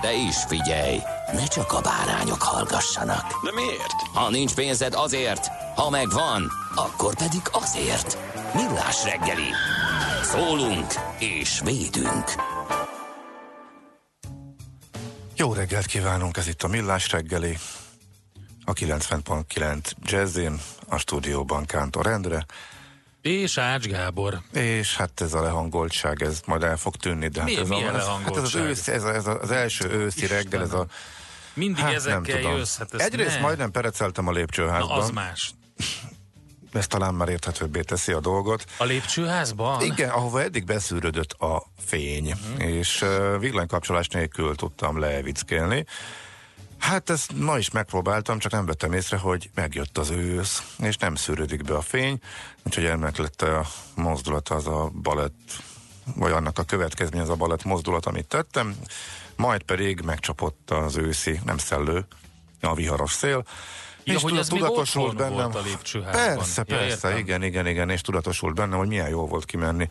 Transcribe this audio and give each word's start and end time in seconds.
De 0.00 0.12
is 0.12 0.36
figyelj, 0.48 1.00
ne 1.32 1.46
csak 1.46 1.72
a 1.72 1.80
bárányok 1.80 2.42
hallgassanak. 2.42 3.44
De 3.44 3.52
miért? 3.52 4.00
Ha 4.14 4.30
nincs 4.30 4.54
pénzed 4.54 4.94
azért, 4.94 5.46
ha 5.76 5.90
megvan, 5.90 6.50
akkor 6.74 7.14
pedig 7.14 7.42
azért. 7.52 8.18
Millás 8.54 9.04
reggeli. 9.04 9.48
Szólunk 10.22 10.92
és 11.18 11.60
védünk. 11.64 12.24
Jó 15.36 15.52
reggelt 15.52 15.86
kívánunk, 15.86 16.36
ez 16.36 16.48
itt 16.48 16.62
a 16.62 16.68
Millás 16.68 17.10
reggeli, 17.10 17.58
a 18.64 18.72
90.9 18.72 19.92
Jazzin, 20.02 20.60
a 20.88 20.96
stúdióban 20.96 21.64
Kántor 21.64 22.06
Endre, 22.06 22.46
És 23.24 23.58
Ács 23.58 23.86
Gábor. 23.86 24.40
és 24.52 24.96
hát 24.96 25.20
ez 25.20 25.34
a 25.34 25.42
lehangoltság, 25.42 26.22
ez 26.22 26.40
majd 26.46 26.62
el 26.62 26.76
fog 26.76 26.96
tűnni, 26.96 27.28
de 27.28 27.42
Mi- 27.42 27.54
hát 27.54 27.62
ez, 27.62 27.68
milyen 27.68 27.94
a, 27.94 27.98
ez, 27.98 28.04
hát 28.06 28.36
ez, 28.36 28.42
az, 28.42 28.52
lehangoltság? 28.52 28.62
ősz, 28.62 28.88
ez, 28.88 29.04
a, 29.04 29.14
ez 29.14 29.26
az 29.26 29.50
első 29.50 29.90
őszi 29.90 30.26
reggel, 30.26 30.62
ez 30.62 30.72
a... 30.72 30.86
Mindig 31.54 31.82
Hát 31.84 31.92
ezekkel 31.94 32.20
nem 32.20 32.40
tudom. 32.40 32.56
jössz. 32.56 32.76
Hát 32.78 32.94
Egyrészt 32.94 33.34
ne. 33.34 33.40
majdnem 33.40 33.70
pereceltem 33.70 34.26
a 34.26 34.30
Na, 34.30 34.36
lépcsőházban, 34.38 34.98
az 35.00 35.10
más. 35.10 35.50
ez 36.72 36.86
talán 36.86 37.14
már 37.14 37.28
érthetőbbé 37.28 37.80
teszi 37.80 38.12
a 38.12 38.20
dolgot. 38.20 38.64
A 38.78 38.84
lépcsőházban? 38.84 39.80
Igen, 39.82 40.10
ahova 40.10 40.42
eddig 40.42 40.64
beszűrődött 40.64 41.32
a 41.32 41.62
fény, 41.86 42.34
Mhm. 42.52 42.60
és 42.60 43.02
uh, 43.02 43.38
villanykapcsolás 43.40 44.08
nélkül 44.08 44.54
tudtam 44.54 44.98
levickélni. 44.98 45.84
Hát 46.84 47.10
ezt 47.10 47.32
ma 47.38 47.58
is 47.58 47.70
megpróbáltam, 47.70 48.38
csak 48.38 48.52
nem 48.52 48.66
vettem 48.66 48.92
észre, 48.92 49.16
hogy 49.16 49.50
megjött 49.54 49.98
az 49.98 50.10
ősz, 50.10 50.74
és 50.78 50.96
nem 50.96 51.14
szűrődik 51.14 51.62
be 51.62 51.74
a 51.74 51.80
fény, 51.80 52.18
úgyhogy 52.62 52.84
ennek 52.84 53.16
lett 53.16 53.42
a 53.42 53.66
mozdulat 53.94 54.48
az 54.48 54.66
a 54.66 54.90
balett, 55.02 55.62
vagy 56.16 56.32
annak 56.32 56.58
a 56.58 56.62
következmény 56.62 57.20
az 57.20 57.28
a 57.28 57.34
balett 57.34 57.64
mozdulat, 57.64 58.06
amit 58.06 58.26
tettem, 58.26 58.76
majd 59.36 59.62
pedig 59.62 60.00
megcsapott 60.00 60.70
az 60.70 60.96
őszi, 60.96 61.40
nem 61.44 61.58
szellő, 61.58 62.06
a 62.60 62.74
viharos 62.74 63.12
szél, 63.12 63.44
Ja, 64.06 64.18
hogy 64.18 64.36
ez 64.36 64.52
otthon 64.52 65.16
bennem. 65.16 65.50
volt 65.50 65.54
a. 65.54 65.98
Persze, 66.10 66.64
Ja, 66.66 66.76
persze, 66.76 67.08
értem. 67.08 67.16
igen, 67.18 67.42
igen, 67.42 67.66
igen, 67.66 67.90
és 67.90 68.00
tudatosult 68.00 68.54
bennem, 68.54 68.78
hogy 68.78 68.88
milyen 68.88 69.08
jó 69.08 69.26
volt 69.26 69.44
kimenni. 69.44 69.88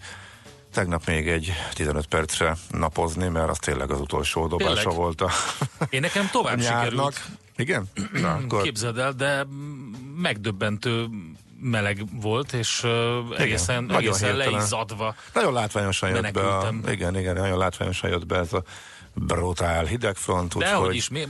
Tegnap 0.73 1.05
még 1.05 1.27
egy 1.29 1.53
15 1.73 2.05
percre 2.05 2.57
napozni, 2.69 3.27
mert 3.27 3.49
az 3.49 3.57
tényleg 3.57 3.91
az 3.91 3.99
utolsó 3.99 4.47
dobása 4.47 4.73
Tényleg? 4.73 4.95
volt 4.95 5.21
a 5.21 5.29
Én 5.89 5.99
nekem 5.99 6.29
tovább 6.31 6.57
nyárnak. 6.61 7.13
sikerült. 7.13 7.21
Igen? 7.55 7.89
Na, 8.21 8.33
akkor 8.43 8.61
Képzeld 8.61 8.97
el, 8.97 9.11
de 9.11 9.45
megdöbbentő 10.21 11.07
meleg 11.61 12.03
volt, 12.21 12.53
és 12.53 12.83
uh, 12.83 12.91
egészen, 13.37 13.83
nagyon 13.83 14.01
egészen 14.01 14.35
leizzadva. 14.35 15.15
nagyon 15.33 15.53
látványosan 15.53 16.09
jött 16.09 16.31
be 16.31 16.39
a, 16.39 16.43
Menekültem. 16.63 16.93
igen, 16.93 17.17
igen, 17.19 17.35
nagyon 17.35 17.57
látványosan 17.57 18.09
jött 18.09 18.25
be 18.25 18.37
ez 18.37 18.53
a 18.53 18.63
brutál 19.13 19.85
hidegfront, 19.85 20.57
De 20.57 20.73
hogy 20.73 20.95
is, 20.95 21.09
mi, 21.09 21.23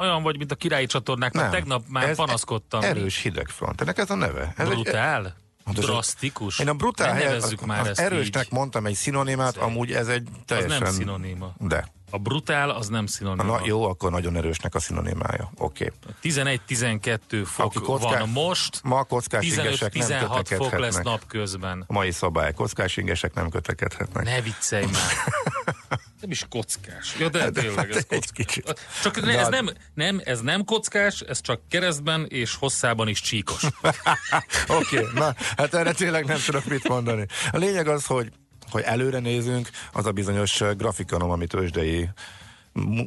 olyan, 0.00 0.22
vagy, 0.22 0.38
mint 0.38 0.52
a 0.52 0.54
királyi 0.54 0.86
csatornáknak. 0.86 1.42
nem, 1.42 1.50
Tegnap 1.50 1.84
már 1.88 2.08
ez 2.08 2.16
panaszkodtam. 2.16 2.82
Erős 2.82 3.20
hidegfront. 3.22 3.80
Ennek 3.80 3.98
ez 3.98 4.10
a 4.10 4.14
neve. 4.14 4.52
Ez 4.56 4.68
egy- 4.68 4.72
Brutál? 4.74 5.22
Hát 5.22 5.34
ez- 5.66 5.84
Drasztikus? 5.84 6.58
Én 6.58 6.68
a 6.68 6.74
brutál 6.74 7.12
Ne 7.12 7.18
helyet, 7.18 7.42
az, 7.42 7.54
már 7.66 7.80
az 7.80 7.86
ezt 7.88 8.00
erősnek 8.00 8.44
így. 8.44 8.52
mondtam 8.52 8.86
egy 8.86 8.94
szinonimát, 8.94 9.56
amúgy 9.56 9.92
ez 9.92 10.08
egy 10.08 10.28
Az 10.32 10.38
teljesen... 10.46 10.82
nem 10.82 10.92
szinoníma. 10.92 11.52
De. 11.58 11.92
A 12.10 12.18
brutál 12.18 12.70
az 12.70 12.88
nem 12.88 13.06
szinonima. 13.06 13.42
Na, 13.58 13.60
jó, 13.64 13.84
akkor 13.88 14.10
nagyon 14.10 14.36
erősnek 14.36 14.74
a 14.74 14.80
szinonimája. 14.80 15.50
Oké. 15.58 15.92
Okay. 16.22 16.58
11-12 16.68 17.18
fok 17.46 17.64
Aki 17.66 17.78
kocká- 17.78 18.18
van 18.18 18.28
most, 18.28 18.80
Ma 18.82 18.98
a 18.98 19.04
kockás 19.04 19.44
ingesek 19.44 19.94
nem 19.94 20.06
15-16 20.08 20.08
fok 20.08 20.30
lesz 20.30 20.48
kötekedhetnek. 20.48 21.04
napközben. 21.04 21.84
A 21.86 21.92
mai 21.92 22.10
szabály, 22.10 22.52
kockás 22.52 22.96
ingesek 22.96 23.34
nem 23.34 23.48
kötekedhetnek. 23.50 24.24
Ne 24.24 24.40
viccelj 24.40 24.84
már. 24.84 25.12
Nem 26.24 26.32
is 26.32 26.46
kockás. 26.48 27.16
Ja, 27.18 27.28
de 27.28 27.50
tényleg 27.50 27.90
ez 27.90 27.96
Hát, 27.96 27.96
egy 27.96 28.06
kockás. 28.06 28.30
kicsit. 28.34 28.80
Csak 29.02 29.20
ne, 29.20 29.38
ez, 29.38 29.48
nem, 29.48 29.70
nem, 29.94 30.20
ez 30.24 30.40
nem 30.40 30.64
kockás, 30.64 31.20
ez 31.20 31.40
csak 31.40 31.60
keresztben 31.70 32.26
és 32.28 32.54
hosszában 32.54 33.08
is 33.08 33.20
csíkos. 33.20 33.62
Oké, 34.68 34.98
okay, 34.98 35.06
na, 35.14 35.34
hát 35.56 35.74
erre 35.74 35.92
tényleg 35.92 36.24
nem 36.24 36.38
tudok 36.46 36.64
mit 36.64 36.88
mondani. 36.88 37.26
A 37.50 37.56
lényeg 37.56 37.88
az, 37.88 38.06
hogy 38.06 38.32
hogy 38.70 38.82
előre 38.82 39.18
nézünk, 39.18 39.68
az 39.92 40.06
a 40.06 40.12
bizonyos 40.12 40.60
uh, 40.60 40.72
grafikonom, 40.72 41.30
amit 41.30 41.54
ősdei 41.54 42.08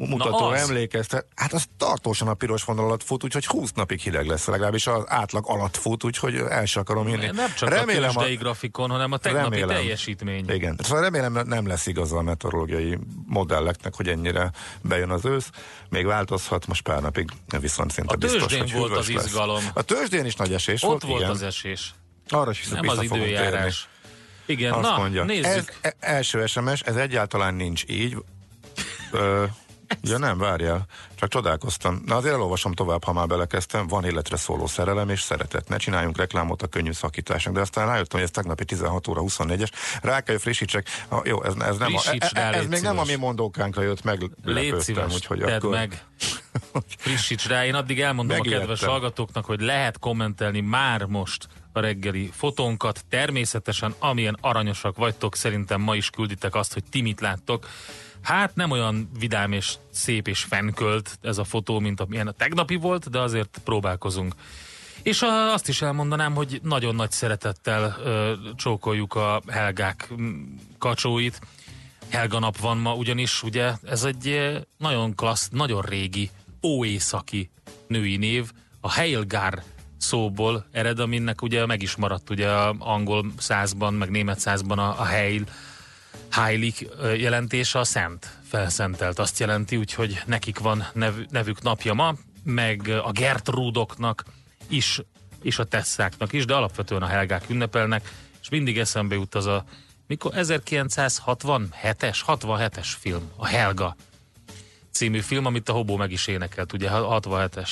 mutató 0.09 0.45
az. 0.45 0.59
emlékeztet, 0.69 1.25
hát 1.35 1.53
az 1.53 1.66
tartósan 1.78 2.28
a 2.28 2.33
piros 2.33 2.63
vonal 2.63 2.85
alatt 2.85 3.03
fut, 3.03 3.23
úgyhogy 3.23 3.45
20 3.45 3.72
napig 3.72 4.00
hideg 4.00 4.25
lesz, 4.28 4.45
legalábbis 4.47 4.88
az 4.88 5.03
átlag 5.07 5.44
alatt 5.47 5.78
fut, 5.78 6.03
úgyhogy 6.03 6.35
el 6.35 6.66
sem 6.66 6.81
akarom 6.81 7.07
írni. 7.07 7.25
Nem 7.25 7.53
csak 7.57 7.69
remélem 7.69 8.09
a 8.09 8.13
tőzsdei 8.13 8.35
grafikon, 8.35 8.89
hanem 8.89 9.11
a 9.11 9.17
tegnapi 9.17 9.59
remélem. 9.59 9.67
teljesítmény. 9.75 10.50
Igen, 10.50 10.79
szóval 10.83 11.01
remélem 11.03 11.47
nem 11.47 11.67
lesz 11.67 11.85
igaza 11.88 12.17
a 12.17 12.22
meteorológiai 12.22 12.97
modelleknek, 13.25 13.95
hogy 13.95 14.07
ennyire 14.07 14.51
bejön 14.81 15.09
az 15.09 15.25
ősz. 15.25 15.50
Még 15.89 16.05
változhat, 16.05 16.67
most 16.67 16.81
pár 16.81 17.01
napig 17.01 17.29
viszont 17.59 17.91
szinte 17.91 18.13
A 18.13 18.17
biztos, 18.17 18.57
hogy 18.57 18.73
volt 18.73 18.91
az 18.97 19.09
lesz. 19.11 19.25
izgalom. 19.25 19.63
A 19.73 19.81
tőzsdén 19.81 20.25
is 20.25 20.35
nagy 20.35 20.53
esés 20.53 20.84
Ott 20.84 20.89
volt, 20.89 21.03
volt 21.03 21.19
igen. 21.19 21.31
az 21.31 21.41
esés. 21.41 21.94
Arra 22.29 22.51
is 22.51 22.67
Nem 22.67 22.88
az 22.88 22.94
fogunk 22.95 23.09
térni. 23.11 23.25
időjárás. 23.25 23.89
Igen, 24.45 24.72
Azt 24.73 24.89
na, 24.89 24.97
mondja. 24.97 25.23
nézzük. 25.23 25.45
Ez 25.45 25.66
e- 25.81 25.95
első 25.99 26.45
SMS, 26.45 26.81
ez 26.81 26.95
egyáltalán 26.95 27.53
nincs 27.53 27.84
így. 27.88 28.17
Ja 30.01 30.18
nem, 30.18 30.38
várjál. 30.38 30.85
Csak 31.16 31.29
csodálkoztam. 31.29 32.01
Na 32.06 32.16
azért 32.16 32.34
elolvasom 32.34 32.73
tovább, 32.73 33.03
ha 33.03 33.13
már 33.13 33.28
belekezdtem. 33.28 33.88
Van 33.88 34.06
életre 34.06 34.38
szóló 34.38 34.68
szerelem 34.68 35.09
és 35.09 35.22
szeretet. 35.22 35.69
Ne 35.69 35.78
csináljunk 35.78 36.18
reklámot 36.18 36.62
a 36.62 36.68
könnyű 36.68 36.91
szakításnak. 36.91 37.53
De 37.53 37.59
aztán 37.59 37.85
rájöttem, 37.88 38.19
hogy 38.19 38.22
ez 38.22 38.31
tegnapi 38.31 38.66
16 38.66 39.07
óra 39.07 39.22
24-es. 39.23 39.69
Rá 40.01 40.22
kell, 40.22 40.34
hogy 40.34 40.41
frissítsek. 40.41 40.88
Ah, 41.07 41.25
jó, 41.25 41.44
ez, 41.44 41.53
ez 41.59 41.78
nem 41.78 41.96
a, 41.96 42.00
Frissíts 42.00 42.31
rá, 42.31 42.50
ez, 42.50 42.56
ez 42.56 42.62
légy 42.62 42.69
még 42.69 42.81
nem 42.81 43.00
a 43.00 43.03
mi 43.03 43.16
mondókánkra 43.16 43.81
jött, 43.81 44.03
Légy 44.03 44.29
meglepődtem. 44.44 44.79
szíves, 44.79 45.13
Úgyhogy 45.13 45.40
tedd 45.40 45.56
akkor... 45.57 45.69
meg. 45.69 46.03
Frissíts 46.97 47.47
rá. 47.47 47.66
Én 47.66 47.75
addig 47.75 48.01
elmondom 48.01 48.38
Megijedtem. 48.38 48.69
a 48.69 48.72
kedves 48.72 48.90
hallgatóknak, 48.90 49.46
hogy 49.46 49.62
lehet 49.62 50.00
kommentelni 50.00 50.59
már 50.59 51.06
most 51.06 51.47
a 51.73 51.79
reggeli 51.79 52.31
fotónkat. 52.34 53.06
Természetesen, 53.09 53.96
amilyen 54.00 54.38
aranyosak 54.41 54.97
vagytok, 54.97 55.35
szerintem 55.35 55.81
ma 55.81 55.96
is 55.96 56.09
külditek 56.09 56.56
azt, 56.56 56.73
hogy 56.73 56.84
ti 56.90 57.01
mit 57.01 57.22
láttok. 57.22 57.67
Hát 58.22 58.55
nem 58.55 58.72
olyan 58.72 59.09
vidám 59.19 59.51
és 59.51 59.73
szép 59.91 60.28
és 60.28 60.43
fenkölt 60.43 61.19
ez 61.22 61.37
a 61.37 61.43
fotó, 61.43 61.79
mint 61.79 61.99
amilyen 61.99 62.28
a 62.28 62.31
tegnapi 62.31 62.75
volt, 62.75 63.09
de 63.09 63.19
azért 63.19 63.61
próbálkozunk. 63.64 64.35
És 65.03 65.22
azt 65.53 65.67
is 65.67 65.81
elmondanám, 65.81 66.34
hogy 66.34 66.59
nagyon 66.64 66.96
nagy 66.96 67.11
szeretettel 67.11 67.97
ö, 68.03 68.34
csókoljuk 68.55 69.16
a 69.16 69.41
Helgák 69.47 70.14
kacsóit. 70.78 71.40
Helga 72.09 72.40
nap 72.40 72.58
van 72.58 72.78
ma, 72.78 72.96
ugyanis 72.96 73.43
ugye 73.43 73.72
ez 73.84 74.03
egy 74.03 74.52
nagyon 74.78 75.16
klassz, 75.16 75.49
nagyon 75.52 75.81
régi, 75.81 76.29
óészaki 76.63 77.49
női 77.87 78.17
név. 78.17 78.52
A 78.81 78.91
Heilgár 78.91 79.63
szóból 79.97 80.66
ered, 80.72 80.99
aminek 80.99 81.41
ugye 81.41 81.66
meg 81.66 81.81
is 81.81 81.96
maradt 81.96 82.29
ugye 82.29 82.49
angol 82.78 83.25
százban, 83.37 83.93
meg 83.93 84.09
német 84.09 84.40
százban 84.40 84.79
a, 84.79 84.99
a 84.99 85.03
Heil, 85.03 85.43
Heilig 86.32 86.90
jelentése 87.18 87.79
a 87.79 87.84
szent, 87.84 88.38
felszentelt 88.47 89.20
azt 89.20 89.40
jelenti, 89.40 89.78
úgyhogy 89.78 90.22
nekik 90.26 90.59
van 90.59 90.88
nev, 90.94 91.14
nevük 91.29 91.62
napja 91.62 91.94
ma, 91.94 92.16
meg 92.44 92.88
a 93.03 93.12
Gertrudoknak 93.12 94.24
is, 94.68 95.02
és 95.41 95.59
a 95.59 95.64
Tesszáknak 95.64 96.34
is, 96.34 96.46
de 96.46 96.53
alapvetően 96.53 97.02
a 97.02 97.08
Helgák 97.08 97.50
ünnepelnek, 97.50 98.12
és 98.41 98.50
mindig 98.50 98.78
eszembe 98.78 99.16
jut 99.16 99.35
az 99.35 99.46
a 99.46 99.64
mikor 100.08 100.32
1967-es, 100.35 102.20
67-es 102.28 102.88
film, 103.00 103.32
a 103.35 103.46
Helga 103.46 103.96
című 104.97 105.20
film, 105.20 105.46
amit 105.46 105.70
a 105.70 105.73
Hobó 105.73 105.97
meg 105.97 106.12
is 106.12 106.28
énekelt, 106.28 106.73
ugye 106.73 106.90
67-es. 106.91 107.70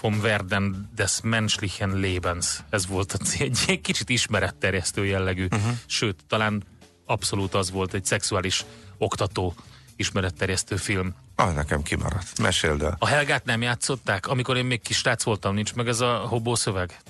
Vom 0.00 0.20
Werden 0.20 0.90
des 0.94 1.18
menschlichen 1.22 2.00
Lebens. 2.00 2.58
Ez 2.70 2.86
volt 2.86 3.12
a. 3.12 3.18
Egy, 3.38 3.58
egy 3.66 3.80
kicsit 3.80 4.08
ismeretterjesztő 4.08 5.04
jellegű. 5.04 5.44
Uh-huh. 5.44 5.72
Sőt, 5.86 6.16
talán 6.28 6.62
abszolút 7.08 7.54
az 7.54 7.70
volt 7.70 7.94
egy 7.94 8.04
szexuális 8.04 8.64
oktató 8.98 9.54
ismeretterjesztő 9.96 10.76
film. 10.76 11.14
Ah, 11.34 11.54
nekem 11.54 11.82
kimaradt. 11.82 12.38
Meséld 12.38 12.82
el. 12.82 12.96
A 12.98 13.06
Helgát 13.06 13.44
nem 13.44 13.62
játszották? 13.62 14.26
Amikor 14.26 14.56
én 14.56 14.64
még 14.64 14.80
kis 14.80 14.96
srác 14.96 15.22
voltam, 15.22 15.54
nincs 15.54 15.74
meg 15.74 15.88
ez 15.88 16.00
a 16.00 16.16
Hobó 16.16 16.54
szöveg? 16.54 17.00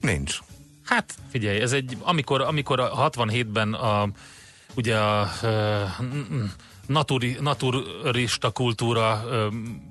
Nincs. 0.00 0.38
Hát 0.84 1.14
figyelj, 1.30 1.60
ez 1.60 1.72
egy, 1.72 1.96
amikor, 2.00 2.40
amikor 2.40 2.80
a 2.80 3.10
67-ben 3.10 3.74
a, 3.74 4.08
ugye 4.74 4.98
a, 4.98 5.20
a 5.20 5.28
naturi, 6.86 7.36
naturista 7.40 8.50
kultúra 8.50 9.24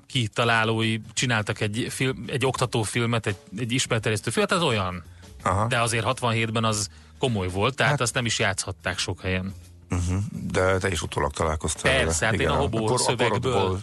kitalálói 0.08 1.00
csináltak 1.14 1.62
egy, 1.62 1.88
film, 1.90 2.26
egy 2.28 2.46
oktatófilmet, 2.46 3.28
egy, 3.28 3.38
egy 3.58 3.72
ismerterjesztő 3.72 4.32
filmet, 4.32 4.52
az 4.52 4.64
olyan. 4.64 5.04
Aha. 5.44 5.68
De 5.68 5.82
azért 5.82 6.06
67-ben 6.08 6.64
az 6.64 6.90
komoly 7.20 7.50
volt, 7.50 7.76
tehát 7.76 7.92
hát, 7.92 8.02
azt 8.02 8.14
nem 8.14 8.26
is 8.26 8.40
játszhatták 8.40 8.98
sok 8.98 9.22
helyen. 9.22 9.54
Uh-huh. 9.90 10.24
De 10.52 10.78
te 10.78 10.90
is 10.90 11.02
utólag 11.02 11.32
találkoztál 11.32 11.98
Persze, 11.98 12.26
hát 12.26 12.34
én 12.34 12.50
a 12.50 12.56
hobó 12.56 12.86
Akkor 12.86 13.00
szövegből 13.00 13.80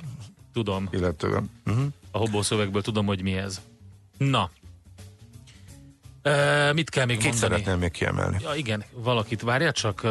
tudom. 0.53 0.89
Illetően. 0.91 1.51
Uh-huh. 1.67 1.87
A 2.11 2.19
hobó 2.19 2.43
szövegből 2.43 2.83
tudom, 2.83 3.07
hogy 3.07 3.23
mi 3.23 3.37
ez. 3.37 3.61
Na, 4.19 4.51
Uh, 6.25 6.75
mit 6.75 6.91
kell 6.91 7.05
még 7.05 7.17
Kit 7.17 7.31
mondani? 7.31 7.53
szeretnél 7.53 7.77
még 7.77 7.91
kiemelni? 7.91 8.37
Ja, 8.43 8.55
igen, 8.55 8.85
valakit 8.93 9.43
várja, 9.43 9.73
csak 9.73 10.01
uh, 10.05 10.11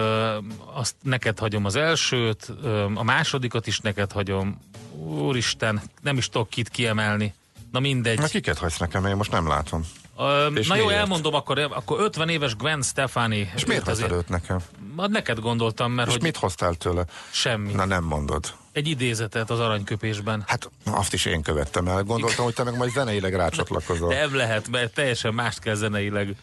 azt 0.74 0.96
neked 1.02 1.40
hagyom 1.40 1.66
az 1.66 1.76
elsőt, 1.76 2.54
uh, 2.64 2.92
a 2.94 3.04
másodikat 3.04 3.68
is 3.68 3.80
neked 3.80 4.12
hagyom. 4.12 4.60
Úristen, 4.98 5.82
nem 6.02 6.18
is 6.18 6.30
tudok 6.30 6.50
kit 6.50 6.70
kiemelni. 6.70 7.34
Na 7.72 7.80
mindegy. 7.80 8.20
Na 8.20 8.26
kiket 8.26 8.58
hagysz 8.58 8.78
nekem, 8.78 9.06
én 9.06 9.16
most 9.16 9.32
nem 9.32 9.48
látom. 9.48 9.86
Uh, 10.18 10.68
na 10.68 10.76
jó, 10.76 10.90
elmondom, 10.90 11.34
akkor, 11.34 11.60
akkor 11.60 12.00
50 12.00 12.30
éves 12.30 12.56
Gwen 12.56 12.82
Stefani. 12.82 13.52
És 13.56 13.66
miért 13.66 13.86
hagytad 13.86 14.12
őt 14.12 14.30
nekem? 14.30 14.60
Hát 14.98 15.10
neked 15.10 15.40
gondoltam, 15.40 15.92
mert 15.92 16.08
És 16.08 16.14
hogy... 16.14 16.22
mit 16.22 16.38
hoztál 16.38 16.74
tőle? 16.74 17.06
Semmi. 17.32 17.72
Na 17.74 17.86
nem 17.86 18.04
mondod. 18.04 18.54
Egy 18.72 18.88
idézetet 18.88 19.50
az 19.50 19.60
aranyköpésben. 19.60 20.44
Hát 20.48 20.70
azt 20.86 21.14
is 21.14 21.26
én 21.26 21.42
követtem 21.42 21.88
el. 21.88 22.04
Gondoltam, 22.04 22.46
hogy 22.46 22.54
te 22.54 22.64
meg 22.64 22.78
majd 22.78 22.92
zeneileg 22.92 23.36
rácsatlakozol. 23.36 24.14
Nem 24.14 24.36
lehet, 24.36 24.68
mert 24.70 24.94
teljesen 24.94 25.34
mást 25.34 25.60
kell 25.60 25.76
zeneileg. 25.76 26.36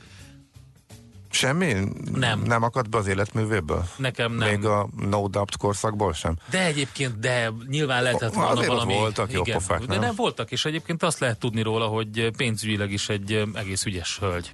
Semmi? 1.33 1.75
Nem. 2.15 2.43
Nem 2.43 2.63
akadt 2.63 2.91
be 2.91 2.99
az 2.99 3.07
életművéből? 3.07 3.85
Nekem 3.97 4.33
nem. 4.33 4.49
Még 4.49 4.65
a 4.65 4.89
No 4.97 5.29
Doubt 5.29 5.57
korszakból 5.57 6.13
sem? 6.13 6.37
De 6.51 6.65
egyébként, 6.65 7.19
de 7.19 7.53
nyilván 7.69 8.03
lehetett 8.03 8.35
volna 8.35 8.51
azért 8.51 8.67
valami... 8.67 8.93
voltak 8.93 9.33
jó 9.33 9.43
pofák, 9.43 9.81
de 9.81 9.87
nem? 9.87 10.01
nem 10.01 10.15
voltak, 10.15 10.51
és 10.51 10.65
egyébként 10.65 11.03
azt 11.03 11.19
lehet 11.19 11.39
tudni 11.39 11.63
róla, 11.63 11.87
hogy 11.87 12.31
pénzügyileg 12.37 12.93
is 12.93 13.09
egy 13.09 13.45
egész 13.55 13.85
ügyes 13.85 14.19
hölgy. 14.19 14.53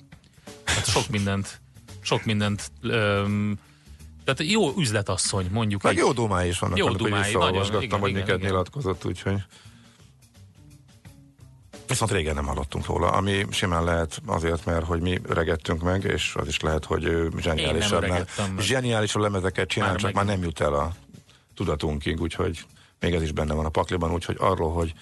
Hát 0.65 0.87
sok 0.87 1.09
mindent, 1.17 1.61
sok 2.01 2.25
mindent 2.25 2.71
öm, 2.83 3.59
tehát 4.25 4.53
jó 4.53 4.73
üzletasszony, 4.77 5.49
mondjuk. 5.53 5.83
Meg 5.83 5.93
így. 5.93 5.99
jó 5.99 6.13
dumái 6.13 6.49
is 6.49 6.59
vannak, 6.59 6.79
Jó 6.79 6.87
amikor 6.87 7.09
dumái, 7.09 7.23
visszaolvasgattam, 7.23 7.73
nagyon, 7.73 7.83
igen, 7.83 8.01
hogy 8.01 8.11
igen, 8.11 8.23
igen. 8.23 8.51
nyilatkozott, 8.51 9.05
úgyhogy... 9.05 9.43
Viszont 11.89 12.11
régen 12.11 12.35
nem 12.35 12.47
hallottunk 12.47 12.87
róla, 12.87 13.11
ami 13.11 13.47
simán 13.51 13.85
lehet 13.85 14.23
azért, 14.27 14.65
mert 14.65 14.85
hogy 14.87 15.01
mi 15.01 15.21
öregettünk 15.23 15.83
meg, 15.83 16.05
és 16.05 16.35
az 16.35 16.49
is 16.49 16.61
lehet, 16.61 16.85
hogy 16.85 17.29
zseniálisabb, 17.39 18.29
zseniálisabb 18.59 19.23
lemezeket 19.23 19.69
csinál, 19.69 19.89
Már 19.89 19.97
csak 19.99 20.13
meg- 20.13 20.27
már 20.27 20.35
nem 20.37 20.45
jut 20.45 20.61
el 20.61 20.75
a 20.75 20.95
tudatunkig, 21.55 22.21
úgyhogy 22.21 22.65
még 23.01 23.15
ez 23.15 23.23
is 23.23 23.33
benne 23.33 23.55
van 23.55 23.65
a 23.65 23.69
pakliban, 23.69 24.13
úgyhogy 24.13 24.37
arról, 24.39 24.73
hogy 24.73 24.93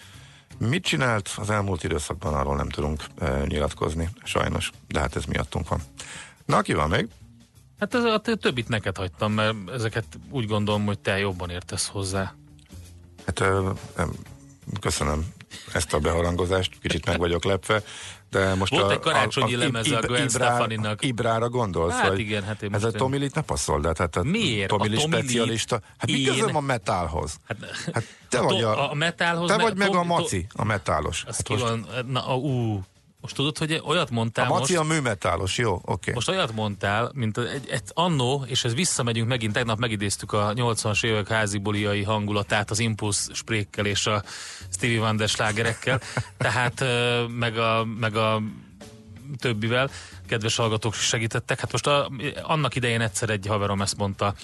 mit 0.59 0.85
csinált 0.85 1.31
az 1.37 1.51
elmúlt 1.51 1.85
időszakban, 1.85 2.35
arról 2.35 2.57
nem 2.57 2.69
tudunk 2.69 3.05
e, 3.19 3.43
nyilatkozni, 3.47 4.09
sajnos, 4.25 4.71
de 4.89 5.01
hát 5.01 5.17
ez 5.17 5.25
miattunk 5.25 5.69
van. 5.69 5.81
Na, 6.45 6.61
ki 6.63 6.73
van 6.75 6.89
még? 6.89 7.09
Hát 7.79 7.95
ez, 7.95 8.05
a 8.05 8.19
többit 8.19 8.69
neked 8.69 8.97
hagytam, 8.97 9.33
mert 9.33 9.55
ezeket 9.75 10.05
úgy 10.31 10.47
gondolom, 10.47 10.85
hogy 10.87 10.99
te 10.99 11.19
jobban 11.19 11.51
értesz 11.51 11.89
hozzá. 11.89 12.35
Hát 13.27 13.41
ö, 13.41 13.71
em, 13.97 14.11
köszönöm 14.81 15.27
ezt 15.73 15.93
a 15.93 15.99
beharangozást, 15.99 16.73
kicsit 16.83 17.07
meg 17.07 17.19
vagyok 17.19 17.45
lepve, 17.45 17.83
de 18.31 18.55
most 18.55 18.73
Volt 18.73 18.85
a, 18.85 18.91
egy 18.93 18.99
karácsonyi 18.99 19.57
lemeze 19.57 19.97
a 19.97 20.01
Gwen 20.01 20.23
Ibrá- 20.23 20.31
Stefaninak. 20.31 21.05
Ibrára 21.05 21.49
gondolsz? 21.49 21.95
Hát 21.95 22.09
vagy 22.09 22.19
igen, 22.19 22.43
hát 22.45 22.63
én 22.63 22.75
Ez 22.75 22.85
a 22.85 22.91
Tommy 22.91 23.19
Lee-t 23.19 23.35
ne 23.35 23.41
passzol, 23.41 23.81
de 23.81 23.93
hát 23.99 24.17
a 24.17 24.23
Miért? 24.23 24.69
Tommy 24.69 24.87
A 24.87 24.91
Lee 24.91 24.97
Lee- 25.07 25.13
specialista. 25.13 25.81
Hát 25.99 26.11
mi 26.11 26.23
közöm 26.23 26.57
a 26.57 26.61
metálhoz? 26.61 27.37
Hát, 27.49 27.57
Hát 27.93 28.05
te 28.29 28.39
a, 28.39 28.43
vagy 28.43 28.63
a, 28.63 28.91
a 28.91 28.95
metálhoz... 28.95 29.49
te 29.51 29.57
vagy 29.57 29.77
meg 29.77 29.95
a 29.95 30.03
maci, 30.05 30.47
a 30.55 30.65
metálos. 30.65 31.25
Az 31.27 31.35
Hát 31.37 31.47
ki 31.47 31.53
most, 31.53 31.65
van, 31.65 31.87
na, 32.07 32.29
a, 32.29 32.37
ú, 32.37 32.83
most 33.21 33.35
tudod, 33.35 33.59
hogy 33.59 33.83
olyat 33.85 34.11
mondtál 34.11 34.47
a 34.47 34.49
maci 34.49 34.77
most, 34.77 34.91
a 34.91 34.93
műmetálos, 34.93 35.59
jó, 35.59 35.81
oké. 35.85 36.13
most 36.13 36.29
olyat 36.29 36.53
mondtál, 36.53 37.11
mint 37.15 37.39
egy, 37.39 37.69
egy 37.69 37.83
annó, 37.95 38.45
és 38.47 38.65
ez 38.65 38.75
visszamegyünk 38.75 39.29
megint, 39.29 39.53
tegnap 39.53 39.79
megidéztük 39.79 40.33
a 40.33 40.53
80-as 40.55 41.05
évek 41.05 41.29
házibuliai 41.29 42.03
hangulatát 42.03 42.71
az 42.71 42.79
Impulse 42.79 43.35
sprékkel 43.35 43.87
és 43.87 44.07
a 44.07 44.23
Stevie 44.73 45.01
Wonder 45.01 45.29
slágerekkel, 45.29 46.01
tehát 46.39 46.85
meg 47.29 47.59
a, 47.59 47.85
meg 47.99 48.17
a 48.17 48.43
többivel, 49.39 49.91
kedves 50.27 50.57
hallgatók 50.57 50.95
is 50.95 51.01
segítettek. 51.01 51.61
Hát 51.61 51.73
most 51.73 51.87
a, 51.87 52.11
annak 52.43 52.75
idején 52.75 53.01
egyszer 53.01 53.31
egy 53.31 53.47
haverom 53.47 53.83
ezt 53.83 53.97
mondta, 53.97 54.35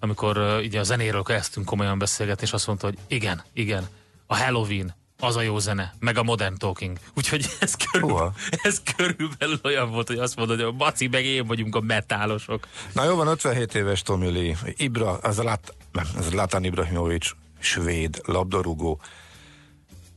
amikor 0.00 0.38
uh, 0.38 0.58
ugye 0.64 0.80
a 0.80 0.82
zenéről 0.82 1.22
kezdtünk 1.22 1.66
komolyan 1.66 1.98
beszélgetni, 1.98 2.46
és 2.46 2.52
azt 2.52 2.66
mondta, 2.66 2.86
hogy 2.86 2.98
igen, 3.06 3.42
igen, 3.52 3.86
a 4.26 4.36
Halloween, 4.36 4.94
az 5.20 5.36
a 5.36 5.40
jó 5.40 5.58
zene, 5.58 5.94
meg 5.98 6.16
a 6.16 6.22
Modern 6.22 6.56
Talking. 6.56 6.98
Úgyhogy 7.14 7.46
ez, 7.60 7.74
körül, 7.90 8.32
ez 8.62 8.82
körülbelül 8.96 9.60
olyan 9.64 9.90
volt, 9.90 10.06
hogy 10.06 10.18
azt 10.18 10.36
mondod, 10.36 10.56
hogy 10.56 10.66
a 10.66 10.72
Maci 10.72 11.06
meg 11.06 11.24
én 11.24 11.46
vagyunk 11.46 11.74
a 11.74 11.80
metálosok. 11.80 12.66
Na 12.92 13.04
jó 13.04 13.16
van, 13.16 13.26
57 13.26 13.74
éves 13.74 14.02
Tommy 14.02 14.30
Lee. 14.30 14.56
Ibra, 14.76 15.16
az 15.16 15.36
Lat, 15.36 15.74
nem, 15.92 16.06
ez 16.18 16.32
Latan 16.32 16.64
Ibrahimovics, 16.64 17.30
svéd 17.58 18.20
labdarúgó. 18.24 19.00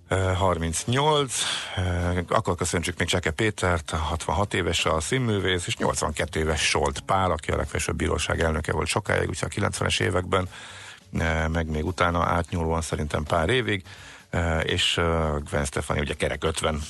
Eh, 0.07 0.35
38, 0.35 1.41
eh, 1.75 2.17
akkor 2.27 2.55
köszöntsük 2.55 2.97
még 2.97 3.07
Cseke 3.07 3.31
Pétert, 3.31 3.89
66 3.89 4.53
éves 4.53 4.85
a 4.85 4.99
színművész, 4.99 5.67
és 5.67 5.77
82 5.77 6.39
éves 6.39 6.61
Solt 6.61 6.99
Pál, 6.99 7.31
aki 7.31 7.51
a 7.51 7.55
legfelsőbb 7.55 7.95
bíróság 7.95 8.41
elnöke 8.41 8.71
volt 8.71 8.87
sokáig, 8.87 9.29
ugye 9.29 9.45
a 9.45 9.47
90-es 9.47 10.01
években, 10.01 10.49
meg 11.51 11.69
még 11.69 11.85
utána 11.85 12.23
átnyúlóan 12.23 12.81
szerintem 12.81 13.23
pár 13.23 13.49
évig, 13.49 13.83
és 14.63 14.99
Gwen 15.49 15.65
Stefani 15.65 15.99
ugye 15.99 16.13
kerek 16.13 16.43
50, 16.43 16.81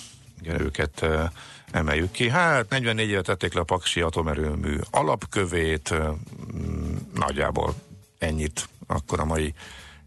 igen, 0.42 0.62
őket 0.62 1.06
emeljük 1.72 2.12
ki. 2.12 2.30
Hát 2.30 2.70
44 2.70 3.10
éve 3.10 3.22
tették 3.22 3.54
le 3.54 3.60
a 3.60 3.64
Paksi 3.64 4.02
atomerőmű 4.02 4.76
alapkövét, 4.92 5.94
nagyjából 7.14 7.74
ennyit 8.18 8.70
akkor 8.88 9.20
a 9.20 9.26
mai 9.26 9.54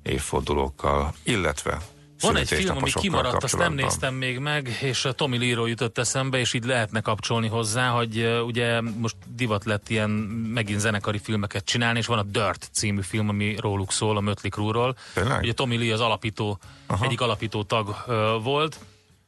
évfordulókkal, 0.02 1.14
illetve 1.22 1.78
Van 2.22 2.36
egy 2.36 2.48
film, 2.48 2.76
ami 2.76 2.90
kimaradt, 2.90 3.42
azt 3.42 3.56
nem 3.56 3.74
néztem 3.74 4.14
még 4.14 4.38
meg, 4.38 4.78
és 4.80 5.04
a 5.04 5.12
Tommy 5.12 5.38
Lee-ról 5.38 5.68
jutott 5.68 5.98
eszembe, 5.98 6.38
és 6.38 6.52
így 6.52 6.64
lehetne 6.64 7.00
kapcsolni 7.00 7.48
hozzá, 7.48 7.88
hogy 7.88 8.18
uh, 8.18 8.46
ugye 8.46 8.80
most 8.80 9.16
divat 9.34 9.64
lett 9.64 9.88
ilyen 9.88 10.10
megint 10.10 10.80
zenekari 10.80 11.18
filmeket 11.18 11.64
csinálni, 11.64 11.98
és 11.98 12.06
van 12.06 12.18
a 12.18 12.22
Dirt 12.22 12.68
című 12.72 13.00
film, 13.02 13.28
ami 13.28 13.56
róluk 13.60 13.92
szól, 13.92 14.16
a 14.16 14.20
Mötley 14.20 14.50
Crue-ról. 14.50 14.96
Tényleg? 15.14 15.42
Ugye 15.42 15.52
Tommy 15.52 15.76
Lee 15.76 15.92
az 15.92 16.00
alapító, 16.00 16.58
Aha. 16.86 17.04
egyik 17.04 17.20
alapító 17.20 17.62
tag 17.62 17.88
uh, 17.88 18.14
volt, 18.42 18.78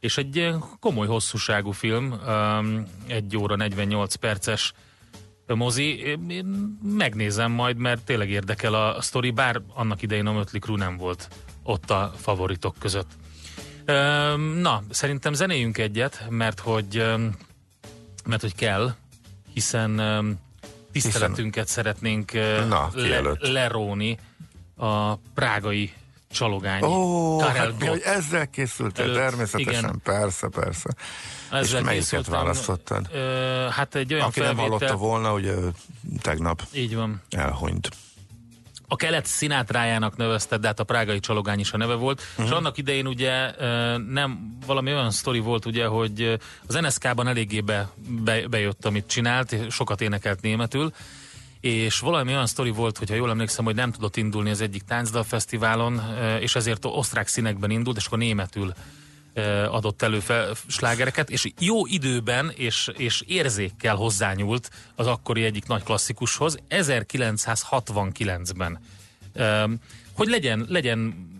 és 0.00 0.16
egy 0.16 0.54
komoly 0.80 1.06
hosszúságú 1.06 1.70
film, 1.70 2.14
um, 2.26 2.86
egy 3.06 3.36
óra 3.36 3.56
48 3.56 4.14
perces 4.14 4.72
mozi. 5.46 5.98
Én 6.28 6.78
megnézem 6.82 7.52
majd, 7.52 7.76
mert 7.76 8.04
tényleg 8.04 8.30
érdekel 8.30 8.74
a 8.74 9.00
sztori, 9.00 9.30
bár 9.30 9.60
annak 9.74 10.02
idején 10.02 10.26
a 10.26 10.32
Mötley 10.32 10.60
Crue 10.60 10.78
nem 10.78 10.96
volt 10.96 11.28
ott 11.64 11.90
a 11.90 12.12
favoritok 12.20 12.74
között. 12.78 13.10
Na, 14.60 14.82
szerintem 14.90 15.32
zenéjünk 15.32 15.78
egyet, 15.78 16.26
mert 16.28 16.60
hogy, 16.60 17.04
mert 18.24 18.40
hogy 18.40 18.54
kell, 18.54 18.94
hiszen 19.52 20.00
tiszteletünket 20.92 21.68
szeretnénk 21.68 22.32
ö, 22.32 22.64
Na, 22.64 22.90
le, 22.94 23.20
leróni 23.38 24.18
a 24.76 25.14
prágai 25.16 25.92
csalogány. 26.30 26.82
Ó, 26.82 27.36
Karel 27.36 27.54
hát 27.54 27.88
hogy 27.88 28.00
ezzel 28.04 28.50
készültél, 28.50 29.04
Előtt, 29.04 29.16
természetesen, 29.16 29.82
igen. 29.84 30.00
persze, 30.04 30.48
persze. 30.48 30.94
Ezzel 31.50 31.78
és 31.78 31.84
melyiket 31.84 32.26
választottad? 32.26 33.08
Ö, 33.12 33.66
hát 33.70 33.94
egy 33.94 34.14
olyan 34.14 34.26
Aki 34.26 34.40
nem 34.40 34.54
felvétel, 34.56 34.70
hallotta 34.78 34.96
volna, 34.96 35.32
ugye 35.32 35.54
tegnap 36.20 36.62
így 36.72 36.94
van. 36.94 37.22
elhunyt. 37.30 37.88
A 38.94 38.96
kelet 38.96 39.26
színátrájának 39.26 40.16
nevezted, 40.16 40.60
de 40.60 40.66
hát 40.66 40.80
a 40.80 40.84
prágai 40.84 41.20
csalogány 41.20 41.58
is 41.58 41.72
a 41.72 41.76
neve 41.76 41.94
volt, 41.94 42.20
uh-huh. 42.30 42.46
és 42.46 42.50
annak 42.50 42.78
idején 42.78 43.06
ugye 43.06 43.50
nem 44.08 44.56
valami 44.66 44.92
olyan 44.92 45.10
sztori 45.10 45.38
volt 45.38 45.66
ugye, 45.66 45.86
hogy 45.86 46.38
az 46.66 46.74
NSK-ban 46.74 47.28
eléggé 47.28 47.60
be, 47.60 47.90
be, 48.24 48.48
bejött, 48.48 48.84
amit 48.84 49.06
csinált, 49.06 49.56
sokat 49.70 50.00
énekelt 50.00 50.40
németül, 50.40 50.92
és 51.60 51.98
valami 51.98 52.32
olyan 52.32 52.46
sztori 52.46 52.70
volt, 52.70 52.98
hogyha 52.98 53.14
jól 53.14 53.30
emlékszem, 53.30 53.64
hogy 53.64 53.74
nem 53.74 53.92
tudott 53.92 54.16
indulni 54.16 54.50
az 54.50 54.60
egyik 54.60 54.82
táncdalfesztiválon, 54.82 56.02
és 56.40 56.54
ezért 56.54 56.84
osztrák 56.84 57.28
színekben 57.28 57.70
indult, 57.70 57.96
és 57.96 58.06
akkor 58.06 58.18
németül 58.18 58.72
adott 59.70 60.02
elő 60.02 60.20
fel, 60.20 60.54
slágereket, 60.66 61.30
és 61.30 61.52
jó 61.58 61.86
időben 61.86 62.52
és, 62.54 62.90
és 62.96 63.22
érzékkel 63.26 63.96
hozzányúlt 63.96 64.70
az 64.94 65.06
akkori 65.06 65.44
egyik 65.44 65.66
nagy 65.66 65.82
klasszikushoz, 65.82 66.56
1969-ben. 66.70 68.80
Um, 69.34 69.80
hogy 70.12 70.28
legyen, 70.28 70.66
legyen 70.68 71.32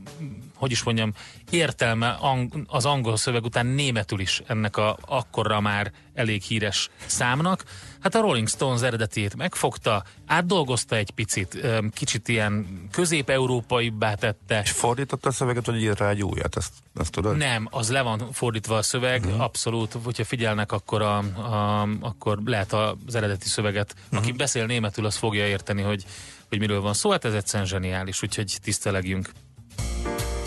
hogy 0.55 0.71
is 0.71 0.83
mondjam, 0.83 1.13
értelme 1.51 2.09
ang- 2.09 2.55
az 2.67 2.85
angol 2.85 3.17
szöveg 3.17 3.45
után 3.45 3.67
németül 3.67 4.21
is 4.21 4.43
ennek 4.47 4.77
a 4.77 4.99
akkorra 5.01 5.61
már 5.61 5.93
elég 6.15 6.43
híres 6.43 6.91
számnak. 7.07 7.65
Hát 8.01 8.15
a 8.15 8.21
Rolling 8.21 8.49
Stones 8.49 8.83
eredetét 8.83 9.37
megfogta, 9.37 10.05
átdolgozta 10.27 10.97
egy 10.97 11.11
picit, 11.11 11.67
kicsit 11.93 12.29
ilyen 12.29 12.67
közép-európaibbá 12.91 14.15
tette. 14.15 14.61
És 14.65 14.71
fordította 14.71 15.29
a 15.29 15.33
szöveget, 15.33 15.67
vagy 15.67 15.83
írt 15.83 15.99
rá 15.99 16.09
egy 16.09 16.23
újat, 16.23 16.57
ezt, 16.57 16.73
ezt 16.95 17.11
tudod? 17.11 17.37
Nem, 17.37 17.69
az 17.71 17.91
le 17.91 18.03
van 18.03 18.33
fordítva 18.33 18.77
a 18.77 18.83
szöveg, 18.83 19.25
uh-huh. 19.25 19.41
abszolút, 19.41 19.97
hogyha 20.05 20.25
figyelnek, 20.25 20.73
akkor, 20.73 21.03
a, 21.03 21.19
a, 21.19 21.89
akkor 22.01 22.39
lehet 22.45 22.73
az 22.73 23.15
eredeti 23.15 23.49
szöveget. 23.49 23.95
Uh-huh. 24.05 24.19
Aki 24.19 24.33
beszél 24.33 24.67
németül, 24.67 25.07
az 25.07 25.17
fogja 25.17 25.47
érteni, 25.47 25.83
hogy, 25.83 26.05
hogy 26.49 26.59
miről 26.59 26.81
van 26.81 26.95
szó, 26.95 27.11
hát 27.11 27.25
ez 27.25 27.35
egyszerűen 27.35 27.69
zseniális, 27.69 28.23
úgyhogy 28.23 28.59
tisztelegjünk. 28.63 29.31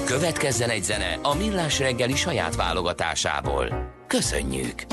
Következzen 0.08 0.70
egy 0.70 0.84
zene 0.84 1.20
a 1.22 1.36
Millás 1.36 1.80
reggeli 1.80 2.16
saját 2.16 2.56
válogatásából. 2.56 3.94
Köszönjük! 4.08 4.86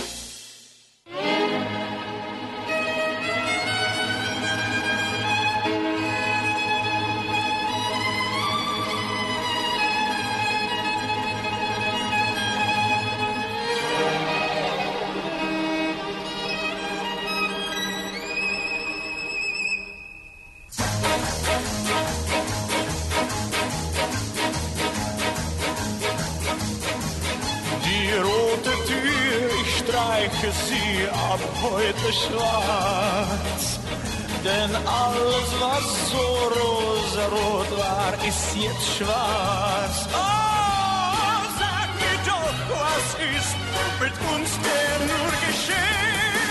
Denn 34.64 34.76
alles, 34.76 35.50
was 35.60 35.86
so 36.10 36.26
rosarot 36.56 37.70
war, 37.76 38.12
ist 38.26 38.56
jetzt 38.56 38.88
schwarz. 38.96 39.96
Oh, 40.10 41.42
sag 41.60 41.88
mir 42.00 42.18
doch, 42.24 42.56
was 42.72 43.06
ist 43.36 43.56
mit 44.00 44.16
uns 44.32 44.50
denn 44.64 45.00
nur 45.12 45.32
geschehen? 45.44 46.48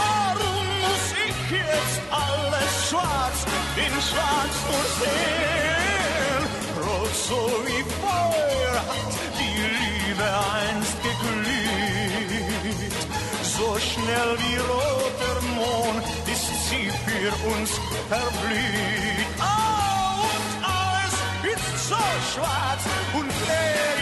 Warum 0.00 0.66
muss 0.84 1.06
ich 1.28 1.38
jetzt 1.60 2.00
alles 2.24 2.72
schwarz 2.88 3.38
in 3.76 3.94
schwarz 4.08 4.56
nur 4.70 4.86
sehen? 5.00 6.42
Rot 6.80 7.14
so 7.28 7.40
wie 7.66 7.84
Feuer 8.00 8.76
hat 8.90 9.12
die 9.38 9.58
Liebe 9.82 10.28
einst 10.64 10.96
geglüht. 11.06 13.00
So 13.42 13.68
schnell 13.78 14.30
wie 14.38 14.56
sie 14.56 14.95
für 17.18 17.48
uns 17.48 17.70
verblüht. 18.08 19.26
Oh, 19.38 20.26
und 20.28 20.64
alles 20.64 21.14
ist 21.52 21.88
so 21.88 21.96
schwarz 22.32 22.82
und 23.14 23.26
leer 23.26 23.95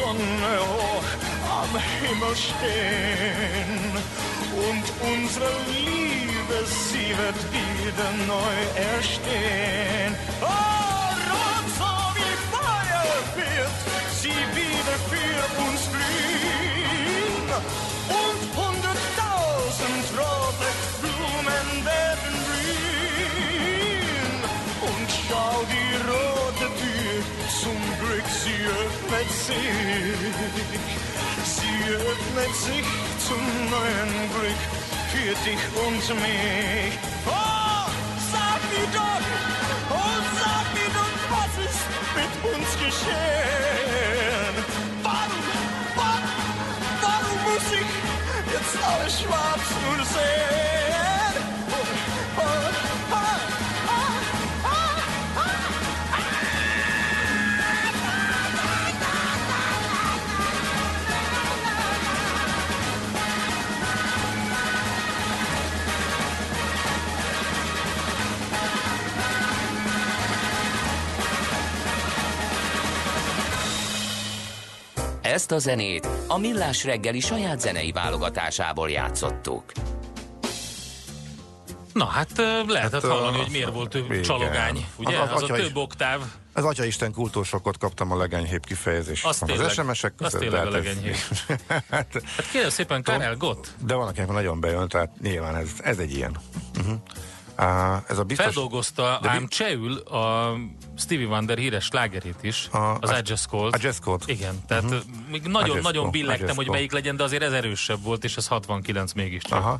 Sonne 0.00 0.54
hoch 0.72 1.10
am 1.60 1.72
Himmel 2.00 2.34
stehen. 2.36 3.92
Und 4.68 4.86
unsere 5.10 5.50
Liebe, 5.68 6.58
sie 6.66 7.10
wird 7.20 7.40
wieder 7.52 8.10
neu 8.26 8.58
erstehen. 8.94 10.12
Oh, 10.40 10.46
rot 11.30 11.66
so 11.78 11.92
wie 12.16 12.34
Feuer 12.52 13.06
wird 13.36 13.76
sie 14.20 14.40
wieder 14.58 14.96
für 15.12 15.42
uns 15.64 15.82
blühen. 15.94 17.48
Und 18.22 18.40
hunderttausend 18.60 20.06
rote 20.18 20.70
Blumen 21.00 21.84
werden 21.84 22.09
öffnet 29.10 29.30
sich. 29.30 29.56
Sie 31.44 31.94
öffnet 31.94 32.54
sich 32.54 32.86
zum 33.26 33.42
neuen 33.70 34.12
Glück 34.34 34.62
für 35.10 35.34
dich 35.44 35.62
und 35.86 36.20
mich. 36.20 36.98
Oh, 37.26 37.90
sag 38.32 38.60
mir 38.70 38.88
doch, 38.92 39.24
oh, 39.90 40.18
sag 40.38 40.66
mir 40.74 40.90
doch, 40.98 41.16
was 41.34 41.54
ist 41.66 41.84
mit 42.16 42.54
uns 42.54 42.70
geschehen? 42.84 44.54
Warum, 45.02 45.44
warum, 45.96 46.28
warum 47.02 47.52
muss 47.52 47.68
ich 47.72 47.90
jetzt 48.52 48.76
alles 48.84 49.20
schwarz 49.20 49.66
nur 49.86 50.04
sehen? 50.04 50.79
Ezt 75.32 75.52
a 75.52 75.58
zenét 75.58 76.08
a 76.26 76.38
Millás 76.38 76.84
reggeli 76.84 77.20
saját 77.20 77.60
zenei 77.60 77.92
válogatásából 77.92 78.90
játszottuk. 78.90 79.64
Na 81.92 82.04
hát 82.04 82.30
lehetett 82.66 83.02
Hát, 83.02 83.10
hallani, 83.10 83.36
ö, 83.38 83.40
hogy 83.42 83.50
miért 83.50 83.72
volt 83.72 83.90
több 83.90 84.20
csalogány, 84.20 84.86
ugye? 84.96 85.18
Az- 85.18 85.30
Az, 85.32 85.42
az 85.42 85.50
a 85.50 85.54
több 85.54 85.76
oktáv, 85.76 86.20
Az 86.52 86.64
Atyaisten 86.64 87.12
kultúrsokot 87.12 87.78
kaptam 87.78 88.12
a 88.12 88.16
legenyhébb 88.16 88.64
kifejezés. 88.66 89.24
Az 89.24 89.38
az 89.42 89.48
tényleg- 89.48 89.70
SMS-ek 89.70 90.12
az 90.18 90.24
között. 90.24 90.40
tényleg 90.40 90.62
de 90.62 90.68
a 90.68 90.72
hát 90.72 90.84
legenyhébb. 90.84 91.14
hát, 91.68 92.22
hát 92.36 92.50
kérem 92.52 92.70
szépen 92.70 93.02
Karel 93.02 93.36
Gott, 93.36 93.74
de 93.84 93.94
van, 93.94 94.08
akinek 94.08 94.28
nagyon 94.28 94.60
bejön, 94.60 94.88
tehát 94.88 95.10
nyilván 95.20 95.56
ez, 95.56 95.68
ez 95.82 95.98
egy 95.98 96.14
ilyen. 96.14 96.36
Uh-huh. 96.78 96.94
Ez 98.08 98.18
a 98.18 98.24
biztos... 98.24 98.44
feldolgozta 98.44 99.18
De 99.22 99.28
mi- 99.30 99.36
ám 99.36 99.48
csehül 99.48 99.96
a 99.96 100.54
Stevie 100.96 101.26
Wonder 101.26 101.58
híres 101.58 101.84
slágerét 101.84 102.38
is, 102.40 102.68
A- 102.70 102.98
az 103.00 103.10
I 103.10 103.20
Just 103.24 103.46
Called. 103.46 103.82
Just 103.82 104.00
Called. 104.00 104.22
Igen, 104.26 104.54
tehát 104.66 104.84
uh-huh. 104.84 105.00
még 105.30 105.42
I 105.44 105.48
nagyon, 105.48 105.74
Just 105.76 105.82
nagyon 105.82 106.02
Called, 106.02 106.14
I 106.14 106.18
billegtem, 106.20 106.56
hogy 106.56 106.68
melyik 106.68 106.92
legyen, 106.92 107.16
de 107.16 107.22
azért 107.22 107.42
ez 107.42 107.52
erősebb 107.52 108.02
volt, 108.02 108.24
és 108.24 108.36
ez 108.36 108.46
69 108.46 109.12
mégiscsak. 109.12 109.58
Aha. 109.58 109.78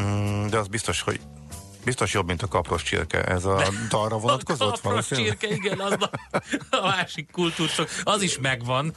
Mm, 0.00 0.46
de 0.46 0.58
az 0.58 0.66
biztos, 0.66 1.00
hogy 1.00 1.20
biztos 1.84 2.12
jobb, 2.12 2.26
mint 2.26 2.42
a 2.42 2.46
kapros 2.46 2.82
csirke. 2.82 3.24
Ez 3.24 3.44
a 3.44 3.62
dalra 3.88 4.18
vonatkozott 4.26 4.76
A 4.76 4.80
kapros 4.80 5.06
csirke, 5.06 5.48
igen, 5.48 5.80
az 5.80 5.96
a, 6.00 6.10
a 6.76 6.86
másik 6.86 7.30
kultúrsok, 7.30 7.88
az 8.02 8.22
is 8.22 8.38
megvan, 8.38 8.92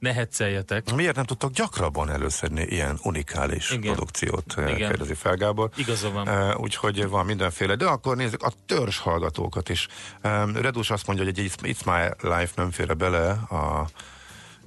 Ne 0.00 0.12
hecceljetek. 0.12 0.94
Miért 0.94 1.16
nem 1.16 1.24
tudtok 1.24 1.52
gyakrabban 1.52 2.10
előszedni 2.10 2.62
ilyen 2.62 2.98
unikális 3.02 3.70
Igen. 3.70 3.94
produkciót, 3.94 4.54
eh, 4.56 4.74
Igen. 4.74 4.88
kérdezi 4.88 5.14
fel 5.14 5.36
Gábor. 5.36 5.70
Igaza 5.76 6.10
van. 6.10 6.28
Uh, 6.28 6.60
úgyhogy 6.60 7.08
van 7.08 7.26
mindenféle, 7.26 7.74
de 7.74 7.86
akkor 7.86 8.16
nézzük 8.16 8.42
a 8.42 8.52
törzs 8.66 8.98
hallgatókat 8.98 9.68
is. 9.68 9.88
Um, 10.24 10.56
Redus 10.56 10.90
azt 10.90 11.06
mondja, 11.06 11.24
hogy 11.24 11.38
egy 11.38 11.52
It's, 11.62 11.84
My 11.84 12.28
Life 12.30 12.52
nem 12.54 12.70
fér 12.70 12.96
bele 12.96 13.30
a 13.30 13.88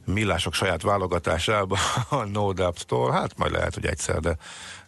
millások 0.05 0.53
saját 0.53 0.81
válogatásába 0.81 1.77
a 2.09 2.23
No 2.23 2.53
Doubt-tól. 2.53 3.11
Hát 3.11 3.37
majd 3.37 3.51
lehet, 3.51 3.73
hogy 3.73 3.85
egyszer, 3.85 4.19
de 4.19 4.37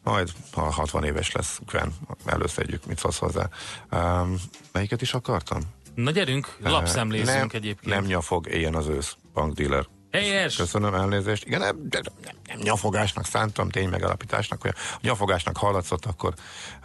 majd 0.04 0.32
ha 0.52 0.72
60 0.72 1.04
éves 1.04 1.32
lesz, 1.32 1.60
Gwen, 1.66 1.94
előszedjük, 2.26 2.86
mit 2.86 3.00
szólsz 3.00 3.18
hozzá. 3.18 3.50
Um, 3.92 4.36
melyiket 4.72 5.02
is 5.02 5.14
akartam? 5.14 5.60
Na 5.96 6.12
gyerünk, 6.12 6.58
Uh, 6.62 6.70
lapszemlézzünk 6.70 7.38
nem, 7.38 7.50
egyébként. 7.52 7.96
Nem 7.96 8.04
nyafog, 8.06 8.48
éljen 8.48 8.76
az 8.76 8.88
ősz, 8.88 9.16
bankdealer. 9.34 9.86
Helyes! 10.16 10.56
Köszönöm 10.56 10.94
elnézést. 10.94 11.46
Igen, 11.46 11.60
nem, 11.60 11.88
nem, 11.90 12.02
nem 12.48 12.58
nyafogásnak 12.64 13.26
szántam, 13.26 13.70
tény 13.70 13.90
megalapításnak, 13.90 14.62
hogy 14.62 14.74
a 14.76 14.98
nyafogásnak 15.02 15.58
hallatszott, 15.58 16.06
akkor 16.06 16.34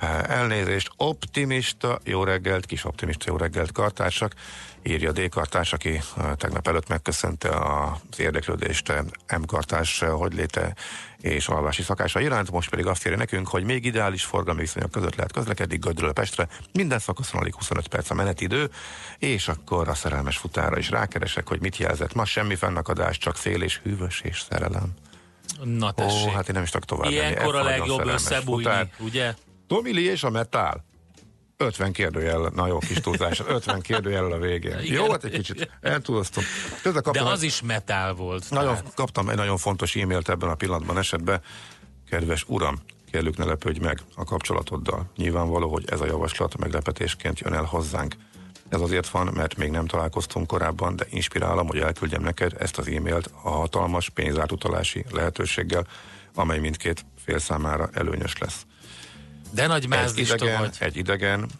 eh, 0.00 0.22
elnézést. 0.22 0.90
Optimista, 0.96 2.00
jó 2.04 2.24
reggelt, 2.24 2.66
kis 2.66 2.84
optimista, 2.84 3.24
jó 3.28 3.36
reggelt, 3.36 3.72
kartársak. 3.72 4.34
Írja 4.82 5.12
D. 5.12 5.28
Kartárs, 5.28 5.72
aki 5.72 6.00
eh, 6.16 6.30
tegnap 6.36 6.68
előtt 6.68 6.88
megköszönte 6.88 7.48
az 7.48 8.18
érdeklődést 8.18 8.88
eh, 8.88 9.38
M. 9.38 9.42
Kartárs 9.46 10.00
hogy 10.00 10.34
léte 10.34 10.74
és 11.20 11.48
alvási 11.48 11.82
szakása 11.82 12.20
iránt, 12.20 12.50
most 12.50 12.70
pedig 12.70 12.86
azt 12.86 13.06
írja 13.06 13.18
nekünk, 13.18 13.48
hogy 13.48 13.64
még 13.64 13.84
ideális 13.84 14.24
forgalmi 14.24 14.60
viszonyok 14.60 14.90
között 14.90 15.14
lehet 15.14 15.32
közlekedni 15.32 15.76
Gödről 15.76 16.12
Pestre, 16.12 16.48
minden 16.72 16.98
szakaszon 16.98 17.40
alig 17.40 17.54
25 17.54 17.88
perc 17.88 18.10
a 18.10 18.14
menetidő, 18.14 18.70
és 19.18 19.48
akkor 19.48 19.88
a 19.88 19.94
szerelmes 19.94 20.36
futára 20.36 20.78
is 20.78 20.90
rákeresek, 20.90 21.48
hogy 21.48 21.60
mit 21.60 21.76
jelzett. 21.76 22.14
Ma 22.14 22.24
semmi 22.24 22.54
fennakadás, 22.54 23.18
csak 23.18 23.36
szél 23.36 23.62
és 23.62 23.80
hűvös 23.82 24.20
és 24.20 24.40
szerelem. 24.40 24.92
Na 25.64 25.86
Ó, 25.86 25.90
tessék. 25.90 26.30
hát 26.32 26.48
én 26.48 26.54
nem 26.54 26.62
is 26.62 26.70
tudok 26.70 26.86
tovább. 26.86 27.10
Ilyenkor 27.10 27.54
a 27.54 27.62
legjobb 27.62 28.06
összebújni, 28.06 28.62
futár. 28.62 28.88
ugye? 28.98 29.34
Tomi 29.66 29.92
Lee 29.94 30.10
és 30.10 30.22
a 30.22 30.30
metál. 30.30 30.84
50 31.60 31.92
kérdőjel, 31.92 32.50
na 32.54 32.66
jó 32.66 32.78
kis 32.78 33.00
túlzás, 33.00 33.42
50 33.46 33.80
kérdőjel 33.80 34.32
a 34.32 34.38
végén. 34.38 34.78
Igen. 34.78 34.94
Jó, 34.94 35.10
hát 35.10 35.24
egy 35.24 35.32
kicsit 35.32 35.70
eltúloztam. 35.80 36.44
De 37.12 37.22
az 37.22 37.42
is 37.42 37.62
metál 37.62 38.12
volt. 38.14 38.50
nagyon, 38.50 38.74
tehát. 38.74 38.94
kaptam 38.94 39.28
egy 39.28 39.36
nagyon 39.36 39.56
fontos 39.56 39.96
e-mailt 39.96 40.28
ebben 40.28 40.48
a 40.48 40.54
pillanatban 40.54 40.98
esetben. 40.98 41.40
Kedves 42.10 42.44
uram, 42.48 42.78
kérlük 43.10 43.36
ne 43.36 43.44
lepődj 43.44 43.78
meg 43.78 44.00
a 44.14 44.24
kapcsolatoddal. 44.24 45.10
Nyilvánvaló, 45.16 45.70
hogy 45.70 45.84
ez 45.86 46.00
a 46.00 46.06
javaslat 46.06 46.56
meglepetésként 46.56 47.38
jön 47.38 47.52
el 47.52 47.64
hozzánk. 47.64 48.14
Ez 48.68 48.80
azért 48.80 49.08
van, 49.08 49.30
mert 49.34 49.56
még 49.56 49.70
nem 49.70 49.86
találkoztunk 49.86 50.46
korábban, 50.46 50.96
de 50.96 51.06
inspirálom, 51.10 51.66
hogy 51.66 51.78
elküldjem 51.78 52.22
neked 52.22 52.52
ezt 52.58 52.78
az 52.78 52.88
e-mailt 52.88 53.30
a 53.42 53.50
hatalmas 53.50 54.08
pénzátutalási 54.08 55.04
lehetőséggel, 55.10 55.86
amely 56.34 56.58
mindkét 56.58 57.04
fél 57.24 57.38
számára 57.38 57.88
előnyös 57.92 58.38
lesz. 58.38 58.66
De 59.50 59.66
nagy 59.66 59.82
Egy 59.82 59.88
mázlista 59.88 60.34
idegen, 60.34 60.60
vagy. 60.60 60.76
egy 60.78 60.96
idegen, 60.96 61.50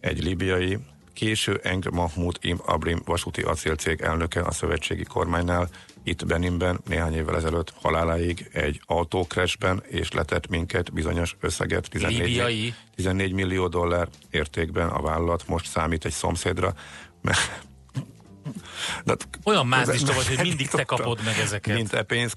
egy 0.00 0.24
libiai, 0.24 0.78
késő 1.12 1.60
Eng 1.62 1.90
Mahmoud 1.92 2.38
Im 2.40 2.60
Abrim 2.64 3.02
vasúti 3.04 3.42
acélcég 3.42 4.00
elnöke 4.00 4.40
a 4.40 4.52
szövetségi 4.52 5.04
kormánynál, 5.04 5.68
itt 6.06 6.26
Beninben 6.26 6.80
néhány 6.86 7.14
évvel 7.14 7.36
ezelőtt 7.36 7.72
haláláig 7.80 8.48
egy 8.52 8.80
autókrashben, 8.84 9.82
és 9.88 10.12
letett 10.12 10.48
minket 10.48 10.92
bizonyos 10.92 11.36
összeget, 11.40 11.88
14, 11.90 12.18
Líbiai? 12.18 12.74
14 12.94 13.32
millió 13.32 13.68
dollár 13.68 14.08
értékben 14.30 14.88
a 14.88 15.02
vállalat 15.02 15.48
most 15.48 15.66
számít 15.66 16.04
egy 16.04 16.12
szomszédra, 16.12 16.74
mert 17.20 17.38
de, 19.04 19.16
Olyan 19.44 19.66
mázlista 19.66 20.12
vagy, 20.12 20.26
hogy 20.26 20.40
mindig 20.40 20.68
te 20.68 20.84
kapod 20.84 21.20
meg 21.24 21.38
ezeket. 21.38 21.74
Mint 21.74 21.92
e 21.92 22.02
pénz 22.02 22.34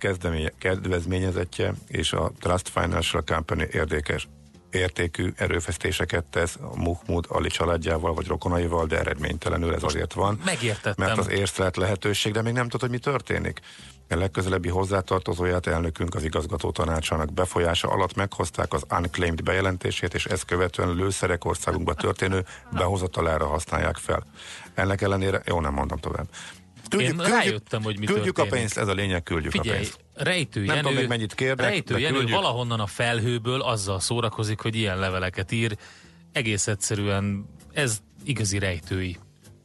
kedvezményezettje 0.57 1.73
és 1.87 2.13
a 2.13 2.31
Trust 2.39 2.69
Financial 2.69 3.23
Company 3.25 3.67
érdekes 3.71 4.27
értékű 4.77 5.31
erőfeszítéseket 5.35 6.23
tesz 6.23 6.55
a 6.61 6.79
Muhmud 6.79 7.25
Ali 7.29 7.49
családjával 7.49 8.13
vagy 8.13 8.27
rokonaival, 8.27 8.85
de 8.85 8.99
eredménytelenül 8.99 9.73
ez 9.73 9.83
azért 9.83 10.13
van. 10.13 10.41
megértettem. 10.45 11.07
Mert 11.07 11.17
az 11.17 11.29
észlelt 11.29 11.77
lehetőség, 11.77 12.33
de 12.33 12.41
még 12.41 12.53
nem 12.53 12.63
tudod, 12.63 12.81
hogy 12.81 12.89
mi 12.89 12.97
történik. 12.97 13.59
A 14.09 14.15
legközelebbi 14.15 14.69
hozzátartozóját 14.69 15.67
elnökünk 15.67 16.15
az 16.15 16.23
igazgató 16.23 16.71
tanácsának 16.71 17.33
befolyása 17.33 17.89
alatt 17.89 18.15
meghozták 18.15 18.73
az 18.73 18.83
unclaimed 18.89 19.43
bejelentését, 19.43 20.13
és 20.13 20.25
ezt 20.25 20.45
követően 20.45 20.95
lőszerek 20.95 21.45
országunkba 21.45 21.93
történő 21.93 22.45
behozatalára 22.71 23.47
használják 23.47 23.95
fel. 23.95 24.23
Ennek 24.73 25.01
ellenére, 25.01 25.41
jó, 25.45 25.61
nem 25.61 25.73
mondom 25.73 25.97
tovább. 25.97 26.27
Én 26.97 27.17
rájöttem, 27.17 27.83
hogy 27.83 27.99
mi 27.99 28.05
küldjük 28.05 28.35
történik. 28.35 28.53
a 28.53 28.55
pénzt, 28.55 28.77
ez 28.77 28.87
a 28.87 28.93
lényeg, 28.93 29.23
küldjük 29.23 29.53
a 29.53 29.61
Figyelj, 29.61 29.79
pénzt. 29.79 29.99
Rejtő 30.17 30.59
Nem 30.59 30.75
Jenő, 30.75 30.81
tudom 30.81 30.97
még 30.97 31.07
mennyit 31.07 31.33
kérnek, 31.33 31.69
Rejtő 31.69 31.99
Jenő 31.99 32.15
küldjük. 32.15 32.37
valahonnan 32.37 32.79
a 32.79 32.85
felhőből 32.85 33.61
azzal 33.61 33.99
szórakozik, 33.99 34.59
hogy 34.59 34.75
ilyen 34.75 34.99
leveleket 34.99 35.51
ír. 35.51 35.77
Egész 36.31 36.67
egyszerűen 36.67 37.49
ez 37.73 38.01
igazi 38.23 38.59
rejtői. 38.59 39.17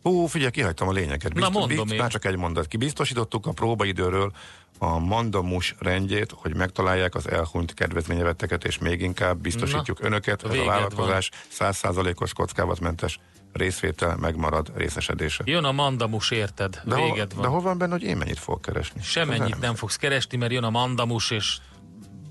Hú, 0.02 0.26
figyelj, 0.26 0.50
kihagytam 0.50 0.88
a 0.88 0.92
lényeget. 0.92 1.34
Na, 1.34 1.48
mondom 1.48 1.88
én. 1.88 1.98
Már 1.98 2.10
csak 2.10 2.24
egy 2.24 2.36
mondat. 2.36 2.66
Ki 2.66 2.76
biztosítottuk 2.76 3.46
a 3.46 3.52
próbaidőről 3.52 4.32
a 4.78 4.98
mandamus 4.98 5.74
rendjét, 5.78 6.32
hogy 6.36 6.56
megtalálják 6.56 7.14
az 7.14 7.28
elhunyt 7.28 7.74
kedvezményevetteket, 7.74 8.64
és 8.64 8.78
még 8.78 9.00
inkább 9.00 9.40
biztosítjuk 9.40 10.00
Na, 10.00 10.06
önöket, 10.06 10.44
ez 10.44 10.58
a 10.58 10.64
vállalkozás 10.64 11.30
100%-os 11.58 12.32
kockávatmentes 12.32 13.18
részvétel 13.52 14.16
megmarad 14.16 14.72
részesedése. 14.74 15.42
Jön 15.46 15.64
a 15.64 15.72
mandamus, 15.72 16.30
érted? 16.30 16.80
De, 16.84 16.94
Véged 16.94 17.28
de 17.28 17.34
van. 17.34 17.48
hol 17.48 17.60
van 17.60 17.78
benne, 17.78 17.92
hogy 17.92 18.02
én 18.02 18.16
mennyit 18.16 18.38
fogok 18.38 18.62
keresni? 18.62 19.02
Semennyit 19.02 19.52
Ez 19.54 19.60
nem 19.60 19.74
fogsz 19.74 19.96
keresni, 19.96 20.36
mert 20.36 20.52
jön 20.52 20.64
a 20.64 20.70
mandamus, 20.70 21.30
és 21.30 21.58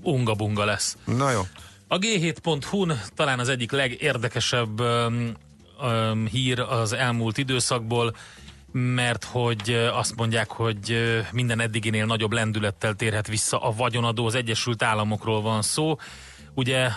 unga-bunga 0.02 0.64
lesz. 0.64 0.96
Na 1.04 1.30
jó. 1.30 1.40
A 1.88 1.98
G7.hu-n 1.98 3.00
talán 3.14 3.38
az 3.38 3.48
egyik 3.48 3.70
legérdekesebb 3.70 4.80
öm, 4.80 5.36
öm, 5.82 6.26
hír 6.26 6.60
az 6.60 6.92
elmúlt 6.92 7.38
időszakból, 7.38 8.16
mert 8.72 9.24
hogy 9.24 9.90
azt 9.92 10.16
mondják, 10.16 10.50
hogy 10.50 10.96
minden 11.32 11.60
eddiginél 11.60 12.06
nagyobb 12.06 12.32
lendülettel 12.32 12.94
térhet 12.94 13.26
vissza 13.26 13.58
a 13.58 13.72
vagyonadó. 13.72 14.26
Az 14.26 14.34
Egyesült 14.34 14.82
Államokról 14.82 15.42
van 15.42 15.62
szó. 15.62 15.96
Ugye 16.54 16.88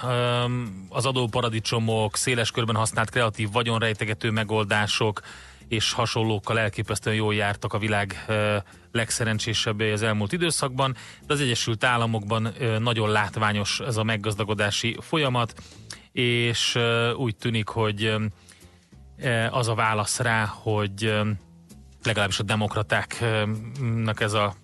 az 0.90 1.06
adóparadicsomok, 1.06 2.18
széles 2.18 2.52
körben 2.52 2.76
használt 2.76 3.10
kreatív 3.10 3.52
vagyonrejtegető 3.52 4.32
megoldások 4.32 5.22
és 5.68 5.94
hasonlókkal 5.94 6.60
elképesztően 6.60 7.16
jól 7.16 7.36
jártak 7.36 7.74
a 7.74 7.78
világ 7.78 8.26
legszerencsésebbé 8.92 9.92
az 9.92 10.02
elmúlt 10.02 10.32
időszakban, 10.32 10.96
de 11.28 11.34
az 11.34 11.42
Egyesült 11.42 11.84
Államokban 11.84 12.54
nagyon 12.80 13.10
látványos 13.10 13.80
ez 13.80 13.98
a 13.98 14.04
meggazdagodási 14.04 14.98
folyamat, 15.00 15.54
és 16.12 16.78
úgy 17.16 17.36
tűnik, 17.36 17.68
hogy 17.68 18.16
e, 19.18 19.50
az 19.50 19.68
a 19.68 19.74
válasz 19.76 20.20
rá, 20.20 20.46
hogy 20.46 21.14
legalábbis 22.04 22.40
a 22.40 22.44
demokratáknak 22.44 24.20
ez 24.20 24.34
a 24.34 24.56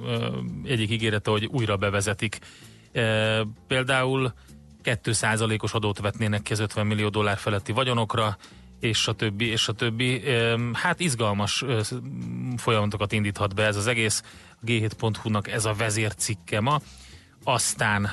egyik 0.63 0.91
ígérete, 0.91 1.31
hogy 1.31 1.45
újra 1.45 1.77
bevezetik. 1.77 2.39
E, 2.91 3.45
Például 3.67 4.33
2%-os 4.83 5.73
adót 5.73 5.99
vetnének 5.99 6.41
ki 6.41 6.53
az 6.53 6.59
50 6.59 6.87
millió 6.87 7.09
dollár 7.09 7.37
feletti 7.37 7.71
vagyonokra, 7.71 8.37
és 8.79 9.07
a 9.07 9.13
többi, 9.13 9.45
és 9.45 9.67
a 9.67 9.73
többi. 9.73 10.23
Hát 10.73 10.99
izgalmas 10.99 11.65
folyamatokat 12.57 13.11
indíthat 13.11 13.55
be 13.55 13.65
ez 13.65 13.75
az 13.75 13.87
egész. 13.87 14.23
A 14.61 14.65
G7.hu-nak 14.65 15.47
ez 15.47 15.65
a 15.65 15.73
vezércikke 15.73 16.61
ma. 16.61 16.81
Aztán, 17.43 18.09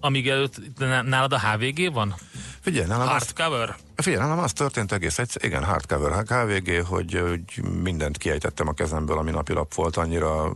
amíg 0.00 0.28
előtt 0.28 0.78
ná- 0.78 1.04
nálad 1.04 1.32
a 1.32 1.40
HVG 1.40 1.92
van? 1.92 2.14
Figyelj, 2.60 2.86
nálam 2.86 3.08
Hardcover? 3.08 3.76
figyelj, 3.96 4.22
nálam 4.22 4.38
az 4.38 4.52
történt 4.52 4.92
egész 4.92 5.18
egyszer, 5.18 5.44
igen, 5.44 5.64
hardcover, 5.64 6.22
KVG, 6.22 6.86
hogy, 6.86 7.22
hogy 7.28 7.64
mindent 7.82 8.16
kiejtettem 8.16 8.68
a 8.68 8.72
kezemből, 8.72 9.18
ami 9.18 9.30
napilap 9.30 9.74
volt, 9.74 9.96
annyira 9.96 10.52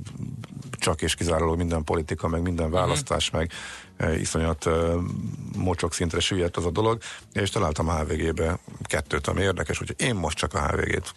csak 0.71 1.03
és 1.03 1.15
kizárólag 1.15 1.57
minden 1.57 1.85
politika, 1.85 2.29
meg 2.29 2.43
minden 2.43 2.71
választás, 2.71 3.31
meg 3.31 3.51
e, 3.51 3.92
iszonyat 4.21 4.67
e, 4.67 4.71
mocsok 5.57 5.95
szintre 5.95 6.21
süllyedt 6.21 6.57
az 6.57 6.65
a 6.65 6.71
dolog, 6.71 6.99
és 7.33 7.51
találtam 7.51 7.89
a 7.89 7.99
HVG-be 7.99 8.59
kettőt, 8.83 9.27
ami 9.27 9.41
érdekes, 9.41 9.81
úgyhogy 9.81 10.01
én 10.01 10.15
most 10.15 10.37
csak 10.37 10.55
a 10.55 10.67
HVG-t 10.67 11.15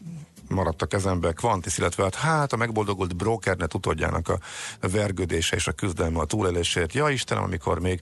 maradt 0.47 0.81
a 0.81 0.85
kezembe, 0.85 1.33
Quantis, 1.33 1.77
illetve 1.77 2.03
hát, 2.03 2.15
hát 2.15 2.53
a 2.53 2.55
megboldogult 2.55 3.15
brokernet 3.15 3.73
utódjának 3.73 4.29
a 4.29 4.39
vergődése 4.79 5.55
és 5.55 5.67
a 5.67 5.71
küzdelme 5.71 6.19
a 6.19 6.25
túlélésért. 6.25 6.93
Ja 6.93 7.09
Istenem, 7.09 7.43
amikor 7.43 7.79
még 7.79 8.01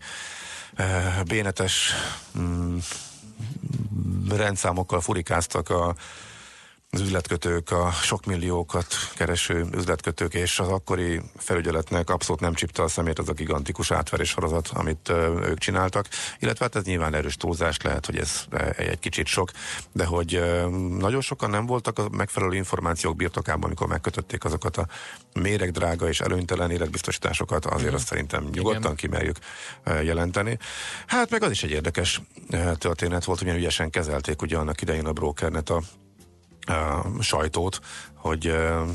e, 0.76 1.24
bénetes 1.28 1.94
mm, 2.40 2.78
rendszámokkal 4.30 5.02
furikáztak 5.02 5.70
a 5.70 5.96
az 6.94 7.02
üzletkötők, 7.02 7.72
a 7.72 7.92
sok 7.92 8.26
milliókat 8.26 8.94
kereső 9.16 9.66
üzletkötők 9.76 10.34
és 10.34 10.60
az 10.60 10.68
akkori 10.68 11.22
felügyeletnek 11.38 12.10
abszolút 12.10 12.42
nem 12.42 12.54
csipta 12.54 12.84
a 12.84 12.88
szemét 12.88 13.20
az 13.20 13.30
a 13.30 13.34
gigantikus 13.34 13.92
átverés 13.92 14.30
sorozat, 14.30 14.70
amit 14.74 15.10
ők 15.46 15.58
csináltak, 15.58 16.08
illetve 16.40 16.66
hát 16.66 16.76
ez 16.76 16.84
nyilván 16.84 17.14
erős 17.14 17.38
túlzás 17.38 17.82
lehet, 17.82 18.06
hogy 18.06 18.18
ez 18.18 18.46
egy, 18.78 18.88
egy 18.88 19.00
kicsit 19.00 19.26
sok, 19.26 19.52
de 19.92 20.06
hogy 20.06 20.42
nagyon 20.98 21.22
sokan 21.22 21.50
nem 21.50 21.66
voltak 21.66 22.00
a 22.00 22.10
megfelelő 22.10 22.56
információk 22.56 23.16
birtokában, 23.16 23.64
amikor 23.64 23.88
megkötötték 23.88 24.44
azokat 24.44 24.78
a 24.78 24.88
méregdrága 25.34 26.08
és 26.08 26.20
előnytelen 26.20 26.72
életbiztosításokat, 26.72 27.66
azért 27.66 27.92
mm. 27.92 27.96
azt 27.96 28.08
szerintem 28.08 28.50
nyugodtan 28.52 28.82
Igen. 28.82 28.96
kimerjük 28.96 29.38
ö, 29.84 30.02
jelenteni. 30.02 30.58
Hát 31.08 31.30
meg 31.30 31.44
az 31.44 31.52
is 31.52 31.64
egy 31.64 31.72
érdekes 31.72 32.22
ö, 32.50 32.72
történet 32.78 33.24
volt, 33.24 33.40
hogy 33.40 33.56
ügyesen 33.56 33.90
kezelték 33.90 34.42
ugye 34.42 34.58
annak 34.58 34.82
idején 34.82 35.06
a 35.06 35.12
brokernet 35.14 35.70
a 35.70 35.82
uh, 36.68 37.22
sajtót, 37.22 37.80
hogy 38.16 38.48
uh, 38.48 38.90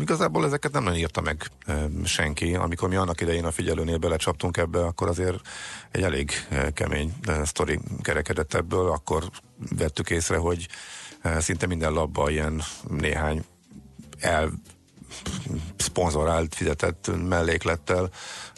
igazából 0.00 0.44
ezeket 0.44 0.72
nem 0.72 0.82
nagyon 0.82 0.98
írta 0.98 1.20
meg 1.20 1.50
uh, 1.66 2.04
senki. 2.04 2.54
Amikor 2.54 2.88
mi 2.88 2.96
annak 2.96 3.20
idején 3.20 3.44
a 3.44 3.50
figyelőnél 3.50 3.96
belecsaptunk 3.96 4.56
ebbe, 4.56 4.84
akkor 4.84 5.08
azért 5.08 5.40
egy 5.90 6.02
elég 6.02 6.30
uh, 6.50 6.68
kemény 6.72 7.12
uh, 7.28 7.42
sztori 7.42 7.80
kerekedett 8.02 8.54
ebből, 8.54 8.90
akkor 8.90 9.30
vettük 9.76 10.10
észre, 10.10 10.36
hogy 10.36 10.68
uh, 11.24 11.38
szinte 11.38 11.66
minden 11.66 11.92
labba 11.92 12.30
ilyen 12.30 12.62
néhány 12.88 13.44
el 14.20 14.52
szponzorált, 15.76 16.54
fizetett 16.54 17.10
melléklettel 17.28 18.10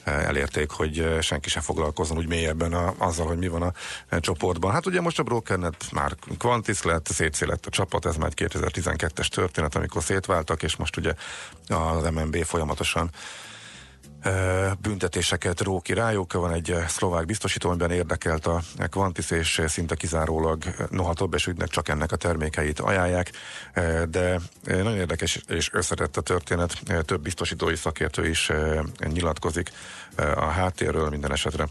elérték, 0.09 0.71
hogy 0.71 1.19
senki 1.21 1.49
sem 1.49 1.63
foglalkozzon 1.63 2.17
úgy 2.17 2.29
mélyebben 2.29 2.73
a, 2.73 2.95
azzal, 2.99 3.27
hogy 3.27 3.39
mi 3.39 3.49
van 3.49 3.63
a, 3.63 3.73
a 4.11 4.21
csoportban. 4.21 4.73
Hát 4.73 4.87
ugye 4.87 5.01
most 5.01 5.19
a 5.19 5.23
Brokernet 5.23 5.85
már 5.93 6.15
Quantis 6.39 6.83
lett, 6.83 7.07
szétszélett 7.07 7.67
a 7.67 7.71
csapat, 7.71 8.07
ez 8.07 8.17
már 8.17 8.31
egy 8.35 8.49
2012-es 8.53 9.27
történet, 9.27 9.75
amikor 9.75 10.03
szétváltak, 10.03 10.63
és 10.63 10.77
most 10.77 10.97
ugye 10.97 11.15
az 11.69 12.11
MNB 12.11 12.45
folyamatosan 12.45 13.11
büntetéseket 14.81 15.61
ró 15.61 15.81
ki 15.81 15.93
rájuk. 15.93 16.33
Van 16.33 16.53
egy 16.53 16.75
szlovák 16.87 17.27
biztosító, 17.27 17.69
amiben 17.69 17.91
érdekelt 17.91 18.47
a 18.47 18.63
Quantis, 18.91 19.31
és 19.31 19.63
szinte 19.67 19.95
kizárólag, 19.95 20.63
noha 20.91 21.15
több 21.15 21.47
ügynek 21.47 21.69
csak 21.69 21.89
ennek 21.89 22.13
a 22.13 22.17
termékeit 22.17 22.81
ajánlják, 22.81 23.31
de 24.09 24.41
nagyon 24.65 24.97
érdekes 24.97 25.41
és 25.49 25.73
összetett 25.73 26.17
a 26.17 26.21
történet. 26.21 26.83
Több 27.05 27.21
biztosítói 27.21 27.77
szakértő 27.77 28.29
is 28.29 28.51
nyilatkozik 28.99 29.71
a 30.17 30.45
háttérről 30.45 31.09
minden 31.09 31.33
esetre. 31.33 31.69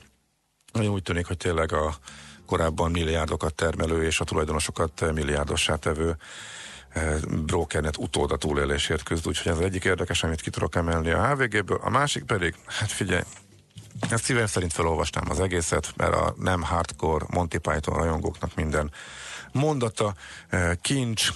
Nagyon 0.73 0.91
úgy 0.91 1.03
tűnik, 1.03 1.25
hogy 1.25 1.37
tényleg 1.37 1.73
a 1.73 1.95
korábban 2.45 2.91
milliárdokat 2.91 3.53
termelő 3.53 4.03
és 4.03 4.19
a 4.19 4.23
tulajdonosokat 4.23 5.13
milliárdossá 5.13 5.75
tevő 5.75 6.17
brokernet 7.45 7.97
utóda 7.97 8.37
túlélésért 8.37 9.03
küzd, 9.03 9.27
úgyhogy 9.27 9.51
ez 9.51 9.57
az 9.57 9.63
egyik 9.63 9.85
érdekes, 9.85 10.23
amit 10.23 10.41
ki 10.41 10.49
tudok 10.49 10.75
emelni 10.75 11.09
a 11.09 11.27
HVG-ből. 11.27 11.79
A 11.83 11.89
másik 11.89 12.23
pedig, 12.23 12.55
hát 12.65 12.91
figyelj, 12.91 13.21
ezt 14.09 14.23
szívem 14.23 14.45
szerint 14.45 14.73
felolvastam 14.73 15.29
az 15.29 15.39
egészet, 15.39 15.93
mert 15.95 16.13
a 16.13 16.33
nem 16.37 16.61
hardcore 16.61 17.25
Monty 17.29 17.57
Python 17.57 17.97
rajongóknak 17.97 18.55
minden 18.55 18.91
mondata 19.51 20.13
kincs. 20.81 21.29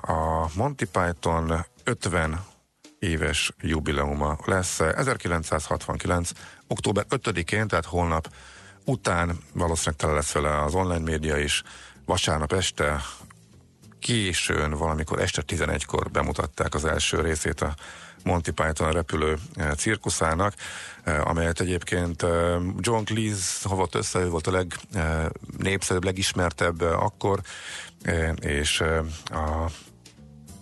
A 0.00 0.46
Monty 0.54 0.84
Python 0.84 1.64
50 1.84 2.44
éves 2.98 3.52
jubileuma 3.60 4.38
lesz 4.44 4.80
1969. 4.80 6.30
október 6.66 7.06
5-én, 7.10 7.68
tehát 7.68 7.84
holnap 7.84 8.32
után 8.84 9.38
valószínűleg 9.52 10.00
tele 10.00 10.12
lesz 10.12 10.32
vele 10.32 10.62
az 10.62 10.74
online 10.74 11.10
média 11.10 11.36
is. 11.36 11.62
Vasárnap 12.04 12.52
este 12.52 13.00
későn, 14.02 14.70
valamikor 14.70 15.20
este 15.20 15.42
11-kor 15.46 16.10
bemutatták 16.10 16.74
az 16.74 16.84
első 16.84 17.20
részét 17.20 17.60
a 17.60 17.74
Monty 18.24 18.50
Python 18.50 18.92
repülő 18.92 19.38
eh, 19.54 19.70
cirkuszának, 19.70 20.54
eh, 21.02 21.28
amelyet 21.28 21.60
egyébként 21.60 22.22
eh, 22.22 22.30
John 22.80 23.04
Cleese 23.04 23.68
hovott 23.68 23.94
össze, 23.94 24.18
ő 24.18 24.28
volt 24.28 24.46
a 24.46 24.50
legnépszerűbb, 24.50 26.04
legismertebb 26.04 26.80
akkor, 26.80 27.40
és 28.40 28.80
a 29.24 29.66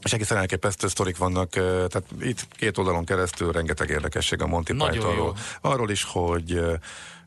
és 0.03 0.13
egészen 0.13 0.39
elképesztő 0.39 0.89
sztorik 0.89 1.17
vannak, 1.17 1.51
tehát 1.51 2.05
itt 2.21 2.47
két 2.51 2.79
oldalon 2.79 3.05
keresztül 3.05 3.53
rengeteg 3.53 3.89
érdekesség 3.89 4.43
a 4.43 4.47
Monty 4.47 4.73
Pythonról. 4.73 5.37
Arról 5.61 5.91
is, 5.91 6.05
hogy 6.05 6.61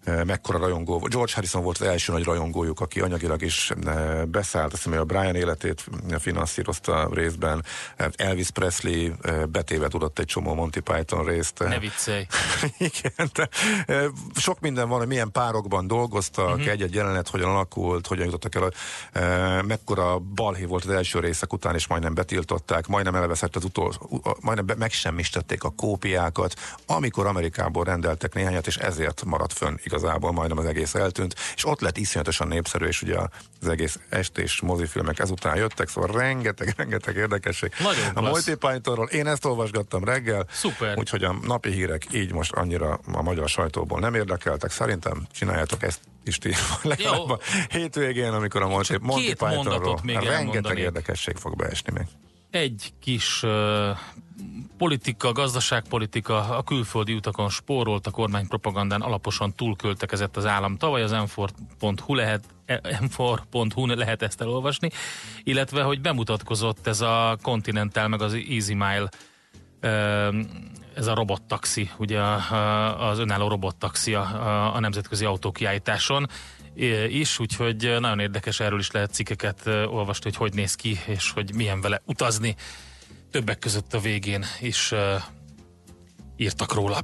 mekkora 0.05 0.57
rajongó 0.57 0.99
volt. 0.99 1.11
George 1.11 1.31
Harrison 1.35 1.63
volt 1.63 1.77
az 1.77 1.87
első 1.87 2.11
nagy 2.11 2.23
rajongójuk, 2.23 2.79
aki 2.79 2.99
anyagilag 2.99 3.41
is 3.41 3.71
eh, 3.85 4.25
beszállt, 4.25 4.73
azt 4.73 4.83
hiszem, 4.83 4.99
a 4.99 5.03
Brian 5.03 5.35
életét 5.35 5.83
finanszírozta 6.19 7.09
részben. 7.13 7.63
Eh, 7.95 8.07
Elvis 8.15 8.49
Presley 8.49 9.11
betéve 9.49 9.87
tudott 9.87 10.19
egy 10.19 10.25
csomó 10.25 10.53
Monty 10.53 10.79
Python 10.79 11.25
részt. 11.25 11.59
Ne 11.59 11.79
viccelj. 11.79 12.25
Igen, 12.77 13.29
de 13.33 13.49
sok 14.35 14.59
minden 14.59 14.89
van, 14.89 14.97
hogy 14.97 15.07
milyen 15.07 15.31
párokban 15.31 15.87
dolgoztak, 15.87 16.49
uh-huh. 16.49 16.67
egy-egy 16.67 16.93
jelenet 16.93 17.29
hogyan 17.29 17.49
alakult, 17.49 18.07
hogyan 18.07 18.25
jutottak 18.25 18.55
el, 18.55 19.61
mekkora 19.61 20.19
balhé 20.19 20.65
volt 20.65 20.83
az 20.83 20.89
első 20.89 21.19
részek 21.19 21.53
után, 21.53 21.75
és 21.75 21.87
majdnem 21.87 22.13
betiltották, 22.13 22.87
majdnem 22.87 23.15
elveszett 23.15 23.55
az 23.55 23.63
utolsó, 23.63 24.21
majdnem 24.41 24.65
be, 24.65 24.75
megsemmisítették 24.75 25.63
a 25.63 25.69
kópiákat, 25.69 26.53
amikor 26.85 27.25
Amerikából 27.25 27.83
rendeltek 27.83 28.33
néhányat, 28.33 28.67
és 28.67 28.77
ezért 28.77 29.23
maradt 29.25 29.53
fönn 29.53 29.75
igazából 29.93 30.31
majdnem 30.31 30.57
az 30.57 30.65
egész 30.65 30.95
eltűnt, 30.95 31.35
és 31.55 31.65
ott 31.65 31.79
lett 31.79 31.97
iszonyatosan 31.97 32.47
népszerű, 32.47 32.85
és 32.85 33.01
ugye 33.01 33.17
az 33.61 33.67
egész 33.67 33.99
estés 34.09 34.61
mozifilmek 34.61 35.19
ezután 35.19 35.55
jöttek, 35.55 35.89
szóval 35.89 36.19
rengeteg, 36.19 36.73
rengeteg 36.77 37.15
érdekesség. 37.15 37.71
Nagyon 37.79 38.05
a 38.13 38.21
Monty 38.21 38.53
Pythonról 38.53 39.07
én 39.07 39.27
ezt 39.27 39.45
olvasgattam 39.45 40.03
reggel, 40.03 40.45
Szuper. 40.51 40.97
úgyhogy 40.97 41.23
a 41.23 41.35
napi 41.41 41.71
hírek 41.71 42.07
így 42.11 42.33
most 42.33 42.51
annyira 42.51 42.99
a 43.13 43.21
magyar 43.21 43.49
sajtóból 43.49 43.99
nem 43.99 44.13
érdekeltek. 44.13 44.71
Szerintem 44.71 45.27
csináljátok 45.33 45.83
ezt 45.83 45.99
is 46.23 46.37
ti 46.37 46.53
legalább 46.81 47.29
a 47.29 47.39
hétvégén, 47.69 48.31
amikor 48.31 48.61
a 48.61 48.67
Monty, 48.67 48.97
Monty 49.01 49.25
Pythonról 49.25 49.99
rengeteg 50.03 50.33
elmondanék. 50.33 50.83
érdekesség 50.83 51.35
fog 51.35 51.55
beesni 51.55 51.91
még. 51.93 52.05
Egy 52.53 52.93
kis 52.99 53.43
uh, 53.43 53.97
politika, 54.77 55.31
gazdaságpolitika, 55.31 56.57
a 56.57 56.63
külföldi 56.63 57.13
utakon 57.13 57.49
spórolt, 57.49 58.07
a 58.07 58.11
kormány 58.11 58.47
propagandán 58.47 59.01
alaposan 59.01 59.53
túlköltekezett 59.55 60.37
az 60.37 60.45
állam. 60.45 60.77
Tavaly 60.77 61.01
az 61.01 61.11
m 61.11 62.13
lehet, 62.13 62.43
m 63.75 63.89
lehet 63.89 64.21
ezt 64.21 64.41
elolvasni, 64.41 64.89
illetve, 65.43 65.83
hogy 65.83 66.01
bemutatkozott 66.01 66.87
ez 66.87 67.01
a 67.01 67.37
Continental, 67.41 68.07
meg 68.07 68.21
az 68.21 68.33
Easy 68.33 68.73
Mile 68.73 69.09
ez 70.95 71.07
a 71.07 71.13
robottaxi, 71.13 71.89
ugye 71.97 72.19
az 72.97 73.19
önálló 73.19 73.47
robottaxi 73.47 74.13
a, 74.13 74.75
a 74.75 74.79
nemzetközi 74.79 75.25
autókiállításon 75.25 76.27
is, 77.07 77.39
úgyhogy 77.39 77.95
nagyon 77.99 78.19
érdekes 78.19 78.59
erről 78.59 78.79
is 78.79 78.91
lehet 78.91 79.13
cikkeket 79.13 79.65
olvasni, 79.67 80.23
hogy 80.23 80.35
hogy 80.35 80.53
néz 80.53 80.75
ki, 80.75 80.99
és 81.05 81.31
hogy 81.31 81.53
milyen 81.55 81.81
vele 81.81 82.01
utazni 82.05 82.55
többek 83.31 83.59
között 83.59 83.93
a 83.93 83.99
végén 83.99 84.45
is 84.61 84.93
írtak 86.35 86.73
róla. 86.73 86.99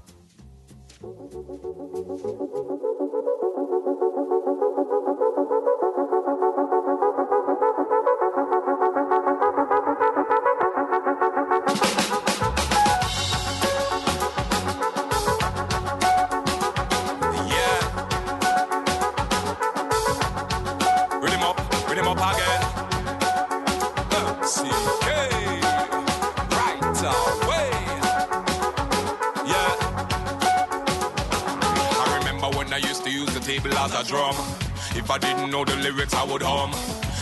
If 34.95 35.09
I 35.11 35.17
didn't 35.17 35.51
know 35.51 35.63
the 35.65 35.75
lyrics, 35.77 36.13
I 36.13 36.23
would 36.23 36.41
hum. 36.41 36.71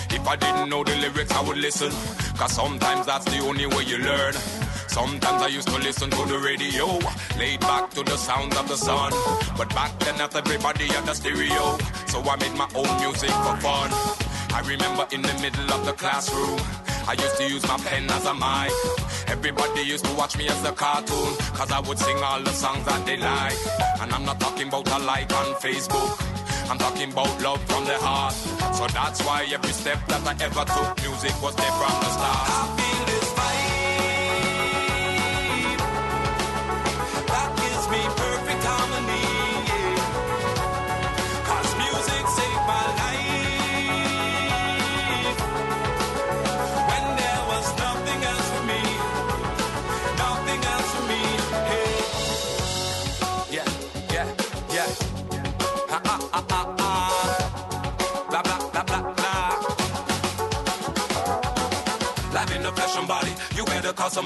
If 0.10 0.26
I 0.28 0.36
didn't 0.36 0.70
know 0.70 0.84
the 0.84 0.96
lyrics, 0.98 1.32
I 1.32 1.42
would 1.42 1.58
listen. 1.58 1.92
Cause 2.38 2.54
sometimes 2.54 3.06
that's 3.06 3.26
the 3.26 3.40
only 3.40 3.66
way 3.66 3.84
you 3.84 3.98
learn. 3.98 4.34
Sometimes 4.88 5.44
I 5.44 5.48
used 5.48 5.68
to 5.68 5.78
listen 5.78 6.10
to 6.10 6.26
the 6.26 6.40
radio, 6.40 6.88
laid 7.38 7.60
back 7.60 7.92
to 7.92 8.04
the 8.04 8.18
sound 8.18 8.56
of 8.56 8.68
the 8.68 8.78
sun. 8.78 9.12
But 9.58 9.70
back 9.70 9.98
then, 10.00 10.18
not 10.18 10.36
everybody 10.36 10.86
had 10.86 11.08
a 11.08 11.14
stereo, 11.14 11.78
so 12.08 12.22
I 12.22 12.36
made 12.38 12.56
my 12.56 12.70
own 12.74 12.90
music 13.02 13.30
for 13.30 13.56
fun. 13.58 13.90
I 14.54 14.64
remember 14.66 15.06
in 15.12 15.22
the 15.22 15.34
middle 15.42 15.72
of 15.72 15.86
the 15.86 15.94
classroom, 15.94 16.60
I 17.08 17.14
used 17.14 17.38
to 17.38 17.48
use 17.48 17.68
my 17.68 17.78
pen 17.78 18.10
as 18.10 18.26
a 18.26 18.34
mic. 18.34 18.72
Everybody 19.28 19.82
used 19.82 20.06
to 20.06 20.14
watch 20.16 20.38
me 20.38 20.48
as 20.48 20.64
a 20.64 20.72
cartoon, 20.72 21.36
cause 21.54 21.72
I 21.72 21.80
would 21.82 22.00
sing 22.00 22.18
all 22.18 22.42
the 22.42 22.52
songs 22.52 22.86
that 22.86 23.06
they 23.06 23.18
like. 23.18 23.56
And 24.02 24.12
I'm 24.12 24.26
not 24.26 24.40
talking 24.40 24.68
about 24.68 24.90
a 24.92 25.00
like 25.00 25.32
on 25.34 25.54
Facebook. 25.56 26.27
I'm 26.70 26.78
talking 26.78 27.12
about 27.12 27.42
love 27.42 27.62
from 27.64 27.86
the 27.86 27.98
heart. 28.00 28.34
So 28.76 28.88
that's 28.88 29.24
why 29.24 29.48
every 29.52 29.72
step 29.72 30.00
that 30.08 30.22
I 30.28 30.34
ever 30.44 30.66
took, 30.66 31.02
music 31.04 31.42
was 31.42 31.56
there 31.56 31.72
from 31.72 31.92
the 32.02 32.10
start. 32.10 32.87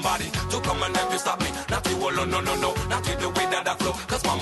Somebody 0.02 0.30
to 0.50 0.60
come 0.60 0.82
and 0.82 0.96
help 0.96 1.12
you 1.12 1.18
stop 1.18 1.40
me. 1.40 1.46
Not 1.70 1.86
you 1.88 1.96
oh, 2.00 2.10
alone, 2.10 2.30
no, 2.30 2.40
no, 2.40 2.54
no, 2.56 2.74
not 2.88 3.06
with 3.06 3.20
the 3.20 3.28
way 3.28 3.51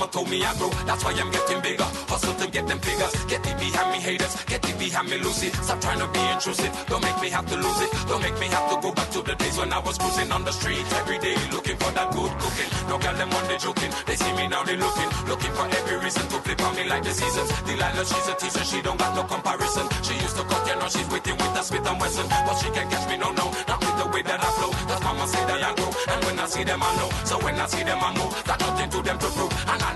mama 0.01 0.13
told 0.13 0.31
me 0.31 0.43
I 0.43 0.55
grow, 0.57 0.71
that's 0.89 1.05
why 1.05 1.13
I'm 1.13 1.31
getting 1.31 1.61
bigger. 1.61 1.89
Hustle 2.09 2.33
to 2.41 2.51
get 2.51 2.67
them 2.67 2.81
figures, 2.81 3.13
get 3.29 3.45
it 3.45 3.57
behind 3.61 3.89
me 3.93 3.99
haters, 4.01 4.35
get 4.49 4.65
it 4.65 4.79
behind 4.79 5.11
me 5.11 5.19
Lucy. 5.19 5.53
Stop 5.61 5.81
trying 5.81 6.01
to 6.01 6.09
be 6.09 6.23
intrusive, 6.33 6.73
don't 6.89 7.05
make 7.05 7.21
me 7.21 7.29
have 7.29 7.45
to 7.45 7.57
lose 7.57 7.81
it. 7.85 7.91
Don't 8.09 8.23
make 8.23 8.39
me 8.41 8.49
have 8.49 8.67
to 8.73 8.77
go 8.81 8.93
back 8.93 9.11
to 9.11 9.21
the 9.21 9.35
days 9.37 9.57
when 9.59 9.73
I 9.73 9.79
was 9.79 9.99
cruising 9.99 10.33
on 10.33 10.45
the 10.45 10.53
street 10.53 10.87
every 11.05 11.19
day, 11.19 11.37
looking 11.53 11.77
for 11.77 11.93
that 11.93 12.09
good 12.17 12.33
cooking. 12.41 12.71
No 12.89 12.97
girl 12.97 13.15
them 13.15 13.29
on 13.29 13.45
they 13.49 13.59
joking, 13.59 13.93
they 14.07 14.17
see 14.17 14.33
me 14.33 14.49
now 14.49 14.65
they 14.65 14.77
looking, 14.77 15.11
looking 15.29 15.53
for 15.53 15.69
every 15.69 15.99
reason 16.01 16.25
to 16.33 16.37
flip 16.41 16.61
on 16.65 16.73
me 16.77 16.85
like 16.89 17.05
the 17.05 17.13
seasons. 17.13 17.51
Delilah, 17.69 18.05
she's 18.09 18.29
a 18.33 18.35
teacher, 18.41 18.65
she 18.65 18.81
don't 18.81 18.99
got 18.99 19.13
no 19.15 19.23
comparison. 19.29 19.85
She 20.01 20.15
used 20.17 20.37
to 20.41 20.45
cut, 20.49 20.65
you 20.65 20.77
know 20.81 20.89
she's 20.89 21.09
waiting 21.13 21.37
with 21.37 21.61
a 21.61 21.63
Smith 21.63 21.85
and 21.85 22.01
Wesson, 22.01 22.27
but 22.29 22.57
she 22.57 22.69
can't 22.73 22.89
catch 22.89 23.05
me, 23.05 23.21
no, 23.21 23.37
no, 23.37 23.53
not 23.69 23.81
with 23.85 23.97
the 24.01 24.07
way 24.17 24.23
that 24.25 24.41
I 24.41 24.51
flow. 24.57 24.73
Mama 25.11 25.27
say 25.27 25.45
that 25.45 25.61
I 25.61 25.75
grow, 25.75 25.91
and 25.91 26.25
when 26.25 26.39
I 26.39 26.47
see 26.47 26.63
them 26.63 26.83
I 26.83 26.95
know. 26.97 27.11
So 27.25 27.37
when 27.43 27.59
I 27.59 27.67
see 27.67 27.83
them 27.83 27.99
I 27.99 28.15
move, 28.15 28.31
got 28.45 28.61
nothing 28.61 28.91
to 28.91 29.03
them 29.03 29.19
to 29.19 29.29
prove, 29.35 29.53
and 29.67 29.83
I 29.83 29.89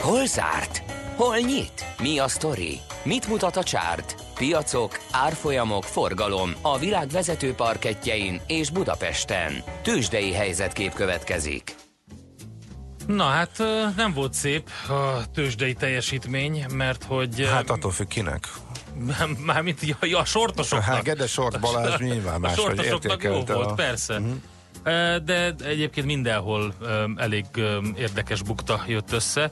Hol 0.00 0.26
zárt? 0.26 0.82
Hol 1.16 1.36
nyit? 1.38 1.84
Mi 1.98 2.18
a 2.18 2.28
sztori? 2.28 2.80
Mit 3.04 3.28
mutat 3.28 3.56
a 3.56 3.62
csárt? 3.62 4.14
Piacok, 4.34 5.00
árfolyamok, 5.10 5.84
forgalom 5.84 6.54
a 6.62 6.78
világ 6.78 7.08
vezető 7.08 7.54
parketjein 7.54 8.40
és 8.46 8.70
Budapesten. 8.70 9.62
Tősdei 9.82 10.32
helyzetkép 10.32 10.92
következik. 10.92 11.74
Na 13.06 13.24
hát 13.24 13.58
nem 13.96 14.12
volt 14.14 14.34
szép 14.34 14.70
a 14.88 15.30
tőzsdei 15.34 15.74
teljesítmény, 15.74 16.64
mert 16.74 17.04
hogy... 17.04 17.48
Hát 17.50 17.70
attól 17.70 17.90
függ 17.90 18.06
kinek. 18.06 18.48
Mármint 19.46 19.80
ja, 19.80 19.96
ja, 20.00 20.18
a 20.18 20.24
sortosoknak. 20.24 20.94
Hát 20.94 21.02
Gede 21.02 21.26
Sort 21.26 21.60
Balázs 21.60 22.00
nyilván 22.00 22.34
a 22.34 22.38
más, 22.38 22.54
hogy 22.58 22.64
sortosoknak 22.64 23.22
jó 23.22 23.44
volt, 23.44 23.70
a... 23.70 23.74
persze. 23.74 24.18
Uh-huh. 24.18 24.36
De 25.24 25.54
egyébként 25.64 26.06
mindenhol 26.06 26.74
elég 27.16 27.44
érdekes 27.96 28.42
bukta 28.42 28.84
jött 28.86 29.12
össze. 29.12 29.50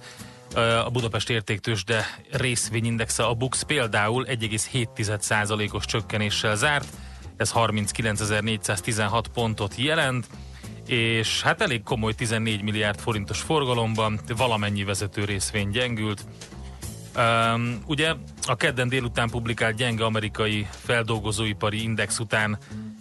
A 0.84 0.90
Budapest 0.90 1.30
értéktősde 1.30 2.04
részvényindexe, 2.30 3.24
a 3.24 3.34
BUX 3.34 3.62
például 3.62 4.26
1,7%-os 4.28 5.84
csökkenéssel 5.84 6.56
zárt, 6.56 6.88
ez 7.36 7.52
39.416 7.54 9.24
pontot 9.34 9.74
jelent, 9.76 10.26
és 10.86 11.42
hát 11.42 11.60
elég 11.60 11.82
komoly 11.82 12.12
14 12.12 12.62
milliárd 12.62 13.00
forintos 13.00 13.40
forgalomban 13.40 14.20
valamennyi 14.36 14.84
vezető 14.84 15.24
részvény 15.24 15.70
gyengült. 15.70 16.24
Um, 17.16 17.82
ugye 17.86 18.12
a 18.46 18.56
kedden 18.56 18.88
délután 18.88 19.30
publikált 19.30 19.76
gyenge 19.76 20.04
amerikai 20.04 20.66
feldolgozóipari 20.70 21.82
index 21.82 22.18
után 22.18 22.58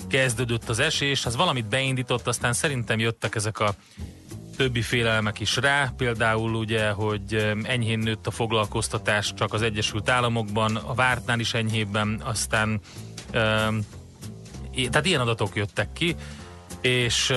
kezdődött 0.09 0.69
az 0.69 0.79
esés, 0.79 1.25
az 1.25 1.35
valamit 1.35 1.69
beindított, 1.69 2.27
aztán 2.27 2.53
szerintem 2.53 2.99
jöttek 2.99 3.35
ezek 3.35 3.59
a 3.59 3.73
többi 4.57 4.81
félelmek 4.81 5.39
is 5.39 5.55
rá, 5.55 5.93
például 5.97 6.53
ugye, 6.53 6.89
hogy 6.89 7.53
enyhén 7.63 7.99
nőtt 7.99 8.27
a 8.27 8.31
foglalkoztatás 8.31 9.33
csak 9.33 9.53
az 9.53 9.61
Egyesült 9.61 10.09
Államokban, 10.09 10.75
a 10.75 10.93
vártnál 10.93 11.39
is 11.39 11.53
enyhébben, 11.53 12.21
aztán 12.23 12.79
tehát 14.71 15.05
ilyen 15.05 15.21
adatok 15.21 15.55
jöttek 15.55 15.93
ki, 15.93 16.15
és 16.81 17.33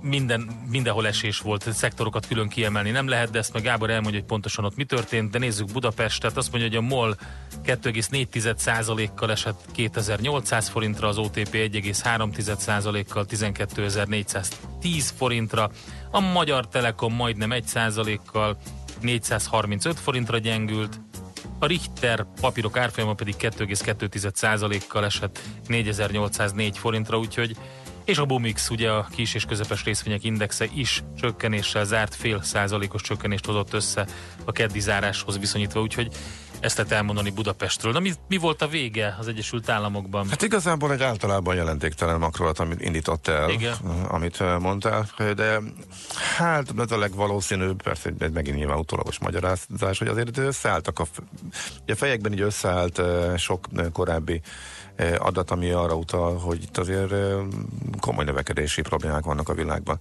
minden, 0.00 0.50
mindenhol 0.70 1.06
esés 1.06 1.38
volt, 1.38 1.72
szektorokat 1.72 2.26
külön 2.26 2.48
kiemelni 2.48 2.90
nem 2.90 3.08
lehet, 3.08 3.30
de 3.30 3.38
ezt 3.38 3.52
meg 3.52 3.62
Gábor 3.62 3.90
elmondja, 3.90 4.20
hogy 4.20 4.28
pontosan 4.28 4.64
ott 4.64 4.76
mi 4.76 4.84
történt, 4.84 5.30
de 5.30 5.38
nézzük 5.38 5.72
Budapestet, 5.72 6.36
azt 6.36 6.52
mondja, 6.52 6.68
hogy 6.68 6.78
a 6.78 6.94
MOL 6.94 7.16
2,4%-kal 7.64 9.30
esett 9.30 9.64
2800 9.72 10.68
forintra, 10.68 11.08
az 11.08 11.18
OTP 11.18 11.52
1,3%-kal 11.52 13.26
12.410 13.28 15.08
forintra, 15.16 15.70
a 16.10 16.20
Magyar 16.20 16.68
Telekom 16.68 17.14
majdnem 17.14 17.50
1%-kal 17.52 18.58
435 19.00 20.00
forintra 20.00 20.38
gyengült, 20.38 21.00
a 21.58 21.66
Richter 21.66 22.26
papírok 22.40 22.76
árfolyama 22.76 23.14
pedig 23.14 23.34
2,2%-kal 23.38 25.04
esett 25.04 25.40
4804 25.66 26.78
forintra, 26.78 27.18
úgyhogy 27.18 27.56
és 28.08 28.18
a 28.18 28.24
Bumix, 28.24 28.70
ugye 28.70 28.90
a 28.90 29.06
kis 29.10 29.34
és 29.34 29.44
közepes 29.44 29.84
részvények 29.84 30.24
indexe 30.24 30.66
is 30.74 31.02
csökkenéssel 31.20 31.84
zárt, 31.84 32.14
fél 32.14 32.42
százalékos 32.42 33.02
csökkenést 33.02 33.46
hozott 33.46 33.72
össze 33.72 34.06
a 34.44 34.52
keddi 34.52 34.80
záráshoz 34.80 35.38
viszonyítva, 35.38 35.80
úgyhogy 35.80 36.12
ezt 36.60 36.76
lehet 36.76 36.92
elmondani 36.92 37.30
Budapestről. 37.30 37.92
Na 37.92 38.00
mi, 38.00 38.12
mi 38.28 38.36
volt 38.36 38.62
a 38.62 38.68
vége 38.68 39.16
az 39.18 39.28
Egyesült 39.28 39.68
Államokban? 39.68 40.28
Hát 40.28 40.42
igazából 40.42 40.92
egy 40.92 41.02
általában 41.02 41.54
jelentéktelen 41.54 42.18
makrolat, 42.18 42.58
amit 42.58 42.80
indított 42.80 43.28
el, 43.28 43.50
Igen. 43.50 43.74
amit 44.08 44.40
eh, 44.40 44.58
mondtál, 44.58 45.08
de 45.34 45.60
hát 46.36 46.72
ez 46.78 46.90
a 46.90 46.98
legvalószínűbb, 46.98 47.82
persze 47.82 48.12
egy 48.18 48.32
megint 48.32 48.56
nyilván 48.56 48.78
utólagos 48.78 49.18
magyarázás, 49.18 49.98
hogy 49.98 50.08
azért 50.08 50.38
összeálltak 50.38 50.98
a, 50.98 51.06
a 51.86 51.94
fejekben 51.94 52.32
így 52.32 52.40
összeállt 52.40 53.02
sok 53.36 53.66
korábbi 53.92 54.40
adat, 55.18 55.50
ami 55.50 55.70
arra 55.70 55.94
utal, 55.94 56.36
hogy 56.36 56.62
itt 56.62 56.78
azért 56.78 57.14
komoly 58.00 58.24
növekedési 58.24 58.82
problémák 58.82 59.24
vannak 59.24 59.48
a 59.48 59.54
világban. 59.54 60.00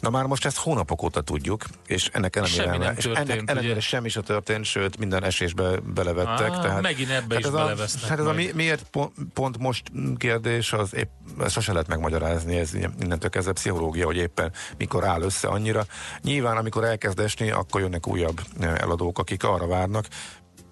Na 0.00 0.10
már 0.10 0.24
most 0.24 0.44
ezt 0.44 0.56
hónapok 0.56 1.02
óta 1.02 1.20
tudjuk, 1.20 1.64
és 1.86 2.10
ennek 2.12 2.36
ellenére, 2.36 2.62
Semmi 2.62 2.78
nem 2.78 2.94
és 2.96 3.04
történt, 3.04 3.30
ennek 3.30 3.50
ellenére 3.50 3.80
semmi 3.80 4.08
sem 4.08 4.22
történt, 4.22 4.64
sőt 4.64 4.98
minden 4.98 5.24
esésbe 5.24 5.76
belevettek. 5.94 6.50
Á, 6.50 6.60
tehát, 6.60 6.82
megint 6.82 7.10
ebbe 7.10 7.38
is 7.38 7.44
ez 7.44 7.52
a, 7.52 7.56
belevesznek 7.56 8.10
Hát 8.10 8.18
ez 8.18 8.26
a 8.26 8.32
mi, 8.32 8.50
miért 8.54 8.82
pont, 8.82 9.12
pont 9.34 9.58
most 9.58 9.82
kérdés, 10.16 10.72
az 10.72 10.94
épp, 10.94 11.10
ezt 11.40 11.52
sose 11.52 11.72
lehet 11.72 11.88
megmagyarázni, 11.88 12.58
ez 12.58 12.74
innentől 12.74 13.30
kezdve 13.30 13.52
pszichológia, 13.52 14.06
hogy 14.06 14.16
éppen 14.16 14.52
mikor 14.78 15.04
áll 15.04 15.22
össze 15.22 15.48
annyira. 15.48 15.86
Nyilván, 16.22 16.56
amikor 16.56 16.84
elkezd 16.84 17.20
esni, 17.20 17.50
akkor 17.50 17.80
jönnek 17.80 18.06
újabb 18.06 18.40
eladók, 18.60 19.18
akik 19.18 19.44
arra 19.44 19.66
várnak, 19.66 20.06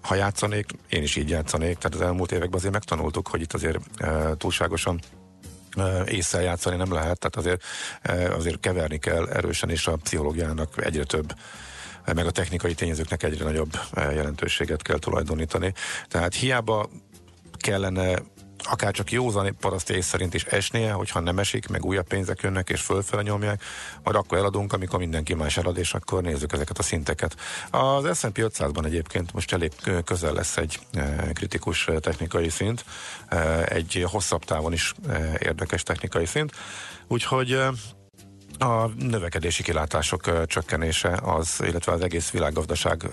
ha 0.07 0.15
játszanék, 0.15 0.71
én 0.89 1.03
is 1.03 1.15
így 1.15 1.29
játszanék, 1.29 1.77
tehát 1.77 1.95
az 1.95 2.01
elmúlt 2.01 2.31
években 2.31 2.59
azért 2.59 2.73
megtanultuk, 2.73 3.27
hogy 3.27 3.41
itt 3.41 3.53
azért 3.53 3.79
e, 3.97 4.35
túlságosan 4.37 4.99
e, 5.71 6.03
észre 6.05 6.41
játszani 6.41 6.75
nem 6.75 6.93
lehet, 6.93 7.19
tehát 7.19 7.35
azért, 7.35 7.63
e, 8.01 8.33
azért 8.33 8.59
keverni 8.59 8.97
kell 8.97 9.27
erősen, 9.27 9.69
és 9.69 9.87
a 9.87 9.95
pszichológiának 9.95 10.85
egyre 10.85 11.03
több 11.03 11.33
e, 12.03 12.13
meg 12.13 12.25
a 12.25 12.31
technikai 12.31 12.73
tényezőknek 12.73 13.23
egyre 13.23 13.43
nagyobb 13.43 13.79
jelentőséget 13.95 14.81
kell 14.81 14.99
tulajdonítani. 14.99 15.73
Tehát 16.07 16.35
hiába 16.35 16.89
kellene 17.57 18.19
akár 18.63 18.91
csak 18.91 19.11
józan 19.11 19.55
paraszt 19.59 19.89
ész 19.89 20.05
szerint 20.05 20.33
is 20.33 20.43
esnie, 20.43 20.91
hogyha 20.91 21.19
nem 21.19 21.39
esik, 21.39 21.67
meg 21.67 21.85
újabb 21.85 22.07
pénzek 22.07 22.41
jönnek 22.41 22.69
és 22.69 22.81
fölfele 22.81 23.21
nyomják, 23.21 23.63
majd 24.03 24.15
akkor 24.15 24.37
eladunk, 24.37 24.73
amikor 24.73 24.99
mindenki 24.99 25.33
más 25.33 25.57
elad, 25.57 25.77
és 25.77 25.93
akkor 25.93 26.21
nézzük 26.21 26.53
ezeket 26.53 26.77
a 26.77 26.83
szinteket. 26.83 27.35
Az 27.71 28.19
S&P 28.19 28.37
500-ban 28.37 28.85
egyébként 28.85 29.33
most 29.33 29.53
elég 29.53 29.71
közel 30.05 30.33
lesz 30.33 30.57
egy 30.57 30.79
e, 30.93 31.31
kritikus 31.33 31.87
e, 31.87 31.99
technikai 31.99 32.49
szint, 32.49 32.85
e, 33.27 33.63
egy 33.63 34.05
hosszabb 34.07 34.43
távon 34.43 34.73
is 34.73 34.93
érdekes 35.39 35.83
technikai 35.83 36.25
szint, 36.25 36.51
úgyhogy 37.07 37.59
a 38.59 38.87
növekedési 38.99 39.63
kilátások 39.63 40.45
csökkenése 40.45 41.19
az, 41.23 41.59
illetve 41.63 41.91
az 41.91 42.01
egész 42.01 42.29
világgazdaság 42.29 43.03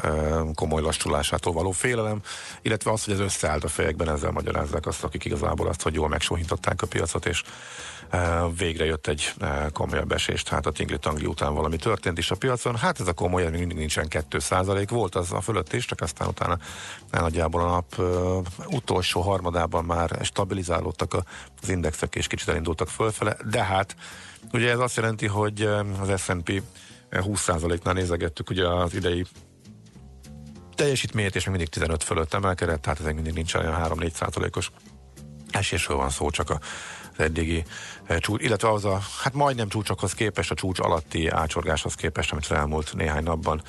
komoly 0.55 0.83
lassulásától 0.83 1.53
való 1.53 1.71
félelem, 1.71 2.21
illetve 2.63 2.91
az, 2.91 3.05
hogy 3.05 3.15
ez 3.15 3.21
összeállt 3.21 3.65
a 3.65 3.69
fejekben, 3.69 4.09
ezzel 4.09 4.31
magyarázzák 4.31 4.87
azt, 4.87 5.05
akik 5.05 5.25
igazából 5.25 5.69
azt, 5.69 5.83
hogy 5.83 5.95
jól 5.95 6.09
megsóhintották 6.09 6.83
a 6.83 6.87
piacot, 6.87 7.27
és 7.27 7.43
végre 8.57 8.85
jött 8.85 9.07
egy 9.07 9.33
komolyabb 9.73 10.13
esés, 10.13 10.43
tehát 10.43 10.67
a 10.67 10.71
tingli-tangli 10.71 11.27
után 11.27 11.55
valami 11.55 11.77
történt 11.77 12.19
is 12.19 12.31
a 12.31 12.35
piacon. 12.35 12.77
Hát 12.77 13.01
ez 13.01 13.07
a 13.07 13.13
komoly, 13.13 13.43
még 13.51 13.59
mindig 13.59 13.77
nincsen 13.77 14.07
2% 14.11 14.87
volt 14.91 15.15
az 15.15 15.33
a 15.33 15.41
fölött 15.41 15.73
is, 15.73 15.85
csak 15.85 16.01
aztán 16.01 16.29
utána 16.29 16.59
nagyjából 17.11 17.61
a 17.61 17.71
nap 17.71 18.03
utolsó 18.67 19.21
harmadában 19.21 19.85
már 19.85 20.19
stabilizálódtak 20.23 21.15
az 21.63 21.69
indexek, 21.69 22.15
és 22.15 22.27
kicsit 22.27 22.49
elindultak 22.49 22.89
fölfele, 22.89 23.37
de 23.51 23.65
hát 23.65 23.97
Ugye 24.53 24.71
ez 24.71 24.79
azt 24.79 24.97
jelenti, 24.97 25.27
hogy 25.27 25.63
az 26.01 26.21
S&P 26.21 26.63
20%-nál 27.11 27.95
nézegettük 27.95 28.51
ugye 28.51 28.69
az 28.69 28.95
idei 28.95 29.27
teljesítményt, 30.75 31.37
és 31.37 31.45
még 31.45 31.55
mindig 31.55 31.73
15 31.73 32.05
fölött 32.05 32.35
emelkedett, 32.35 32.83
tehát 32.83 32.99
ez 32.99 33.05
még 33.05 33.15
mindig 33.15 33.33
nincs 33.33 33.55
olyan 33.55 33.75
3-4 33.83 34.13
százalékos 34.13 34.71
esésről 35.51 35.97
van 35.97 36.11
szó, 36.11 36.31
csak 36.31 36.51
a 36.51 36.61
az 37.17 37.25
eddigi 37.25 37.65
eh, 38.05 38.19
csúcs, 38.19 38.43
illetve 38.43 38.71
az 38.71 38.85
a, 38.85 39.01
hát 39.23 39.35
majdnem 39.35 39.69
csúcsokhoz 39.69 40.15
képest, 40.15 40.51
a 40.51 40.55
csúcs 40.55 40.79
alatti 40.79 41.29
ácsorgáshoz 41.29 41.95
képest, 41.95 42.33
amit 42.33 42.45
az 42.45 42.57
elmúlt 42.57 42.95
néhány 42.95 43.23
napban 43.23 43.63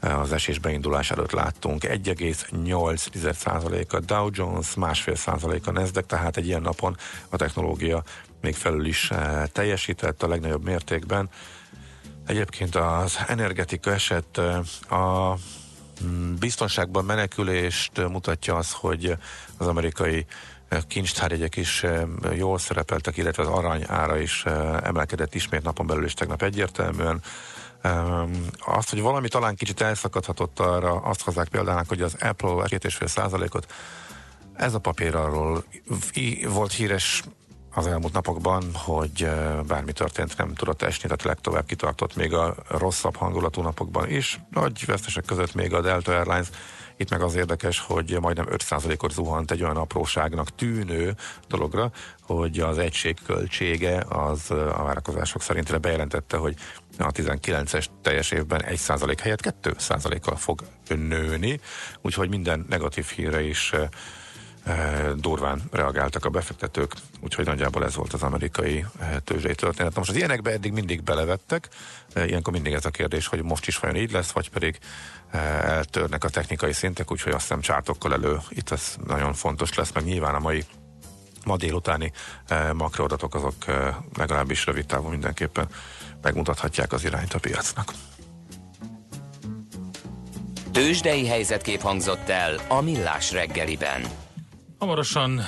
eh, 0.00 0.20
az 0.20 0.32
esés 0.32 0.58
beindulás 0.58 1.10
előtt 1.10 1.32
láttunk. 1.32 1.82
1,8% 1.84 3.88
a 3.88 4.00
Dow 4.00 4.28
Jones, 4.32 4.74
másfél 4.74 5.14
százalék 5.14 5.66
a 5.66 5.72
Nasdaq, 5.72 6.06
tehát 6.06 6.36
egy 6.36 6.46
ilyen 6.46 6.62
napon 6.62 6.96
a 7.28 7.36
technológia 7.36 8.02
még 8.40 8.54
felül 8.54 8.86
is 8.86 9.10
eh, 9.10 9.42
teljesített 9.52 10.22
a 10.22 10.28
legnagyobb 10.28 10.64
mértékben. 10.64 11.28
Egyébként 12.26 12.76
az 12.76 13.18
energetika 13.26 13.92
eset 13.92 14.38
a 14.88 15.36
mm, 16.04 16.34
biztonságban 16.34 17.04
menekülést 17.04 18.08
mutatja 18.08 18.56
az, 18.56 18.72
hogy 18.72 19.16
az 19.56 19.66
amerikai 19.66 20.26
kincstárjegyek 20.86 21.56
is 21.56 21.84
jól 22.34 22.58
szerepeltek, 22.58 23.16
illetve 23.16 23.42
az 23.42 23.48
arany 23.48 23.84
ára 23.86 24.18
is 24.18 24.44
emelkedett 24.82 25.34
ismét 25.34 25.62
napon 25.62 25.86
belül 25.86 26.04
is 26.04 26.14
tegnap 26.14 26.42
egyértelműen. 26.42 27.22
Azt, 28.58 28.90
hogy 28.90 29.00
valami 29.00 29.28
talán 29.28 29.54
kicsit 29.54 29.80
elszakadhatott 29.80 30.58
arra, 30.58 30.92
azt 30.92 31.22
hozzák 31.22 31.48
példának, 31.48 31.88
hogy 31.88 32.02
az 32.02 32.16
Apple 32.20 32.48
2,5 32.48 33.06
százalékot 33.06 33.72
ez 34.54 34.74
a 34.74 34.78
papír 34.78 35.14
arról 35.14 35.64
volt 36.48 36.72
híres 36.72 37.22
az 37.74 37.86
elmúlt 37.86 38.12
napokban, 38.12 38.64
hogy 38.74 39.30
bármi 39.66 39.92
történt, 39.92 40.36
nem 40.36 40.54
tudott 40.54 40.82
esni, 40.82 41.02
tehát 41.02 41.22
legtovább 41.22 41.66
kitartott 41.66 42.16
még 42.16 42.34
a 42.34 42.54
rosszabb 42.68 43.16
hangulatú 43.16 43.62
napokban 43.62 44.10
is. 44.10 44.40
Nagy 44.50 44.86
vesztesek 44.86 45.24
között 45.24 45.54
még 45.54 45.74
a 45.74 45.80
Delta 45.80 46.16
Airlines 46.16 46.48
itt 47.00 47.10
meg 47.10 47.22
az 47.22 47.34
érdekes, 47.34 47.80
hogy 47.80 48.16
majdnem 48.20 48.46
5%-ot 48.50 49.12
zuhant 49.12 49.50
egy 49.50 49.62
olyan 49.62 49.76
apróságnak 49.76 50.54
tűnő 50.54 51.14
dologra, 51.48 51.90
hogy 52.20 52.58
az 52.58 52.78
egység 52.78 53.18
költsége 53.26 54.04
az 54.08 54.50
a 54.50 54.82
várakozások 54.82 55.42
szerint 55.42 55.80
bejelentette, 55.80 56.36
hogy 56.36 56.54
a 56.98 57.12
19-es 57.12 57.86
teljes 58.02 58.30
évben 58.30 58.64
1% 58.68 59.16
helyett 59.20 59.54
2%-kal 59.62 60.36
fog 60.36 60.62
nőni, 60.88 61.60
úgyhogy 62.00 62.28
minden 62.28 62.66
negatív 62.68 63.06
híre 63.06 63.42
is 63.42 63.72
durván 65.16 65.62
reagáltak 65.70 66.24
a 66.24 66.28
befektetők, 66.28 66.92
úgyhogy 67.20 67.46
nagyjából 67.46 67.84
ez 67.84 67.94
volt 67.94 68.12
az 68.12 68.22
amerikai 68.22 68.84
tőzsdei 69.24 69.54
történet. 69.54 69.92
Na 69.92 69.98
most 69.98 70.10
az 70.10 70.16
ilyenekbe 70.16 70.50
eddig 70.50 70.72
mindig 70.72 71.02
belevettek, 71.02 71.68
ilyenkor 72.14 72.52
mindig 72.52 72.72
ez 72.72 72.84
a 72.84 72.90
kérdés, 72.90 73.26
hogy 73.26 73.42
most 73.42 73.66
is 73.66 73.78
vajon 73.78 73.96
így 73.96 74.12
lesz, 74.12 74.30
vagy 74.30 74.50
pedig 74.50 74.78
eltörnek 75.62 76.24
a 76.24 76.28
technikai 76.28 76.72
szintek, 76.72 77.12
úgyhogy 77.12 77.32
azt 77.32 77.42
hiszem 77.42 77.60
csártokkal 77.60 78.12
elő, 78.12 78.40
itt 78.48 78.70
ez 78.70 78.96
nagyon 79.06 79.34
fontos 79.34 79.74
lesz, 79.74 79.92
meg 79.92 80.04
nyilván 80.04 80.34
a 80.34 80.38
mai 80.38 80.64
ma 81.44 81.56
délutáni 81.56 82.12
makroadatok 82.72 83.34
azok 83.34 83.54
legalábbis 84.16 84.66
rövid 84.66 84.86
távon 84.86 85.10
mindenképpen 85.10 85.68
megmutathatják 86.22 86.92
az 86.92 87.04
irányt 87.04 87.34
a 87.34 87.38
piacnak. 87.38 87.92
Tőzsdei 90.72 91.26
helyzetkép 91.26 91.80
hangzott 91.80 92.28
el 92.28 92.60
a 92.68 92.80
Millás 92.80 93.32
reggeliben. 93.32 94.02
Hamarosan 94.80 95.40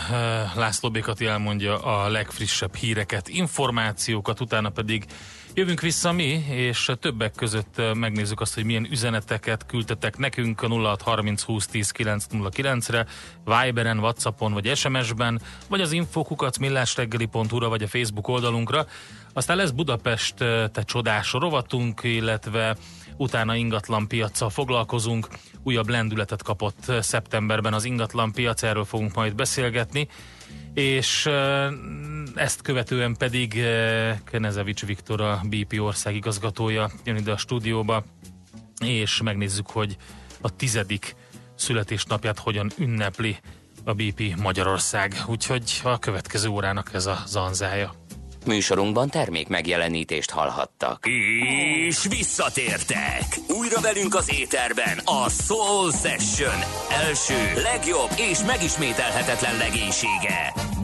László 0.55 0.91
Békati 0.91 1.27
elmondja 1.27 1.79
a 1.79 2.09
legfrissebb 2.09 2.75
híreket, 2.75 3.29
információkat, 3.29 4.41
utána 4.41 4.71
pedig 4.71 5.05
Jövünk 5.55 5.81
vissza 5.81 6.13
mi, 6.13 6.45
és 6.49 6.91
többek 7.01 7.33
között 7.35 7.81
megnézzük 7.95 8.41
azt, 8.41 8.55
hogy 8.55 8.65
milyen 8.65 8.87
üzeneteket 8.91 9.67
küldtetek 9.67 10.17
nekünk 10.17 10.63
a 10.63 10.69
0630 10.69 11.43
20 11.43 11.67
10 11.67 11.91
909 11.91 12.89
re 12.89 13.07
Viberen, 13.45 13.99
Whatsappon 13.99 14.53
vagy 14.53 14.77
SMS-ben, 14.77 15.41
vagy 15.69 15.81
az 15.81 15.93
infokukat 15.93 16.59
millásreggeli.hu-ra 16.59 17.69
vagy 17.69 17.83
a 17.83 17.89
Facebook 17.89 18.29
oldalunkra. 18.29 18.87
Aztán 19.33 19.57
lesz 19.57 19.71
Budapest 19.71 20.35
te 20.73 20.83
csodás 20.85 21.33
rovatunk, 21.33 22.01
illetve 22.03 22.77
utána 23.17 23.55
ingatlan 23.55 24.09
foglalkozunk. 24.49 25.29
Újabb 25.63 25.89
lendületet 25.89 26.43
kapott 26.43 26.93
szeptemberben 27.01 27.75
az 27.75 27.85
ingatlan 27.85 28.33
piac, 28.33 28.63
erről 28.63 28.85
fogunk 28.85 29.15
majd 29.15 29.35
beszélgetni 29.35 30.09
és 30.75 31.31
ezt 32.35 32.63
követően 32.63 33.17
pedig 33.17 33.65
Kenezevics 34.25 34.87
Viktor, 34.87 35.21
a 35.21 35.41
BP 35.45 35.81
ország 35.81 36.15
igazgatója 36.15 36.91
jön 37.05 37.17
ide 37.17 37.33
a 37.33 37.37
stúdióba, 37.37 38.05
és 38.85 39.23
megnézzük, 39.23 39.71
hogy 39.71 39.97
a 40.41 40.57
tizedik 40.57 41.15
születésnapját 41.55 42.39
hogyan 42.39 42.71
ünnepli 42.79 43.37
a 43.85 43.93
BP 43.93 44.37
Magyarország. 44.37 45.15
Úgyhogy 45.27 45.81
a 45.85 45.99
következő 45.99 46.49
órának 46.49 46.95
ez 46.95 47.07
a 47.07 47.23
zanzája. 47.27 48.02
Műsorunkban 48.47 49.09
termék 49.09 49.49
megjelenítést 49.49 50.31
hallhattak. 50.31 51.07
És 51.87 52.07
visszatértek! 52.09 53.25
Újra 53.49 53.81
velünk 53.81 54.15
az 54.15 54.31
éterben 54.39 54.99
a 55.05 55.29
Soul 55.29 55.91
Session 55.91 56.61
első, 57.09 57.63
legjobb 57.63 58.11
és 58.17 58.39
megismételhetetlen 58.47 59.57
legénysége. 59.57 60.72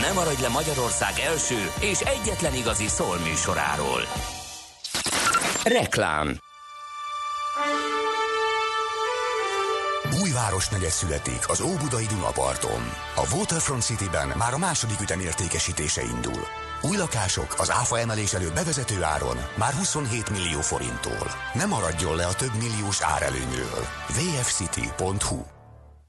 Nem 0.00 0.14
maradj 0.14 0.42
le 0.42 0.48
Magyarország 0.48 1.18
első 1.18 1.70
és 1.80 2.00
egyetlen 2.00 2.54
igazi 2.54 2.88
szól 2.88 3.16
műsoráról. 3.18 4.00
Reklám 5.64 6.38
Új 10.22 10.30
városnegyed 10.30 10.90
születik 10.90 11.48
az 11.48 11.60
Óbudai 11.60 12.04
Dunaparton. 12.04 12.82
A 13.14 13.34
Waterfront 13.34 13.82
City-ben 13.82 14.32
már 14.36 14.54
a 14.54 14.58
második 14.58 15.00
ütem 15.00 15.20
értékesítése 15.20 16.02
indul. 16.02 16.46
Új 16.82 16.96
lakások 16.96 17.54
az 17.58 17.70
áfa 17.70 17.98
emelés 17.98 18.32
előtt 18.32 18.54
bevezető 18.54 19.02
áron 19.02 19.36
már 19.56 19.72
27 19.72 20.30
millió 20.30 20.60
forinttól. 20.60 21.26
Ne 21.54 21.66
maradjon 21.66 22.16
le 22.16 22.26
a 22.26 22.34
több 22.34 22.54
milliós 22.58 23.02
árelőnyről. 23.02 23.86
vfcity.hu 24.08 25.57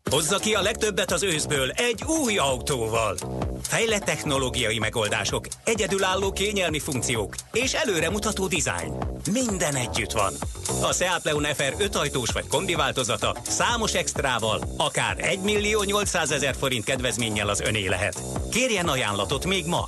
Hozza 0.09 0.37
ki 0.37 0.53
a 0.53 0.61
legtöbbet 0.61 1.11
az 1.11 1.23
őszből 1.23 1.69
egy 1.69 2.03
új 2.03 2.37
autóval. 2.37 3.17
Fejlett 3.61 4.03
technológiai 4.03 4.79
megoldások, 4.79 5.47
egyedülálló 5.63 6.31
kényelmi 6.31 6.79
funkciók 6.79 7.35
és 7.51 7.73
előremutató 7.73 8.47
dizájn. 8.47 8.97
Minden 9.31 9.75
együtt 9.75 10.11
van. 10.11 10.33
A 10.81 10.93
Seat 10.93 11.23
Leon 11.23 11.43
FR 11.43 11.73
5 11.77 11.95
ajtós 11.95 12.29
vagy 12.31 12.47
kombi 12.47 12.75
változata 12.75 13.37
számos 13.41 13.93
extrával, 13.93 14.61
akár 14.77 15.15
1 15.19 15.39
millió 15.39 15.83
800 15.83 16.31
ezer 16.31 16.55
forint 16.55 16.83
kedvezménnyel 16.83 17.49
az 17.49 17.59
öné 17.59 17.87
lehet. 17.87 18.21
Kérjen 18.51 18.87
ajánlatot 18.87 19.45
még 19.45 19.65
ma! 19.65 19.87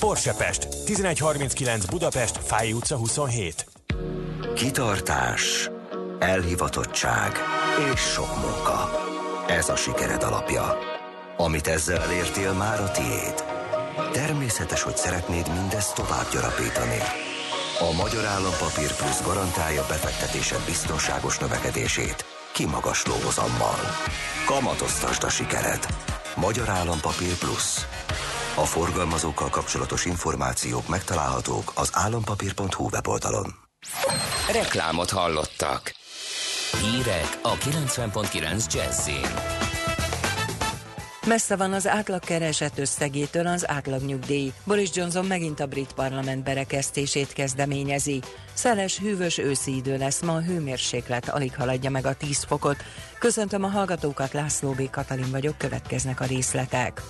Porsche 0.00 0.32
Pest, 0.32 0.68
1139 0.86 1.84
Budapest, 1.84 2.40
Fáj 2.44 2.72
utca 2.72 2.96
27. 2.96 3.66
Kitartás, 4.54 5.70
elhivatottság 6.18 7.32
és 7.94 8.00
sok 8.00 8.36
munka. 8.36 8.99
Ez 9.58 9.68
a 9.68 9.76
sikered 9.76 10.22
alapja. 10.22 10.78
Amit 11.36 11.66
ezzel 11.66 12.02
elértél, 12.02 12.52
már 12.52 12.80
a 12.80 12.90
tiéd. 12.90 13.44
Természetes, 14.12 14.82
hogy 14.82 14.96
szeretnéd 14.96 15.48
mindezt 15.48 15.94
tovább 15.94 16.30
gyarapítani. 16.32 16.98
A 17.88 17.92
Magyar 17.92 18.24
Állampapír 18.24 18.94
Plusz 18.94 19.22
garantálja 19.22 19.86
befektetésed 19.88 20.64
biztonságos 20.66 21.38
növekedését, 21.38 22.24
kimagasló 22.52 23.14
hozammal. 23.24 23.78
Kamatoztasd 24.46 25.24
a 25.24 25.28
sikered. 25.28 25.86
Magyar 26.36 26.68
Állampapír 26.68 27.34
Plusz. 27.38 27.86
A 28.54 28.64
forgalmazókkal 28.64 29.48
kapcsolatos 29.48 30.04
információk 30.04 30.88
megtalálhatók 30.88 31.72
az 31.74 31.90
állampapír.hu 31.92 32.88
weboldalon. 32.92 33.54
Reklámot 34.52 35.10
hallottak. 35.10 35.98
Hírek 36.72 37.38
a 37.42 37.54
90.9 37.54 38.72
Jazzin. 38.72 39.60
Messze 41.26 41.56
van 41.56 41.72
az 41.72 41.88
átlag 41.88 42.24
kereset 42.24 42.78
összegétől 42.78 43.46
az 43.46 43.68
átlag 43.68 44.02
nyugdíj. 44.02 44.52
Boris 44.64 44.90
Johnson 44.94 45.24
megint 45.24 45.60
a 45.60 45.66
brit 45.66 45.92
parlament 45.92 46.44
berekesztését 46.44 47.32
kezdeményezi. 47.32 48.20
Szeles, 48.54 48.98
hűvös 48.98 49.38
őszi 49.38 49.76
idő 49.76 49.96
lesz, 49.96 50.22
ma 50.22 50.34
a 50.34 50.40
hőmérséklet 50.40 51.28
alig 51.28 51.54
haladja 51.54 51.90
meg 51.90 52.06
a 52.06 52.14
10 52.14 52.44
fokot. 52.44 52.76
Köszöntöm 53.18 53.64
a 53.64 53.68
hallgatókat, 53.68 54.32
László 54.32 54.70
B. 54.70 54.90
Katalin 54.90 55.30
vagyok, 55.30 55.58
következnek 55.58 56.20
a 56.20 56.24
részletek. 56.24 57.02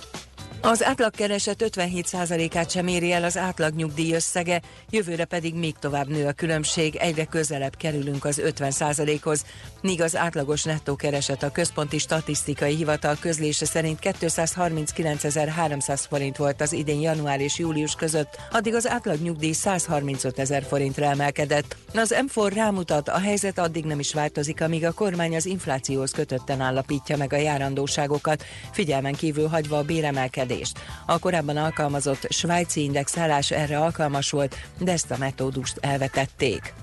Az 0.63 0.83
átlagkereset 0.83 1.63
57%-át 1.75 2.71
sem 2.71 2.87
éri 2.87 3.11
el 3.11 3.23
az 3.23 3.37
átlag 3.37 3.75
nyugdíj 3.75 4.13
összege, 4.13 4.61
jövőre 4.89 5.25
pedig 5.25 5.55
még 5.55 5.75
tovább 5.79 6.07
nő 6.07 6.27
a 6.27 6.31
különbség, 6.31 6.95
egyre 6.95 7.25
közelebb 7.25 7.75
kerülünk 7.75 8.25
az 8.25 8.41
50%-hoz, 8.45 9.45
míg 9.81 10.01
az 10.01 10.15
átlagos 10.15 10.63
nettó 10.63 10.95
kereset 10.95 11.43
a 11.43 11.51
Központi 11.51 11.97
Statisztikai 11.97 12.75
Hivatal 12.75 13.17
közlése 13.19 13.65
szerint 13.65 13.99
239.300 14.01 15.99
forint 16.09 16.37
volt 16.37 16.61
az 16.61 16.73
idén 16.73 17.01
január 17.01 17.39
és 17.39 17.57
július 17.57 17.95
között, 17.95 18.39
addig 18.51 18.73
az 18.73 18.87
átlag 18.87 19.21
nyugdíj 19.21 19.51
135 19.51 20.39
ezer 20.39 20.63
forintra 20.63 21.05
emelkedett. 21.05 21.75
Az 21.93 22.15
M4 22.27 22.51
rámutat, 22.53 23.09
a 23.09 23.19
helyzet 23.19 23.59
addig 23.59 23.85
nem 23.85 23.99
is 23.99 24.13
változik, 24.13 24.61
amíg 24.61 24.85
a 24.85 24.91
kormány 24.91 25.35
az 25.35 25.45
inflációhoz 25.45 26.11
kötötten 26.11 26.61
állapítja 26.61 27.17
meg 27.17 27.33
a 27.33 27.37
járandóságokat, 27.37 28.43
figyelmen 28.71 29.13
kívül 29.13 29.47
hagyva 29.47 29.77
a 29.77 29.83
béremelkedést 29.83 30.49
növekedést. 30.51 30.79
A 31.05 31.19
korábban 31.19 31.57
alkalmazott 31.57 32.27
svájci 32.29 32.83
indexálás 32.83 33.51
erre 33.51 33.79
alkalmas 33.79 34.31
volt, 34.31 34.55
de 34.79 34.91
ezt 34.91 35.11
a 35.11 35.17
metódust 35.17 35.77
elvetették. 35.81 36.73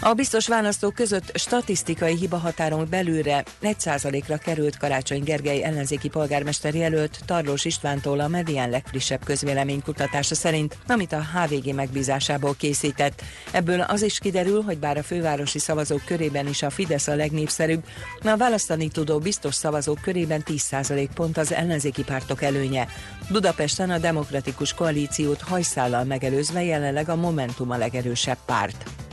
A 0.00 0.12
biztos 0.12 0.48
választók 0.48 0.94
között 0.94 1.38
statisztikai 1.38 2.16
hibahatáron 2.16 2.86
belülre 2.90 3.44
1%-ra 3.62 4.36
került 4.36 4.76
Karácsony 4.76 5.22
Gergely 5.22 5.62
ellenzéki 5.62 6.08
polgármester 6.08 6.74
jelölt 6.74 7.18
Tarlós 7.26 7.64
Istvántól 7.64 8.20
a 8.20 8.28
Medián 8.28 8.70
legfrissebb 8.70 9.24
közvéleménykutatása 9.24 10.34
szerint, 10.34 10.76
amit 10.86 11.12
a 11.12 11.24
HVG 11.34 11.74
megbízásából 11.74 12.54
készített. 12.58 13.22
Ebből 13.52 13.80
az 13.80 14.02
is 14.02 14.18
kiderül, 14.18 14.62
hogy 14.62 14.78
bár 14.78 14.96
a 14.96 15.02
fővárosi 15.02 15.58
szavazók 15.58 16.04
körében 16.04 16.46
is 16.46 16.62
a 16.62 16.70
Fidesz 16.70 17.08
a 17.08 17.14
legnépszerűbb, 17.14 17.84
a 18.24 18.36
választani 18.36 18.88
tudó 18.88 19.18
biztos 19.18 19.54
szavazók 19.54 20.00
körében 20.00 20.42
10% 20.46 21.08
pont 21.14 21.36
az 21.36 21.52
ellenzéki 21.52 22.04
pártok 22.04 22.42
előnye. 22.42 22.88
Budapesten 23.30 23.90
a 23.90 23.98
demokratikus 23.98 24.74
koalíciót 24.74 25.40
hajszállal 25.40 26.04
megelőzve 26.04 26.64
jelenleg 26.64 27.08
a 27.08 27.16
Momentum 27.16 27.70
a 27.70 27.76
legerősebb 27.76 28.38
párt. 28.46 29.03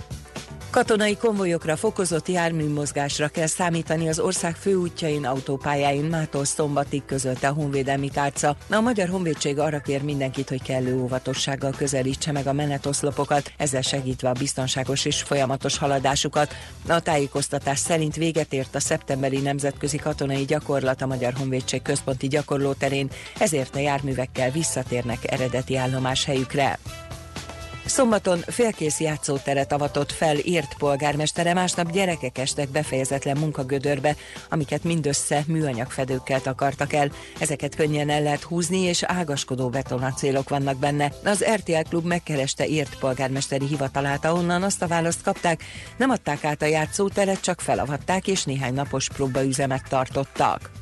Katonai 0.71 1.17
konvojokra, 1.17 1.75
fokozott 1.75 2.27
járműmozgásra 2.27 3.27
kell 3.27 3.47
számítani 3.47 4.09
az 4.09 4.19
ország 4.19 4.55
főútjain, 4.55 5.25
autópályáin 5.25 6.03
mától 6.03 6.45
szombatig 6.45 7.05
közölte 7.05 7.47
a 7.47 7.53
Honvédelmi 7.53 8.09
Tárca. 8.09 8.55
A 8.69 8.79
Magyar 8.79 9.09
Honvédség 9.09 9.59
arra 9.59 9.79
kér 9.79 10.01
mindenkit, 10.01 10.49
hogy 10.49 10.61
kellő 10.61 11.01
óvatossággal 11.01 11.71
közelítse 11.77 12.31
meg 12.31 12.47
a 12.47 12.53
menetoszlopokat, 12.53 13.51
ezzel 13.57 13.81
segítve 13.81 14.29
a 14.29 14.33
biztonságos 14.39 15.05
és 15.05 15.21
folyamatos 15.21 15.77
haladásukat. 15.77 16.53
A 16.87 16.99
tájékoztatás 16.99 17.79
szerint 17.79 18.15
véget 18.15 18.53
ért 18.53 18.75
a 18.75 18.79
szeptemberi 18.79 19.39
nemzetközi 19.39 19.97
katonai 19.97 20.45
gyakorlat 20.45 21.01
a 21.01 21.07
Magyar 21.07 21.33
Honvédség 21.33 21.81
központi 21.81 22.27
gyakorlóterén, 22.27 23.09
ezért 23.39 23.75
a 23.75 23.79
járművekkel 23.79 24.51
visszatérnek 24.51 25.31
eredeti 25.31 25.77
állomás 25.77 26.25
helyükre. 26.25 26.79
Szombaton 27.91 28.39
félkész 28.47 28.99
játszóteret 28.99 29.71
avatott 29.71 30.11
fel 30.11 30.37
írt 30.37 30.73
polgármestere, 30.77 31.53
másnap 31.53 31.91
gyerekek 31.91 32.37
estek 32.37 32.69
befejezetlen 32.69 33.37
munkagödörbe, 33.37 34.15
amiket 34.49 34.83
mindössze 34.83 35.43
műanyagfedőkkel 35.47 36.41
takartak 36.41 36.93
el. 36.93 37.11
Ezeket 37.39 37.75
könnyen 37.75 38.09
el 38.09 38.21
lehet 38.21 38.43
húzni, 38.43 38.79
és 38.79 39.03
ágaskodó 39.03 39.69
betonacélok 39.69 40.49
vannak 40.49 40.77
benne. 40.77 41.11
Az 41.23 41.45
RTL 41.55 41.89
klub 41.89 42.05
megkereste 42.05 42.67
írt 42.67 42.99
polgármesteri 42.99 43.65
hivatalát, 43.65 44.25
ahonnan 44.25 44.63
azt 44.63 44.81
a 44.81 44.87
választ 44.87 45.23
kapták, 45.23 45.63
nem 45.97 46.09
adták 46.09 46.43
át 46.43 46.61
a 46.61 46.65
játszóteret, 46.65 47.41
csak 47.41 47.61
felavatták, 47.61 48.27
és 48.27 48.43
néhány 48.43 48.73
napos 48.73 49.09
próbaüzemet 49.09 49.83
tartottak. 49.89 50.80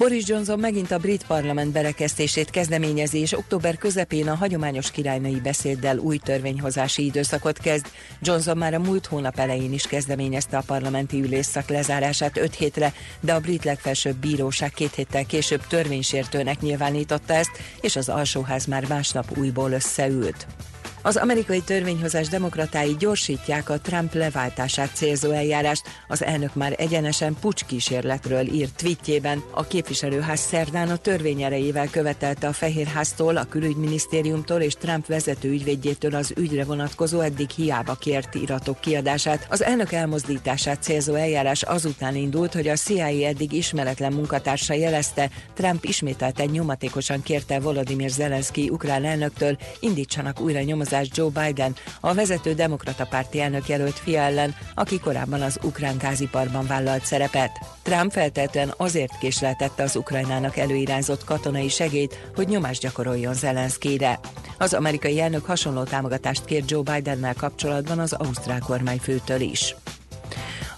Boris 0.00 0.26
Johnson 0.26 0.58
megint 0.58 0.90
a 0.90 0.98
brit 0.98 1.26
parlament 1.26 1.72
berekeztését 1.72 2.50
kezdeményezi, 2.50 3.18
és 3.18 3.32
október 3.32 3.76
közepén 3.76 4.28
a 4.28 4.34
hagyományos 4.34 4.90
királynői 4.90 5.40
beszéddel 5.40 5.98
új 5.98 6.16
törvényhozási 6.16 7.04
időszakot 7.04 7.58
kezd. 7.58 7.86
Johnson 8.20 8.56
már 8.56 8.74
a 8.74 8.78
múlt 8.78 9.06
hónap 9.06 9.38
elején 9.38 9.72
is 9.72 9.86
kezdeményezte 9.86 10.56
a 10.56 10.62
parlamenti 10.66 11.22
ülésszak 11.22 11.68
lezárását 11.68 12.36
öt 12.36 12.54
hétre, 12.54 12.92
de 13.20 13.32
a 13.32 13.40
brit 13.40 13.64
legfelsőbb 13.64 14.16
bíróság 14.16 14.72
két 14.72 14.94
héttel 14.94 15.26
később 15.26 15.66
törvénysértőnek 15.66 16.60
nyilvánította 16.60 17.32
ezt, 17.32 17.50
és 17.80 17.96
az 17.96 18.08
alsóház 18.08 18.66
már 18.66 18.88
másnap 18.88 19.38
újból 19.38 19.70
összeült. 19.70 20.46
Az 21.02 21.16
amerikai 21.16 21.60
törvényhozás 21.60 22.28
demokratái 22.28 22.96
gyorsítják 22.98 23.68
a 23.68 23.80
Trump 23.80 24.14
leváltását 24.14 24.90
célzó 24.94 25.30
eljárást. 25.30 25.82
Az 26.08 26.24
elnök 26.24 26.54
már 26.54 26.74
egyenesen 26.78 27.36
pucskísérletről 27.40 28.46
írt 28.46 28.74
tweetjében. 28.76 29.42
A 29.50 29.66
képviselőház 29.66 30.40
szerdán 30.40 30.88
a 30.88 30.96
törvény 30.96 31.42
erejével 31.42 31.88
követelte 31.90 32.46
a 32.46 32.52
Fehérháztól, 32.52 33.36
a 33.36 33.44
külügyminisztériumtól 33.44 34.60
és 34.60 34.74
Trump 34.74 35.06
vezető 35.06 35.48
ügyvédjétől 35.48 36.14
az 36.14 36.32
ügyre 36.36 36.64
vonatkozó 36.64 37.20
eddig 37.20 37.50
hiába 37.50 37.94
kért 37.94 38.34
iratok 38.34 38.80
kiadását. 38.80 39.46
Az 39.50 39.62
elnök 39.62 39.92
elmozdítását 39.92 40.82
célzó 40.82 41.14
eljárás 41.14 41.62
azután 41.62 42.16
indult, 42.16 42.52
hogy 42.52 42.68
a 42.68 42.76
CIA 42.76 43.26
eddig 43.26 43.52
ismeretlen 43.52 44.12
munkatársa 44.12 44.74
jelezte, 44.74 45.30
Trump 45.54 45.84
ismételten 45.84 46.48
nyomatékosan 46.48 47.22
kérte 47.22 47.60
Volodymyr 47.60 48.10
Zelenszky 48.10 48.68
ukrán 48.68 49.04
elnöktől, 49.04 49.58
indítsanak 49.80 50.40
újra 50.40 50.60
nyomozást 50.60 50.88
nyomozást 50.90 51.16
Joe 51.16 51.44
Biden, 51.44 51.74
a 52.00 52.14
vezető 52.14 52.54
demokrata 52.54 53.06
párti 53.06 53.40
elnök 53.40 53.68
jelölt 53.68 53.98
fia 53.98 54.20
ellen, 54.20 54.54
aki 54.74 55.00
korábban 55.00 55.42
az 55.42 55.58
ukrán 55.62 55.98
gáziparban 55.98 56.66
vállalt 56.66 57.04
szerepet. 57.04 57.50
Trump 57.82 58.12
feltétlenül 58.12 58.74
azért 58.76 59.18
késleltette 59.18 59.82
az 59.82 59.96
Ukrajnának 59.96 60.56
előirányzott 60.56 61.24
katonai 61.24 61.68
segélyt, 61.68 62.18
hogy 62.34 62.48
nyomást 62.48 62.80
gyakoroljon 62.80 63.34
Zelenszkére. 63.34 64.20
Az 64.58 64.74
amerikai 64.74 65.20
elnök 65.20 65.44
hasonló 65.44 65.82
támogatást 65.82 66.44
kért 66.44 66.70
Joe 66.70 66.82
Bidennel 66.82 67.34
kapcsolatban 67.34 67.98
az 67.98 68.12
ausztrál 68.12 68.60
kormányfőtől 68.60 69.40
is. 69.40 69.74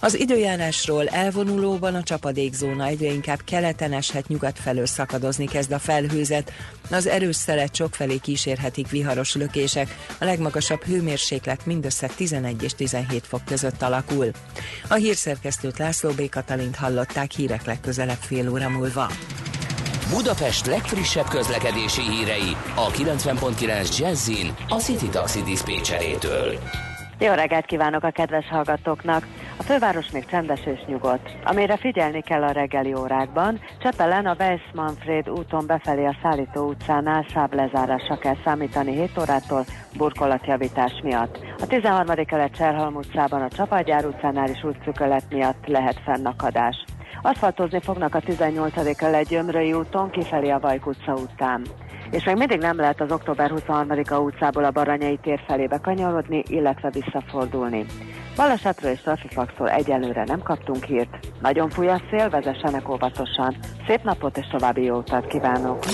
Az 0.03 0.19
időjárásról 0.19 1.07
elvonulóban 1.07 1.95
a 1.95 2.03
csapadékzóna 2.03 2.85
egyre 2.85 3.11
inkább 3.11 3.39
keleten 3.43 3.93
eshet, 3.93 4.27
nyugat 4.27 4.59
felől 4.59 4.85
szakadozni 4.85 5.45
kezd 5.45 5.71
a 5.71 5.79
felhőzet. 5.79 6.51
Az 6.91 7.07
erős 7.07 7.35
szelet 7.35 7.75
sokfelé 7.75 8.17
kísérhetik 8.17 8.89
viharos 8.89 9.35
lökések, 9.35 9.95
a 10.19 10.25
legmagasabb 10.25 10.83
hőmérséklet 10.83 11.65
mindössze 11.65 12.07
11 12.15 12.63
és 12.63 12.73
17 12.73 13.27
fok 13.27 13.45
között 13.45 13.81
alakul. 13.81 14.31
A 14.87 14.93
hírszerkesztőt 14.93 15.77
László 15.77 16.09
B. 16.09 16.29
Katalint 16.29 16.75
hallották 16.75 17.31
hírek 17.31 17.65
legközelebb 17.65 18.19
fél 18.19 18.49
óra 18.49 18.69
múlva. 18.69 19.07
Budapest 20.09 20.65
legfrissebb 20.65 21.27
közlekedési 21.27 22.01
hírei 22.01 22.55
a 22.75 22.91
90.9 22.91 23.97
Jazzin 23.97 24.55
a 24.69 24.75
City 24.75 25.09
Taxi 25.09 25.41
Dispécsejétől. 25.41 26.59
Jó 27.19 27.33
reggelt 27.33 27.65
kívánok 27.65 28.03
a 28.03 28.11
kedves 28.11 28.45
hallgatóknak! 28.47 29.27
A 29.57 29.63
főváros 29.63 30.11
még 30.11 30.25
csendes 30.25 30.65
és 30.65 30.79
nyugodt. 30.85 31.35
Amire 31.43 31.77
figyelni 31.77 32.21
kell 32.21 32.43
a 32.43 32.51
reggeli 32.51 32.93
órákban, 32.93 33.59
Csepelen 33.81 34.25
a 34.25 34.35
Weiss 34.39 34.61
Manfred 34.73 35.29
úton 35.29 35.65
befelé 35.67 36.05
a 36.05 36.17
Szállító 36.21 36.67
utcánál 36.67 37.25
lezárásra 37.51 38.17
kell 38.17 38.35
számítani 38.43 38.91
7 38.91 39.17
órától 39.19 39.65
burkolatjavítás 39.97 40.99
miatt. 41.03 41.39
A 41.59 41.67
13. 41.67 42.25
kelet 42.25 42.55
Cserhalm 42.55 42.95
utcában 42.95 43.41
a 43.41 43.49
Csapadgyár 43.49 44.05
utcánál 44.05 44.49
is 44.49 44.63
útszükölet 44.63 45.23
miatt 45.29 45.67
lehet 45.67 46.01
fennakadás. 46.05 46.83
Aszfaltozni 47.21 47.79
fognak 47.79 48.15
a 48.15 48.19
18. 48.19 48.95
kelet 48.95 49.27
Gyömrői 49.27 49.73
úton 49.73 50.09
kifelé 50.09 50.49
a 50.49 50.59
Vajk 50.59 50.87
utca 50.87 51.13
után 51.13 51.61
és 52.13 52.23
még 52.23 52.35
mindig 52.35 52.59
nem 52.59 52.77
lehet 52.77 53.01
az 53.01 53.11
október 53.11 53.51
23-a 53.55 54.15
utcából 54.15 54.63
a 54.63 54.71
Baranyai 54.71 55.17
tér 55.21 55.39
felé 55.47 55.65
bekanyarodni, 55.65 56.43
illetve 56.47 56.89
visszafordulni. 56.89 57.85
Balesetről 58.35 58.91
és 58.91 58.99
trafifaxról 59.01 59.69
egyelőre 59.69 60.23
nem 60.23 60.41
kaptunk 60.41 60.83
hírt. 60.83 61.17
Nagyon 61.41 61.69
fúj 61.69 61.87
a 61.87 62.01
szél, 62.09 62.29
vezessenek 62.29 62.89
óvatosan. 62.89 63.57
Szép 63.87 64.03
napot 64.03 64.37
és 64.37 64.47
további 64.51 64.83
jó 64.83 64.97
utat 64.97 65.27
kívánok! 65.27 65.85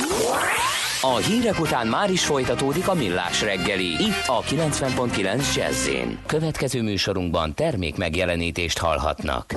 A 1.01 1.15
hírek 1.15 1.59
után 1.59 1.87
már 1.87 2.11
is 2.11 2.25
folytatódik 2.25 2.87
a 2.87 2.93
millás 2.93 3.41
reggeli, 3.41 3.85
itt 3.85 4.25
a 4.25 4.41
90.9 4.41 5.55
jazz 5.55 5.89
Következő 6.25 6.81
műsorunkban 6.81 7.53
termék 7.53 7.97
megjelenítést 7.97 8.77
hallhatnak. 8.77 9.53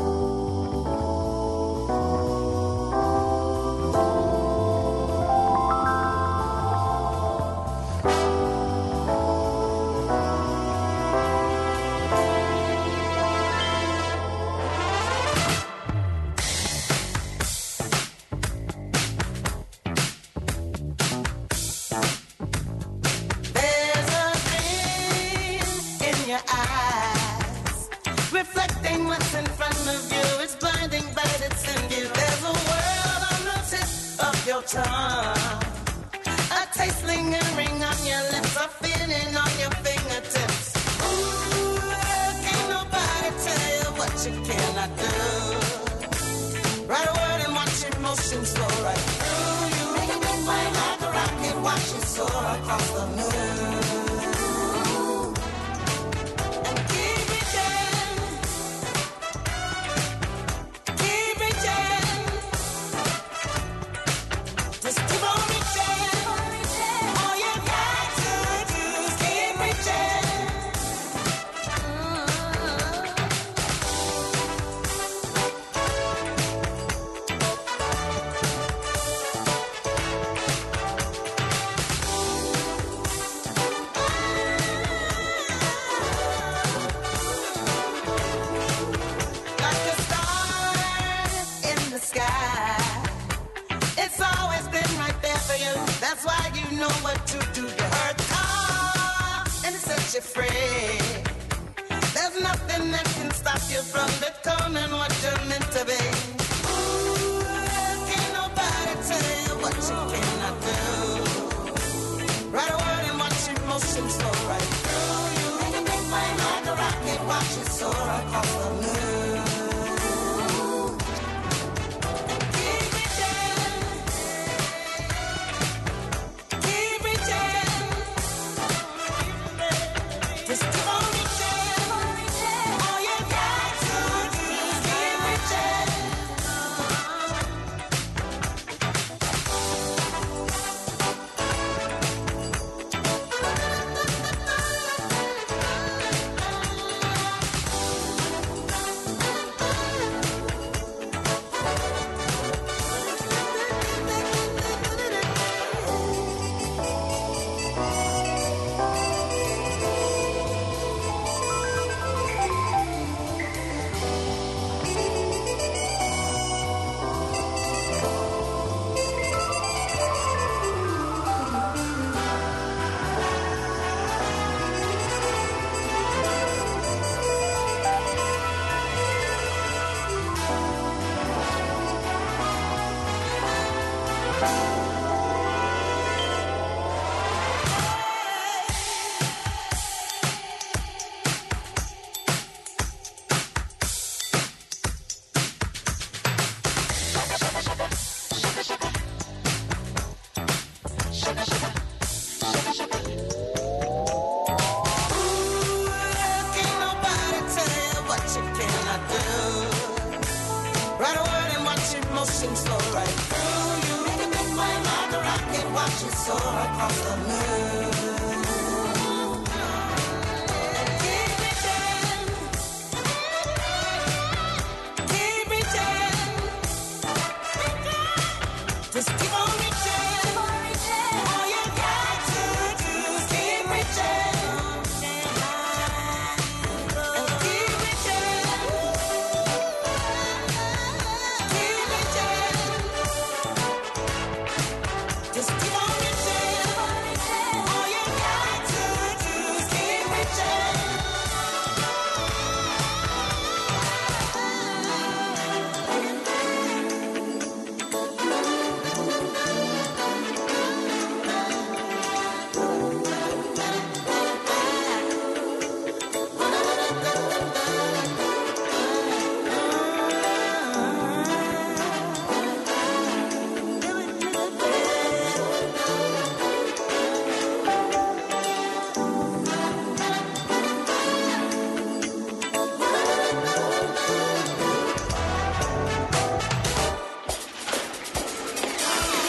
almost 113.72 113.94
seems 113.94 114.14
so 114.14 114.24
right. 114.48 114.68
through 114.84 115.40
you 115.40 115.48
really 115.60 115.84
make 115.84 116.06
my 116.10 116.26
heart 116.40 116.64
go 116.64 116.72
rocket 116.82 117.26
watch 117.26 117.56
it 117.62 117.68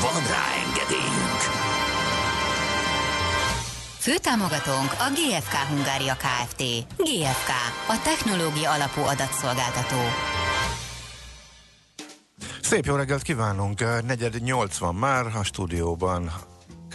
van 0.00 0.22
rá 0.32 0.46
engedélyünk. 0.66 1.40
Főtámogatónk 3.98 4.92
a 4.92 5.08
GFK 5.16 5.54
Hungária 5.54 6.14
Kft. 6.14 6.62
GFK, 6.96 7.50
a 7.88 8.00
technológia 8.04 8.70
alapú 8.70 9.00
adatszolgáltató. 9.00 9.96
Szép 12.62 12.84
jó 12.84 12.94
reggelt 12.94 13.22
kívánunk! 13.22 13.78
4.80 13.80 14.98
már 14.98 15.26
a 15.26 15.42
stúdióban 15.42 16.30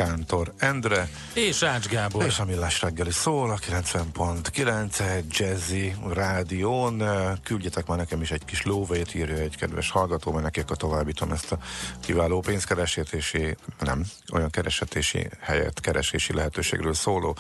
Kántor 0.06 0.54
Endre. 0.58 1.10
És 1.34 1.64
Ács 1.64 1.88
Gábor. 1.88 2.26
És 2.26 2.40
a 2.40 2.46
Millás 2.46 2.82
reggeli 2.82 3.12
szól 3.12 3.52
a 3.52 3.58
90.9 3.58 5.24
Jazzy 5.30 5.96
rádión. 6.14 7.04
Küldjetek 7.44 7.88
már 7.88 7.98
nekem 7.98 8.22
is 8.22 8.32
egy 8.32 8.46
kis 8.46 8.64
lóvét, 8.64 9.16
írja 9.16 9.36
egy 9.36 9.58
kedves 9.58 9.90
hallgató, 9.90 10.32
mert 10.32 10.44
nekik 10.44 10.72
a 10.72 10.76
továbbítom 10.76 11.32
ezt 11.32 11.52
a 11.52 11.58
kiváló 12.00 12.40
pénzkeresési, 12.40 13.56
nem, 13.80 14.06
olyan 14.34 14.50
keresetési 14.50 15.30
helyet, 15.40 15.80
keresési 15.80 16.34
lehetőségről 16.34 16.94
szóló 16.94 17.38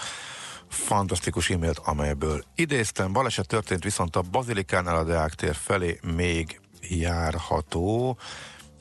fantasztikus 0.70 1.50
e-mailt, 1.50 1.78
amelyből 1.78 2.44
idéztem. 2.56 3.14
Baleset 3.14 3.48
történt 3.48 3.84
viszont 3.84 4.16
a 4.16 4.22
Bazilikánál 4.22 4.96
a 4.96 5.04
Deák 5.04 5.34
tér 5.34 5.56
felé 5.56 6.00
még 6.16 6.60
járható 6.82 8.18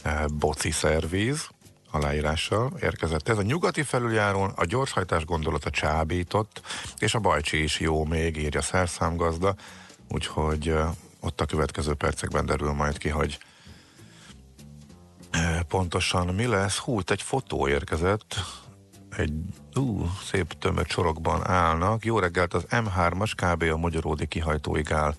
eh, 0.02 0.24
boci 0.26 0.70
szervíz 0.70 1.48
aláírással 1.90 2.72
érkezett. 2.80 3.28
Ez 3.28 3.38
a 3.38 3.42
nyugati 3.42 3.82
felüljárón 3.82 4.52
a 4.56 4.64
gyorshajtás 4.64 5.24
gondolata 5.24 5.70
csábított, 5.70 6.60
és 6.98 7.14
a 7.14 7.18
bajcsi 7.18 7.62
is 7.62 7.80
jó 7.80 8.04
még, 8.04 8.36
írja 8.36 8.62
szerszámgazda, 8.62 9.54
úgyhogy 10.08 10.74
ott 11.20 11.40
a 11.40 11.46
következő 11.46 11.94
percekben 11.94 12.46
derül 12.46 12.72
majd 12.72 12.98
ki, 12.98 13.08
hogy 13.08 13.38
pontosan 15.68 16.34
mi 16.34 16.46
lesz. 16.46 16.76
Hú, 16.76 17.00
egy 17.06 17.22
fotó 17.22 17.68
érkezett, 17.68 18.34
egy 19.16 19.32
ú, 19.74 20.10
szép 20.30 20.52
tömött 20.58 20.88
sorokban 20.88 21.46
állnak. 21.46 22.04
Jó 22.04 22.18
reggelt, 22.18 22.54
az 22.54 22.64
M3-as 22.70 23.32
kb. 23.36 23.62
a 23.62 23.76
Magyaródi 23.76 24.26
kihajtóig 24.26 24.92
áll 24.92 25.14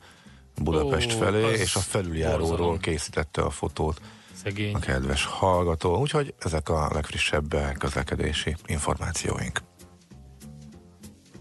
Budapest 0.56 1.14
Ó, 1.14 1.18
felé, 1.18 1.52
és 1.52 1.76
a 1.76 1.80
felüljáróról 1.80 2.48
borzalom. 2.48 2.80
készítette 2.80 3.42
a 3.42 3.50
fotót 3.50 4.02
Szegény. 4.44 4.76
a 4.76 4.80
kedves 4.80 5.26
hallgató. 5.26 5.98
Úgyhogy 5.98 6.34
ezek 6.40 6.70
a 6.70 6.90
legfrissebb 6.94 7.56
közlekedési 7.78 8.56
információink. 8.66 9.60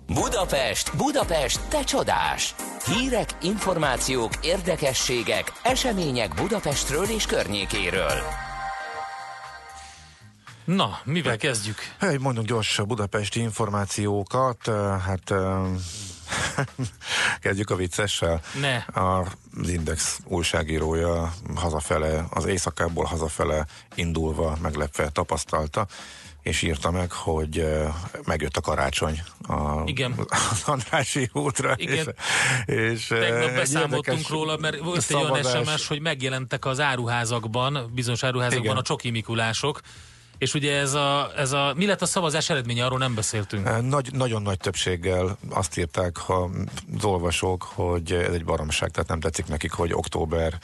Budapest, 0.07 0.97
Budapest, 0.97 1.61
te 1.69 1.85
csodás! 1.85 2.55
Hírek, 2.85 3.29
információk, 3.43 4.33
érdekességek, 4.43 5.53
események 5.63 6.35
Budapestről 6.35 7.05
és 7.05 7.27
környékéről. 7.27 8.23
Na, 10.65 10.99
mivel 11.05 11.37
kezdjük? 11.37 11.77
Hey, 11.99 12.17
mondunk 12.17 12.47
gyors 12.47 12.81
budapesti 12.87 13.41
információkat. 13.41 14.67
Hát 15.07 15.35
kezdjük 17.41 17.70
a 17.70 17.76
viccessel. 17.76 18.41
Ne. 18.61 19.03
Az 19.03 19.68
Index 19.68 20.18
újságírója 20.24 21.33
hazafele, 21.55 22.26
az 22.31 22.45
éjszakából 22.45 23.05
hazafele 23.05 23.66
indulva 23.95 24.57
meglepve 24.62 25.09
tapasztalta, 25.09 25.87
és 26.43 26.62
írta 26.62 26.91
meg, 26.91 27.12
hogy 27.12 27.66
megjött 28.24 28.57
a 28.57 28.61
karácsony 28.61 29.22
a, 29.43 29.83
Igen. 29.85 30.14
az 30.51 30.62
Andrási 30.66 31.31
útra. 31.33 31.74
Igen. 31.76 32.14
És, 32.64 32.74
és 32.74 33.07
Tegnap 33.07 33.55
beszámoltunk 33.55 34.28
róla, 34.28 34.57
mert 34.57 34.78
volt 34.78 35.05
egy 35.09 35.14
olyan. 35.16 35.64
SMS, 35.64 35.87
hogy 35.87 36.01
megjelentek 36.01 36.64
az 36.64 36.81
áruházakban, 36.81 37.91
bizonyos 37.95 38.22
áruházakban 38.22 38.64
Igen. 38.64 38.76
a 38.76 38.83
csoki 38.83 39.11
Mikulások, 39.11 39.81
és 40.41 40.55
ugye 40.55 40.76
ez 40.76 40.95
a, 40.95 41.30
ez 41.36 41.53
a, 41.53 41.72
mi 41.76 41.86
lett 41.86 42.03
a 42.03 42.07
szavazás 42.07 42.51
eredménye, 42.51 42.84
arról 42.84 42.99
nem 42.99 43.14
beszéltünk. 43.14 43.80
Nagy, 43.88 44.12
nagyon 44.12 44.43
nagy 44.43 44.59
többséggel 44.59 45.38
azt 45.51 45.78
írták 45.78 46.16
ha 46.16 46.51
az 46.97 47.05
olvasók, 47.05 47.62
hogy 47.62 48.12
ez 48.12 48.32
egy 48.32 48.45
baromság, 48.45 48.91
tehát 48.91 49.09
nem 49.09 49.20
tetszik 49.20 49.47
nekik, 49.47 49.72
hogy 49.72 49.93
október 49.93 50.59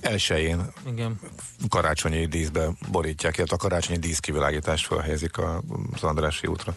elsőjén 0.00 0.72
Igen. 0.86 1.20
karácsonyi 1.68 2.26
díszbe 2.26 2.68
borítják, 2.90 3.36
illetve 3.36 3.54
a 3.54 3.58
karácsonyi 3.58 3.98
díszkivilágítást 3.98 4.86
felhelyezik 4.86 5.38
a- 5.38 5.62
az 5.92 6.02
Andrási 6.02 6.46
útra. 6.46 6.74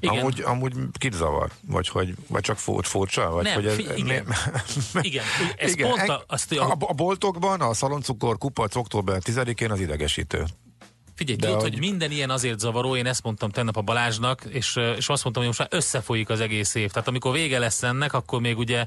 Igen. 0.00 0.18
Amúgy, 0.18 0.40
amúgy 0.40 0.72
kit 0.98 1.12
zavar? 1.12 1.50
Vagy, 1.66 1.88
hogy, 1.88 2.14
vagy 2.28 2.42
csak 2.42 2.58
fur, 2.58 2.84
furcsa? 2.84 3.30
Vagy 3.30 3.44
Nem, 3.44 3.54
hogy 3.54 3.72
fi- 3.72 3.96
igen. 3.98 4.26
Igen, 5.00 5.24
ez 5.56 5.70
Igen, 5.72 5.88
pont 5.88 6.00
eng- 6.00 6.10
a, 6.10 6.24
azt, 6.26 6.52
a, 6.52 6.76
a 6.78 6.92
boltokban 6.92 7.60
a 7.60 7.74
szaloncukor 7.74 8.38
kupac 8.38 8.76
október 8.76 9.20
10-én 9.24 9.70
az 9.70 9.80
idegesítő. 9.80 10.44
Figyelj, 11.18 11.38
tudod, 11.38 11.60
hogy- 11.60 11.70
hogy 11.70 11.78
minden 11.78 12.10
ilyen 12.10 12.30
azért 12.30 12.58
zavaró, 12.58 12.96
én 12.96 13.06
ezt 13.06 13.22
mondtam 13.22 13.50
tegnap 13.50 13.76
a 13.76 13.80
Balázsnak, 13.82 14.44
és, 14.48 14.76
és 14.76 15.08
azt 15.08 15.22
mondtam, 15.22 15.32
hogy 15.34 15.46
most 15.46 15.58
már 15.58 15.68
összefolyik 15.70 16.28
az 16.28 16.40
egész 16.40 16.74
év. 16.74 16.90
Tehát 16.90 17.08
amikor 17.08 17.32
vége 17.32 17.58
lesz 17.58 17.82
ennek, 17.82 18.12
akkor 18.12 18.40
még 18.40 18.58
ugye, 18.58 18.86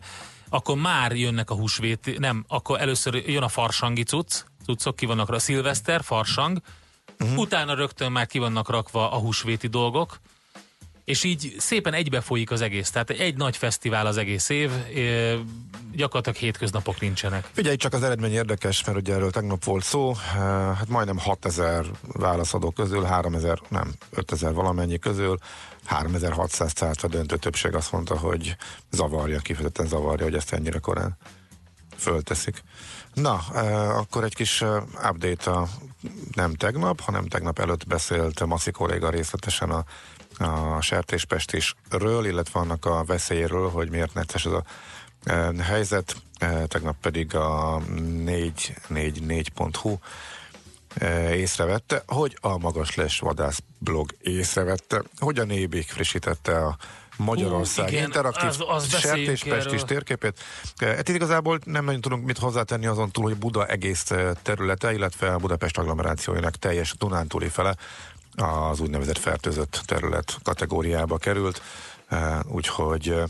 akkor 0.50 0.76
már 0.78 1.16
jönnek 1.16 1.50
a 1.50 1.56
húsvét, 1.56 2.20
nem, 2.20 2.46
akkor 2.48 2.82
először 2.82 3.16
jön 3.16 3.44
a 3.44 3.48
farsangi 3.48 4.04
cucc, 4.04 4.44
cuccok 4.66 4.96
ki 4.96 5.06
vannak, 5.06 5.30
a 5.30 5.40
szilveszter, 5.40 6.04
farsang, 6.04 6.62
uh-huh. 7.20 7.38
utána 7.38 7.74
rögtön 7.76 8.12
már 8.12 8.28
ki 8.28 8.40
vannak 8.40 8.70
rakva 8.70 9.12
a 9.12 9.18
húsvéti 9.18 9.68
dolgok, 9.68 10.20
és 11.12 11.24
így 11.24 11.56
szépen 11.58 11.94
egybe 11.94 12.22
folyik 12.22 12.52
az 12.52 12.62
egész. 12.62 12.90
Tehát 12.90 13.10
egy 13.10 13.38
nagy 13.38 13.58
fesztivál 13.58 14.06
az 14.06 14.18
egész 14.18 14.50
év, 14.50 14.72
gyakorlatilag 15.92 16.38
hétköznapok 16.38 17.00
nincsenek. 17.00 17.50
Figyelj, 17.52 17.76
csak 17.76 17.94
az 17.94 18.04
eredmény 18.04 18.32
érdekes, 18.32 18.86
mert 18.86 18.98
ugye 18.98 19.14
erről 19.14 19.32
tegnap 19.32 19.64
volt 19.64 19.84
szó, 19.84 20.14
hát 20.76 20.88
majdnem 20.88 21.18
6000 21.18 21.86
válaszadó 22.02 22.72
közül, 22.72 23.04
3000, 23.04 23.60
nem, 23.70 23.94
5000 24.10 24.54
valamennyi 24.54 25.00
közül, 25.00 25.38
3600 25.86 26.74
tehát 26.74 27.04
a 27.04 27.08
döntő 27.08 27.38
többség 27.38 27.76
azt 27.76 27.92
mondta, 27.92 28.18
hogy 28.18 28.56
zavarja, 28.92 29.40
kifejezetten 29.40 29.88
zavarja, 29.88 30.26
hogy 30.26 30.36
ezt 30.36 30.54
ennyire 30.54 30.80
korán 30.80 31.18
fölteszik. 31.98 32.64
Na, 33.14 33.40
eh, 33.54 33.98
akkor 33.98 34.24
egy 34.24 34.36
kis 34.36 34.62
eh, 34.62 34.82
update 35.10 35.52
a 35.52 35.68
nem 36.34 36.54
tegnap, 36.54 37.02
hanem 37.02 37.28
tegnap 37.28 37.60
előtt 37.60 37.88
beszélt 37.88 38.46
Maszi 38.46 38.72
kolléga 38.72 39.10
részletesen 39.10 39.70
a, 39.70 39.84
a 40.42 40.82
sertéspestisről, 40.82 42.26
illetve 42.26 42.60
annak 42.60 42.86
a 42.86 43.04
veszélyéről, 43.04 43.70
hogy 43.70 43.90
miért 43.90 44.14
necces 44.14 44.46
ez 44.46 44.52
a 44.52 44.64
eh, 45.24 45.58
helyzet. 45.58 46.16
Eh, 46.38 46.64
tegnap 46.68 46.96
pedig 47.02 47.36
a 47.36 47.82
444.hu 48.26 49.98
eh, 50.94 51.38
észrevette, 51.38 52.04
hogy 52.08 52.38
a 52.42 52.58
Magasles 52.58 53.20
Vadász 53.20 53.62
blog 53.78 54.16
észrevette, 54.22 55.04
hogy 55.20 55.40
a 55.40 55.44
Nébik 55.44 55.90
frissítette 55.90 56.66
a 56.66 56.78
Magyarország 57.18 57.86
Hú, 57.86 57.92
igen, 57.92 58.04
interaktív 58.04 58.50
az- 58.50 58.64
az 58.68 58.98
sertéspestis 59.00 59.82
térképét. 59.84 60.40
Hát 60.78 61.10
itt 61.10 61.16
igazából 61.16 61.60
nem 61.66 61.86
nagyon 61.86 62.02
tudunk 62.02 62.26
mit 62.26 62.38
hozzátenni 62.38 62.86
azon 62.86 63.12
túl, 63.12 63.24
hogy 63.24 63.38
Buda 63.38 63.66
egész 63.66 64.12
területe, 64.42 64.94
illetve 64.94 65.34
a 65.34 65.38
Budapest 65.38 65.78
agglomerációjának 65.78 66.56
teljes 66.56 66.94
Dunántúli 66.98 67.48
fele 67.50 67.76
az 68.36 68.80
úgynevezett 68.80 69.18
fertőzött 69.18 69.82
terület 69.86 70.38
kategóriába 70.44 71.18
került, 71.18 71.62
Eh, 72.12 72.40
úgyhogy 72.48 73.10
eh, 73.10 73.24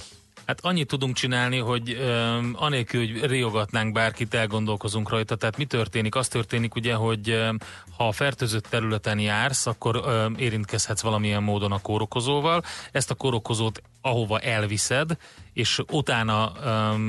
Hát 0.46 0.60
annyit 0.62 0.88
tudunk 0.88 1.16
csinálni, 1.16 1.58
hogy 1.58 1.98
um, 2.00 2.54
anélkül, 2.56 3.00
hogy 3.00 3.26
riogatnánk 3.26 3.94
bárkit, 3.94 4.34
elgondolkozunk 4.34 5.10
rajta. 5.10 5.36
Tehát 5.36 5.58
mi 5.58 5.66
történik? 5.66 6.16
Az 6.16 6.28
történik 6.28 6.76
ugye, 6.76 6.94
hogy 6.94 7.32
um, 7.32 7.58
ha 7.98 8.08
a 8.08 8.12
fertőzött 8.12 8.66
területen 8.70 9.20
jársz, 9.20 9.66
akkor 9.66 9.96
um, 9.96 10.36
érintkezhetsz 10.38 11.02
valamilyen 11.02 11.44
módon 11.44 11.72
a 11.72 11.80
kórokozóval. 11.80 12.64
Ezt 12.92 13.12
a 13.12 13.16
kórokozót 13.16 13.82
ahova 14.02 14.40
elviszed, 14.40 15.18
és 15.54 15.82
utána 15.92 16.52
um, 16.66 17.02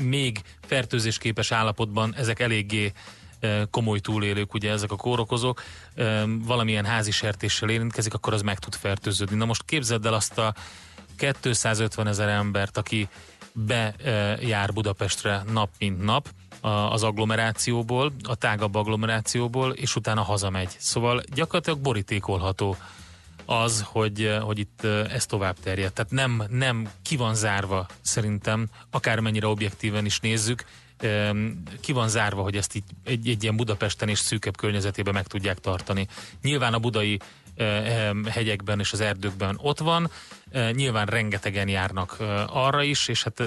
még 0.00 0.40
fertőzésképes 0.60 1.52
állapotban 1.52 2.14
ezek 2.16 2.40
eléggé 2.40 2.92
komoly 3.70 3.98
túlélők, 3.98 4.54
ugye 4.54 4.70
ezek 4.70 4.92
a 4.92 4.96
kórokozók, 4.96 5.62
valamilyen 6.44 6.84
házi 6.84 7.10
sertéssel 7.10 7.68
érintkezik, 7.68 8.14
akkor 8.14 8.32
az 8.32 8.42
meg 8.42 8.58
tud 8.58 8.74
fertőződni. 8.74 9.36
Na 9.36 9.44
most 9.44 9.64
képzeld 9.64 10.06
el 10.06 10.14
azt 10.14 10.38
a 10.38 10.54
250 11.16 12.06
ezer 12.06 12.28
embert, 12.28 12.76
aki 12.76 13.08
bejár 13.52 14.72
Budapestre 14.72 15.42
nap 15.52 15.70
mint 15.78 16.02
nap 16.02 16.28
az 16.90 17.02
agglomerációból, 17.02 18.12
a 18.22 18.34
tágabb 18.34 18.74
agglomerációból, 18.74 19.72
és 19.72 19.96
utána 19.96 20.22
hazamegy. 20.22 20.74
Szóval 20.78 21.22
gyakorlatilag 21.34 21.78
borítékolható 21.78 22.76
az, 23.44 23.84
hogy, 23.86 24.36
hogy 24.40 24.58
itt 24.58 24.84
ez 24.84 25.26
tovább 25.26 25.56
terjed. 25.62 25.92
Tehát 25.92 26.10
nem, 26.10 26.42
nem 26.48 26.90
ki 27.02 27.16
van 27.16 27.34
zárva 27.34 27.86
szerintem, 28.00 28.68
akármennyire 28.90 29.46
objektíven 29.46 30.04
is 30.04 30.20
nézzük, 30.20 30.64
ki 31.80 31.92
van 31.92 32.08
zárva, 32.08 32.42
hogy 32.42 32.56
ezt 32.56 32.74
így 32.74 32.84
egy, 33.04 33.28
egy 33.28 33.42
ilyen 33.42 33.56
Budapesten 33.56 34.08
és 34.08 34.18
szűkebb 34.18 34.56
környezetében 34.56 35.14
meg 35.14 35.26
tudják 35.26 35.58
tartani. 35.58 36.06
Nyilván 36.42 36.74
a 36.74 36.78
budai 36.78 37.18
hegyekben 38.30 38.78
és 38.78 38.92
az 38.92 39.00
erdőkben 39.00 39.58
ott 39.62 39.78
van, 39.78 40.10
nyilván 40.72 41.06
rengetegen 41.06 41.68
járnak 41.68 42.16
arra 42.46 42.82
is, 42.82 43.08
és 43.08 43.22
hát 43.22 43.42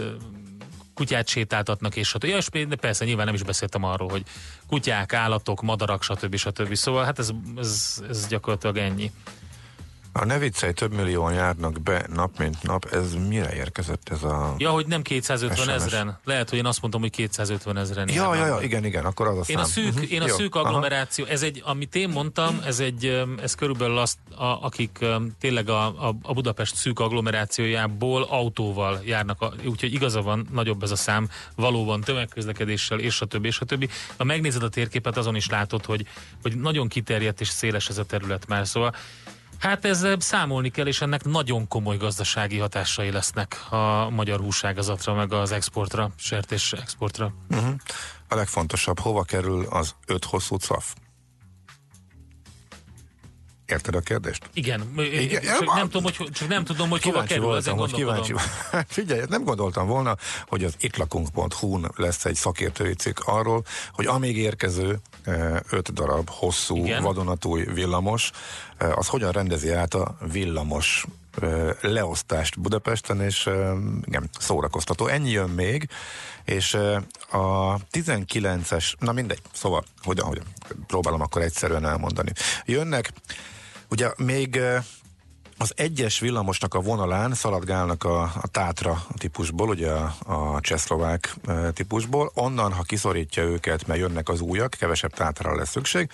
kutyát 0.94 1.28
sétáltatnak, 1.28 1.96
és 1.96 2.08
stb. 2.08 2.24
Ja, 2.24 2.38
és 2.38 2.48
persze 2.80 3.06
nyilván 3.06 3.26
nem 3.26 3.36
is 3.36 3.44
beszéltem 3.44 3.84
arról, 3.84 4.10
hogy 4.10 4.24
kutyák, 4.68 5.14
állatok, 5.14 5.62
madarak, 5.62 6.04
stb. 6.04 6.36
stb. 6.36 6.74
Szóval 6.74 7.04
hát 7.04 7.20
ez, 7.20 7.30
ez, 7.58 8.04
ez 8.10 8.28
gyakorlatilag 8.28 8.78
ennyi. 8.78 9.12
A 10.18 10.26
ne 10.26 10.38
viccelj, 10.38 10.72
több 10.74 10.94
millióan 10.94 11.34
járnak 11.34 11.82
be 11.82 12.06
nap 12.14 12.38
mint 12.38 12.64
nap, 12.64 12.86
ez 12.92 13.14
mire 13.28 13.54
érkezett 13.56 14.10
ez 14.10 14.24
a... 14.24 14.56
Ja, 14.58 14.70
hogy 14.70 14.86
nem 14.88 15.02
250 15.02 15.58
SMS. 15.58 15.84
ezren. 15.86 16.20
Lehet, 16.24 16.50
hogy 16.50 16.58
én 16.58 16.66
azt 16.66 16.82
mondtam, 16.82 17.02
hogy 17.02 17.12
250 17.12 17.78
ezren. 17.78 18.10
Ja, 18.10 18.14
járnak 18.16 18.48
ja, 18.48 18.56
ja, 18.56 18.62
igen, 18.62 18.86
igen, 18.86 19.06
akkor 19.06 19.28
az 19.28 19.38
a 19.38 19.44
Én 19.48 19.58
a 19.58 19.64
szám. 19.64 19.84
szűk, 19.84 19.94
Mhm, 19.94 20.04
én 20.10 20.22
a 20.22 20.28
jó, 20.28 20.36
szűk 20.36 20.56
aha. 20.56 20.66
agglomeráció, 20.66 21.26
ez 21.26 21.42
egy, 21.44 21.62
amit 21.66 21.96
én 21.96 22.10
mondtam, 22.10 22.62
ez 22.66 22.80
egy, 22.80 23.26
ez 23.42 23.56
körülbelül 23.56 23.98
azt, 23.98 24.18
a, 24.36 24.44
akik 24.46 25.06
tényleg 25.40 25.70
a, 25.70 26.08
a, 26.08 26.16
a 26.22 26.34
Budapest 26.34 26.76
szűk 26.76 27.00
agglomerációjából 27.00 28.24
autóval 28.24 29.02
járnak, 29.06 29.42
a- 29.42 29.54
úgyhogy 29.66 29.94
igaza 29.94 30.22
van, 30.22 30.48
nagyobb 30.52 30.84
ez 30.84 30.92
a 30.92 30.96
szám, 30.96 31.30
valóban 31.56 32.02
tömegközlekedéssel, 32.02 33.00
és 33.00 33.22
a 33.22 33.26
többi, 33.26 33.48
és 33.48 33.60
a 33.60 33.66
többi. 33.66 33.90
Ha 34.18 34.24
megnézed 34.24 34.64
a 34.64 34.70
térképet, 34.70 35.18
azon 35.18 35.36
is 35.36 35.50
látod, 35.50 35.86
hogy, 35.86 36.08
hogy 36.42 36.56
nagyon 36.56 36.88
kiterjedt 36.88 37.42
és 37.42 37.48
széles 37.48 37.88
ez 37.90 37.98
a 37.98 38.06
terület 38.06 38.48
már, 38.48 38.68
szóval 38.68 38.96
Hát 39.66 39.86
ezzel 39.86 40.20
számolni 40.20 40.70
kell, 40.70 40.88
és 40.88 41.02
ennek 41.02 41.24
nagyon 41.24 41.68
komoly 41.68 41.98
gazdasági 41.98 42.58
hatásai 42.58 43.12
lesznek 43.12 43.66
a 43.70 44.10
magyar 44.10 44.40
húságazatra, 44.40 45.14
meg 45.14 45.34
az 45.34 45.52
exportra, 45.52 46.10
sertés 46.16 46.74
exportra. 46.74 47.34
Uh-huh. 47.50 47.74
A 48.28 48.36
legfontosabb, 48.36 49.00
hova 49.00 49.24
kerül 49.24 49.66
az 49.70 49.96
öt 50.08 50.26
hosszú 50.26 50.56
caf? 50.56 50.94
Érted 53.66 53.96
a 53.96 54.00
kérdést? 54.00 54.50
Igen, 54.54 54.94
Igen, 54.98 55.42
csak, 55.42 55.76
nem 55.76 55.90
tudom, 55.90 56.04
hogy, 56.04 56.30
csak 56.32 56.48
nem 56.48 56.64
tudom, 56.64 56.90
hogy 56.90 57.02
hova 57.02 57.24
kerül, 57.24 57.56
ezen 57.56 57.76
voltam, 57.76 57.78
hogy 57.78 58.04
gondolkodom. 58.04 58.38
kíváncsi. 58.72 58.88
Figyelj, 59.02 59.22
nem 59.30 59.44
gondoltam 59.44 59.88
volna, 59.88 60.16
hogy 60.48 60.64
az 60.64 60.74
ittlakunk.hu-n 60.80 61.92
lesz 61.96 62.26
egy 62.26 62.36
szakértői 62.36 62.94
cikk 62.94 63.20
arról, 63.20 63.64
hogy 63.92 64.06
amíg 64.06 64.38
érkező 64.38 65.00
öt 65.70 65.94
darab 65.94 66.30
hosszú 66.30 66.86
Igen. 66.86 67.04
vadonatúj 67.04 67.64
villamos, 67.64 68.32
az 68.96 69.08
hogyan 69.08 69.32
rendezi 69.32 69.72
át 69.72 69.94
a 69.94 70.18
villamos 70.32 71.06
leosztást 71.82 72.60
Budapesten, 72.60 73.22
és 73.22 73.50
igen, 74.06 74.30
szórakoztató. 74.40 75.08
Ennyi 75.08 75.30
jön 75.30 75.50
még, 75.50 75.88
és 76.46 76.74
a 77.32 77.78
19-es, 77.92 78.94
na 79.00 79.12
mindegy, 79.12 79.42
szóval, 79.54 79.84
hogyan, 80.04 80.26
hogyan, 80.26 80.46
próbálom 80.88 81.22
akkor 81.22 81.42
egyszerűen 81.42 81.86
elmondani. 81.86 82.32
Jönnek, 82.66 83.14
ugye 83.90 84.12
még 84.18 84.60
az 85.58 85.74
egyes 85.76 86.20
villamosnak 86.20 86.74
a 86.74 86.80
vonalán 86.82 87.34
szaladgálnak 87.34 88.04
a, 88.04 88.22
a 88.22 88.48
Tátra 88.52 89.06
típusból, 89.18 89.70
ugye 89.70 89.92
a, 89.92 90.14
a 90.26 90.60
csehszlovák 90.60 91.36
típusból, 91.74 92.32
onnan, 92.34 92.74
ha 92.74 92.84
kiszorítja 92.84 93.44
őket, 93.44 93.88
mert 93.88 94.00
jönnek 94.00 94.30
az 94.30 94.42
újak, 94.42 94.76
kevesebb 94.80 95.14
Tátra 95.14 95.56
lesz 95.56 95.70
szükség, 95.70 96.10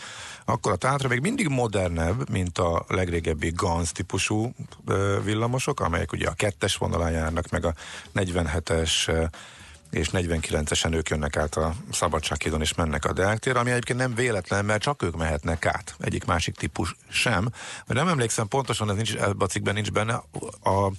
akkor 0.46 0.72
a 0.72 0.76
Tátra 0.76 1.08
még 1.08 1.20
mindig 1.20 1.48
modernebb, 1.48 2.30
mint 2.30 2.58
a 2.58 2.86
legrégebbi 2.88 3.52
Gans 3.56 3.92
típusú 3.92 4.54
villamosok, 5.24 5.80
amelyek 5.80 6.12
ugye 6.12 6.28
a 6.28 6.34
kettes 6.34 6.76
vonalán 6.76 7.12
járnak, 7.12 7.50
meg 7.50 7.66
a 7.66 7.74
47-es 8.16 9.08
e, 9.08 9.30
és 9.92 10.10
49-esen 10.12 10.94
ők 10.94 11.10
jönnek 11.10 11.38
át 11.38 11.56
a 11.56 11.74
Szabadsághídon 11.92 12.62
és 12.62 12.74
mennek 12.74 13.06
a 13.06 13.14
Deák 13.14 13.40
térre, 13.40 13.60
ami 13.60 13.72
egyébként 13.72 14.00
nem 14.00 14.16
véletlen, 14.16 14.66
mert 14.66 14.82
csak 14.82 15.04
ők 15.04 15.16
mehetnek 15.16 15.66
át, 15.66 15.96
egyik 16.00 16.26
másik 16.26 16.56
típus 16.56 16.96
sem. 17.10 17.50
Mert 17.86 18.00
nem 18.00 18.08
emlékszem 18.08 18.48
pontosan, 18.48 18.90
ez 18.90 18.96
nincs, 18.96 19.16
a 19.40 19.46
cikkben 19.46 19.74
nincs 19.74 19.92
benne, 19.92 20.14
a 20.64 20.92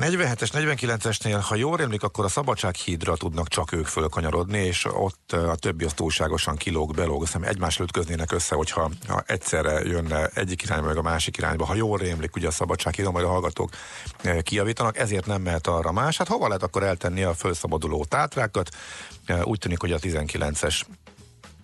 47-es, 0.00 0.48
49-esnél, 0.52 1.44
ha 1.48 1.54
jól 1.54 1.80
emlik, 1.80 2.02
akkor 2.02 2.24
a 2.24 2.28
Szabadsághídra 2.28 3.16
tudnak 3.16 3.48
csak 3.48 3.72
ők 3.72 3.86
fölkanyarodni, 3.86 4.58
és 4.58 4.84
ott 4.84 5.32
a 5.32 5.54
többi 5.54 5.84
az 5.84 5.92
túlságosan 5.92 6.56
kilóg, 6.56 6.94
belóg, 6.94 7.24
hiszem 7.24 7.42
egymással 7.42 7.84
ütköznének 7.84 8.32
össze, 8.32 8.54
hogyha 8.54 8.90
ha 9.06 9.22
egyszerre 9.26 9.80
jönne 9.80 10.26
egyik 10.26 10.62
irányba, 10.62 10.86
meg 10.86 10.96
a 10.96 11.02
másik 11.02 11.36
irányba. 11.36 11.64
Ha 11.64 11.74
jól 11.74 11.98
rémlik, 11.98 12.36
ugye 12.36 12.46
a 12.46 12.50
Szabadsághídon, 12.50 13.12
majd 13.12 13.24
a 13.24 13.28
hallgatók 13.28 13.70
kijavítanak, 14.42 14.98
ezért 14.98 15.26
nem 15.26 15.42
mehet 15.42 15.66
arra 15.66 15.92
más. 15.92 16.16
Hát 16.16 16.28
hova 16.28 16.46
lehet 16.46 16.62
akkor 16.62 16.82
eltenni 16.82 17.22
a 17.22 17.34
felszabaduló 17.34 18.04
tátrákat? 18.04 18.68
Úgy 19.42 19.58
tűnik, 19.58 19.80
hogy 19.80 19.92
a 19.92 19.98
19-es 19.98 20.80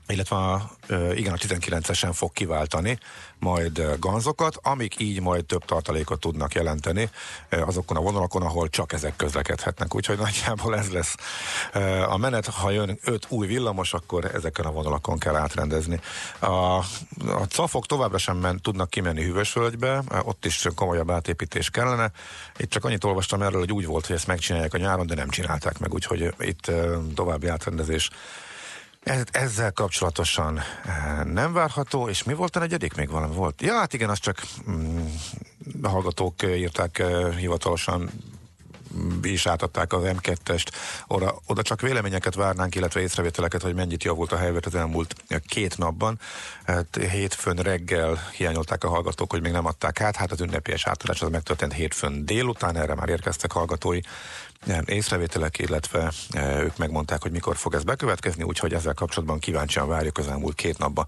illetve 0.08 0.36
a, 0.36 0.70
igen, 1.14 1.32
a 1.32 1.36
19-esen 1.36 2.10
fog 2.12 2.32
kiváltani 2.32 2.98
majd 3.38 3.98
ganzokat, 3.98 4.58
amik 4.62 5.00
így 5.00 5.20
majd 5.20 5.44
több 5.44 5.64
tartalékot 5.64 6.20
tudnak 6.20 6.54
jelenteni 6.54 7.10
azokon 7.48 7.96
a 7.96 8.00
vonalakon, 8.00 8.42
ahol 8.42 8.68
csak 8.68 8.92
ezek 8.92 9.16
közlekedhetnek. 9.16 9.94
Úgyhogy 9.94 10.18
nagyjából 10.18 10.76
ez 10.76 10.90
lesz 10.90 11.14
a 12.08 12.16
menet. 12.16 12.46
Ha 12.46 12.70
jön 12.70 12.98
öt 13.04 13.26
új 13.28 13.46
villamos, 13.46 13.94
akkor 13.94 14.24
ezeken 14.24 14.64
a 14.64 14.70
vonalakon 14.70 15.18
kell 15.18 15.36
átrendezni. 15.36 16.00
A, 16.38 16.46
a 17.26 17.46
cafok 17.48 17.86
továbbra 17.86 18.18
sem 18.18 18.36
men, 18.36 18.60
tudnak 18.60 18.90
kimenni 18.90 19.22
Hűvösvölgybe, 19.22 20.02
ott 20.22 20.44
is 20.44 20.66
komolyabb 20.74 21.10
átépítés 21.10 21.70
kellene. 21.70 22.10
Itt 22.56 22.70
csak 22.70 22.84
annyit 22.84 23.04
olvastam 23.04 23.42
erről, 23.42 23.60
hogy 23.60 23.72
úgy 23.72 23.86
volt, 23.86 24.06
hogy 24.06 24.16
ezt 24.16 24.26
megcsinálják 24.26 24.74
a 24.74 24.78
nyáron, 24.78 25.06
de 25.06 25.14
nem 25.14 25.28
csinálták 25.28 25.78
meg, 25.78 25.94
úgyhogy 25.94 26.34
itt 26.38 26.70
további 27.14 27.46
átrendezés 27.46 28.10
ez, 29.02 29.22
ezzel 29.30 29.72
kapcsolatosan 29.72 30.58
eh, 30.58 31.24
nem 31.24 31.52
várható, 31.52 32.08
és 32.08 32.22
mi 32.22 32.34
volt 32.34 32.56
a 32.56 32.58
negyedik? 32.58 32.94
Még 32.94 33.10
valami 33.10 33.34
volt? 33.34 33.62
Ja, 33.62 33.78
hát 33.78 33.92
igen, 33.92 34.10
azt 34.10 34.22
csak 34.22 34.42
mm, 34.70 35.06
a 35.82 35.88
hallgatók 35.88 36.42
eh, 36.42 36.58
írták 36.58 36.98
eh, 36.98 37.36
hivatalosan 37.36 38.10
mm, 38.96 39.18
is 39.22 39.46
átadták 39.46 39.92
az 39.92 40.02
M2-est, 40.04 40.66
oda, 41.06 41.40
oda 41.46 41.62
csak 41.62 41.80
véleményeket 41.80 42.34
várnánk, 42.34 42.74
illetve 42.74 43.00
észrevételeket, 43.00 43.62
hogy 43.62 43.74
mennyit 43.74 44.04
javult 44.04 44.32
a 44.32 44.36
helyzet 44.36 44.66
az 44.66 44.74
elmúlt 44.74 45.14
két 45.46 45.78
napban. 45.78 46.18
Hát 46.64 46.98
hétfőn 47.10 47.56
reggel 47.56 48.28
hiányolták 48.36 48.84
a 48.84 48.88
hallgatók, 48.88 49.30
hogy 49.30 49.42
még 49.42 49.52
nem 49.52 49.66
adták 49.66 50.00
át, 50.00 50.16
hát 50.16 50.32
az 50.32 50.40
ünnepélyes 50.40 50.86
átadás 50.86 51.22
az 51.22 51.30
megtörtént 51.30 51.72
hétfőn 51.72 52.24
délután, 52.24 52.76
erre 52.76 52.94
már 52.94 53.08
érkeztek 53.08 53.52
hallgatói 53.52 54.00
észrevételek, 54.84 55.58
illetve 55.58 56.12
e, 56.30 56.62
ők 56.62 56.76
megmondták, 56.76 57.22
hogy 57.22 57.30
mikor 57.30 57.56
fog 57.56 57.74
ez 57.74 57.82
bekövetkezni, 57.82 58.42
úgyhogy 58.42 58.74
ezzel 58.74 58.94
kapcsolatban 58.94 59.38
kíváncsian 59.38 59.88
várjuk 59.88 60.18
az 60.18 60.28
elmúlt 60.28 60.54
két 60.54 60.78
napban, 60.78 61.06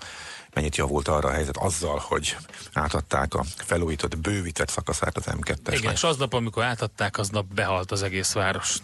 mennyit 0.55 0.77
javult 0.77 1.09
arra 1.09 1.29
a 1.29 1.33
helyzet 1.33 1.57
azzal, 1.57 2.03
hogy 2.09 2.37
átadták 2.73 3.35
a 3.35 3.45
felújított, 3.57 4.19
bővített 4.19 4.69
szakaszát 4.69 5.17
az 5.17 5.25
M2-esnek. 5.27 5.79
Igen, 5.79 5.93
és 5.93 6.03
aznap, 6.03 6.33
amikor 6.33 6.63
átadták, 6.63 7.19
aznap 7.19 7.47
behalt 7.55 7.91
az 7.91 8.03
egész 8.03 8.33
város. 8.33 8.77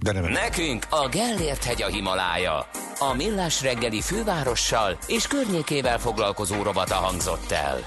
De 0.00 0.12
nem 0.12 0.24
Nekünk 0.24 0.86
a 0.90 1.08
Gellért 1.08 1.64
hegy 1.64 1.82
a 1.82 1.86
Himalája. 1.86 2.68
A 2.98 3.14
Millás 3.14 3.62
reggeli 3.62 4.00
fővárossal 4.00 4.98
és 5.06 5.26
környékével 5.26 5.98
foglalkozó 5.98 6.62
rovata 6.62 6.94
hangzott 6.94 7.50
el. 7.50 7.80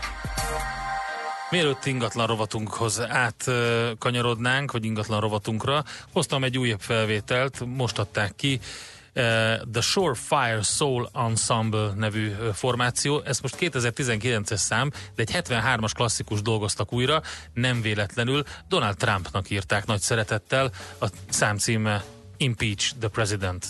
Mielőtt 1.49 1.85
ingatlan 1.85 2.27
rovatunkhoz 2.27 3.01
átkanyarodnánk, 3.01 4.71
vagy 4.71 4.85
ingatlan 4.85 5.19
rovatunkra, 5.19 5.83
hoztam 6.13 6.43
egy 6.43 6.57
újabb 6.57 6.81
felvételt, 6.81 7.65
most 7.65 7.99
adták 7.99 8.35
ki, 8.35 8.59
eh, 9.13 9.59
The 9.71 9.81
Shorefire 9.81 10.61
Soul 10.61 11.09
Ensemble 11.13 11.91
nevű 11.95 12.31
eh, 12.31 12.53
formáció. 12.53 13.21
Ez 13.25 13.39
most 13.39 13.55
2019-es 13.59 14.55
szám, 14.55 14.91
de 15.15 15.21
egy 15.21 15.31
73-as 15.33 15.91
klasszikus 15.95 16.41
dolgoztak 16.41 16.93
újra, 16.93 17.21
nem 17.53 17.81
véletlenül. 17.81 18.43
Donald 18.67 18.97
Trumpnak 18.97 19.49
írták 19.49 19.85
nagy 19.85 20.01
szeretettel, 20.01 20.71
a 20.99 21.05
szám 21.29 21.57
címe 21.57 22.03
Impeach 22.37 22.91
the 22.99 23.07
President. 23.07 23.65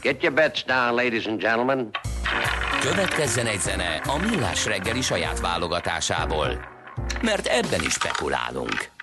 Get 0.00 0.22
your 0.22 0.34
bets 0.34 0.64
down, 0.64 0.94
ladies 0.94 1.26
and 1.26 1.40
gentlemen. 1.40 1.90
Következzen 2.80 3.46
egy 3.46 3.60
zene 3.60 3.94
a 3.96 4.16
Millás 4.16 4.66
reggeli 4.66 5.00
saját 5.00 5.40
válogatásából. 5.40 6.76
Mert 7.22 7.46
ebben 7.46 7.80
is 7.84 7.92
spekulálunk. 7.92 8.97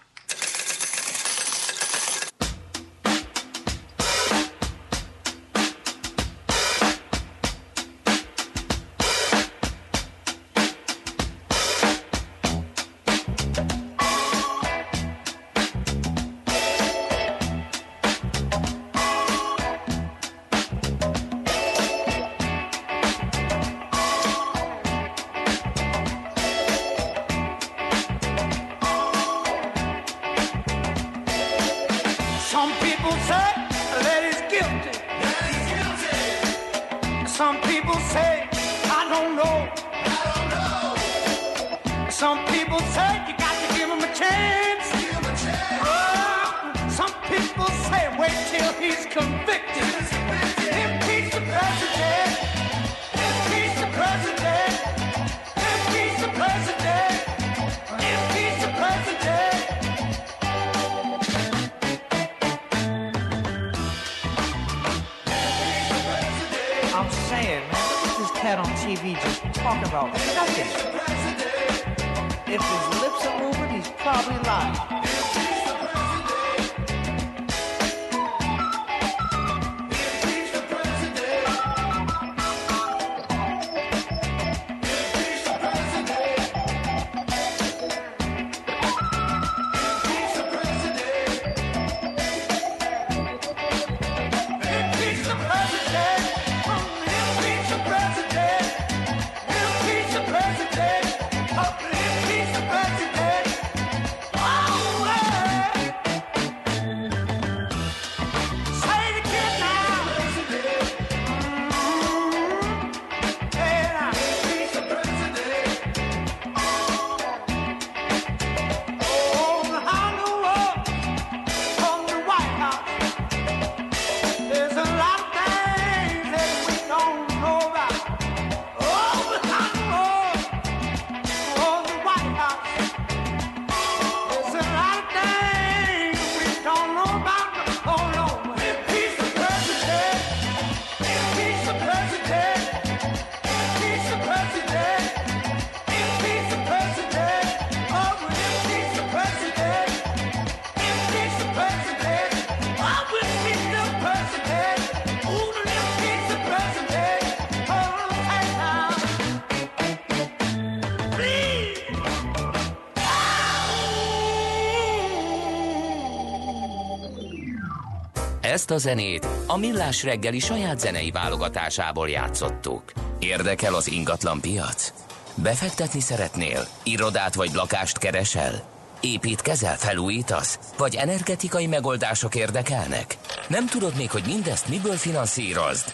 Ezt 168.66 168.86
a 168.86 168.90
zenét 168.90 169.28
a 169.48 169.58
Millás 169.58 170.04
reggeli 170.04 170.40
saját 170.40 170.80
zenei 170.80 171.12
válogatásából 171.12 172.10
játszottuk. 172.10 172.84
Érdekel 173.20 173.74
az 173.74 173.88
ingatlan 173.88 174.42
piac? 174.42 174.94
Befektetni 175.36 176.00
szeretnél? 176.00 176.68
Irodát 176.84 177.36
vagy 177.36 177.54
lakást 177.54 177.98
keresel? 177.98 178.64
Építkezel, 179.02 179.78
felújítasz? 179.78 180.60
Vagy 180.78 180.96
energetikai 180.96 181.68
megoldások 181.68 182.36
érdekelnek? 182.36 183.18
Nem 183.48 183.68
tudod 183.68 183.96
még, 183.96 184.12
hogy 184.12 184.24
mindezt 184.26 184.68
miből 184.68 184.98
finanszírozd? 184.98 185.85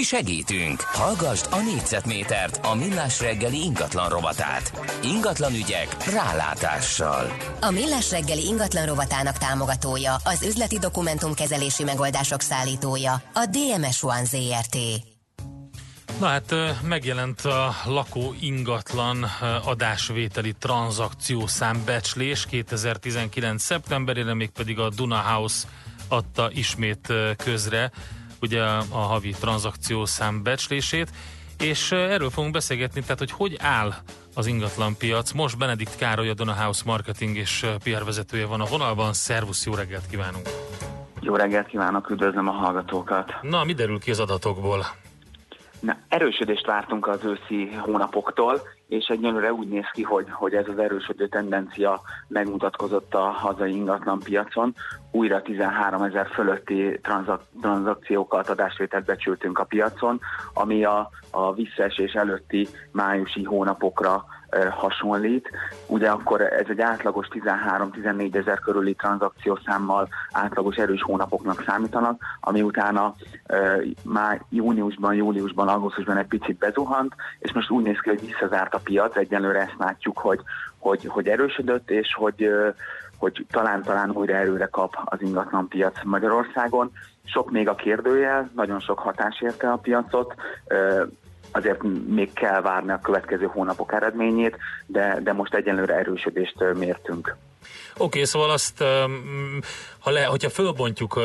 Mi 0.00 0.06
segítünk! 0.06 0.80
Hallgasd 0.80 1.46
a 1.50 1.56
négyzetmétert, 1.56 2.66
a 2.66 2.74
Millás 2.74 3.20
reggeli 3.20 3.56
ingatlan 3.62 4.08
rovatát. 4.08 4.72
Ingatlan 5.04 5.54
ügyek 5.54 6.04
rálátással. 6.12 7.36
A 7.60 7.70
Millás 7.70 8.10
reggeli 8.10 8.46
ingatlan 8.46 8.86
rovatának 8.86 9.38
támogatója, 9.38 10.14
az 10.24 10.42
üzleti 10.42 10.78
dokumentumkezelési 10.78 11.84
megoldások 11.84 12.40
szállítója, 12.40 13.22
a 13.34 13.46
DMS 13.50 14.02
One 14.02 14.24
ZRT. 14.24 14.76
Na 16.20 16.26
hát 16.26 16.54
megjelent 16.82 17.40
a 17.40 17.74
lakó 17.84 18.34
ingatlan 18.40 19.26
adásvételi 19.64 20.54
tranzakciószám 20.58 21.82
becslés 21.84 22.46
2019. 22.46 23.62
szeptemberére, 23.62 24.34
mégpedig 24.34 24.78
a 24.78 24.90
Duna 24.90 25.18
House 25.18 25.66
adta 26.08 26.50
ismét 26.52 27.12
közre 27.36 27.90
ugye 28.40 28.62
a 28.92 28.98
havi 28.98 29.30
tranzakciószám 29.30 30.42
becslését, 30.42 31.10
és 31.58 31.92
erről 31.92 32.30
fogunk 32.30 32.52
beszélgetni, 32.52 33.00
tehát 33.00 33.18
hogy 33.18 33.30
hogy 33.30 33.56
áll 33.60 33.92
az 34.34 34.46
ingatlan 34.46 34.96
piac. 34.96 35.32
Most 35.32 35.58
Benedikt 35.58 35.96
Károly, 35.96 36.28
a 36.28 36.34
Duna 36.34 36.52
House 36.52 36.82
marketing 36.86 37.36
és 37.36 37.66
PR 37.84 38.04
vezetője 38.04 38.46
van 38.46 38.60
a 38.60 38.64
vonalban. 38.64 39.12
Szervusz, 39.12 39.66
jó 39.66 39.74
reggelt 39.74 40.06
kívánunk! 40.10 40.48
Jó 41.20 41.34
reggelt 41.34 41.66
kívánok, 41.66 42.10
üdvözlöm 42.10 42.48
a 42.48 42.52
hallgatókat! 42.52 43.32
Na, 43.42 43.64
mi 43.64 43.72
derül 43.72 43.98
ki 43.98 44.10
az 44.10 44.20
adatokból? 44.20 44.86
Na, 45.80 45.96
erősödést 46.08 46.66
vártunk 46.66 47.06
az 47.06 47.24
őszi 47.24 47.74
hónapoktól, 47.74 48.62
és 48.88 49.06
egyelőre 49.06 49.52
úgy 49.52 49.68
néz 49.68 49.90
ki, 49.92 50.02
hogy, 50.02 50.26
hogy 50.30 50.54
ez 50.54 50.68
az 50.68 50.78
erősödő 50.78 51.28
tendencia 51.28 52.00
megmutatkozott 52.28 53.14
a 53.14 53.20
hazai 53.20 53.74
ingatlan 53.74 54.18
piacon. 54.18 54.74
Újra 55.10 55.42
13 55.42 56.02
ezer 56.02 56.26
fölötti 56.26 56.98
tranzak, 57.02 57.42
tranzakciókat, 57.60 58.48
adásvételt 58.48 59.04
becsültünk 59.04 59.58
a 59.58 59.64
piacon, 59.64 60.20
ami 60.54 60.84
a, 60.84 61.10
a 61.30 61.54
visszaesés 61.54 62.12
előtti 62.12 62.68
májusi 62.92 63.44
hónapokra 63.44 64.24
hasonlít. 64.70 65.50
Ugye 65.86 66.10
akkor 66.10 66.40
ez 66.40 66.66
egy 66.68 66.80
átlagos 66.80 67.26
13-14 67.30 68.34
ezer 68.34 68.58
körüli 68.58 68.94
tranzakciószámmal 68.94 70.08
átlagos 70.32 70.76
erős 70.76 71.02
hónapoknak 71.02 71.62
számítanak, 71.66 72.22
ami 72.40 72.62
utána 72.62 73.14
eh, 73.46 73.80
már 74.04 74.42
júniusban, 74.48 75.14
júliusban, 75.14 75.68
augusztusban 75.68 76.16
egy 76.16 76.26
picit 76.26 76.58
bezuhant, 76.58 77.14
és 77.38 77.52
most 77.52 77.70
úgy 77.70 77.82
néz 77.82 77.98
ki, 78.00 78.08
hogy 78.08 78.26
visszazárt 78.26 78.74
a 78.74 78.80
piac, 78.84 79.16
egyelőre 79.16 79.60
ezt 79.60 79.78
látjuk, 79.78 80.18
hogy, 80.18 80.40
hogy, 80.78 81.04
hogy 81.06 81.28
erősödött, 81.28 81.90
és 81.90 82.14
hogy, 82.14 82.48
hogy 83.20 83.46
talán-talán 83.50 84.10
újra 84.10 84.34
erőre 84.34 84.66
kap 84.66 84.96
az 85.04 85.22
ingatlan 85.22 85.68
piac 85.68 85.94
Magyarországon. 86.04 86.92
Sok 87.24 87.50
még 87.50 87.68
a 87.68 87.74
kérdőjel, 87.74 88.50
nagyon 88.54 88.80
sok 88.80 88.98
hatás 88.98 89.40
érte 89.40 89.70
a 89.70 89.76
piacot, 89.76 90.34
azért 91.52 91.82
még 92.08 92.32
kell 92.32 92.60
várni 92.60 92.90
a 92.90 93.00
következő 93.02 93.46
hónapok 93.46 93.92
eredményét, 93.92 94.56
de, 94.86 95.18
de 95.22 95.32
most 95.32 95.54
egyenlőre 95.54 95.94
erősödést 95.94 96.64
mértünk. 96.74 97.36
Oké, 97.92 98.04
okay, 98.04 98.24
szóval 98.24 98.50
azt, 98.50 98.84
ha 99.98 100.10
le, 100.10 100.24
hogyha 100.24 100.50
fölbontjuk 100.50 101.20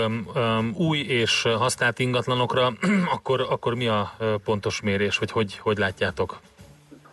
új 0.74 1.00
és 1.00 1.42
használt 1.42 2.00
ingatlanokra, 2.00 2.74
akkor, 3.16 3.42
akkor 3.50 3.76
mi 3.76 3.88
a 3.88 4.16
pontos 4.44 4.82
mérés, 4.82 5.18
vagy 5.18 5.32
hogy, 5.32 5.58
hogy 5.58 5.78
látjátok? 5.78 6.40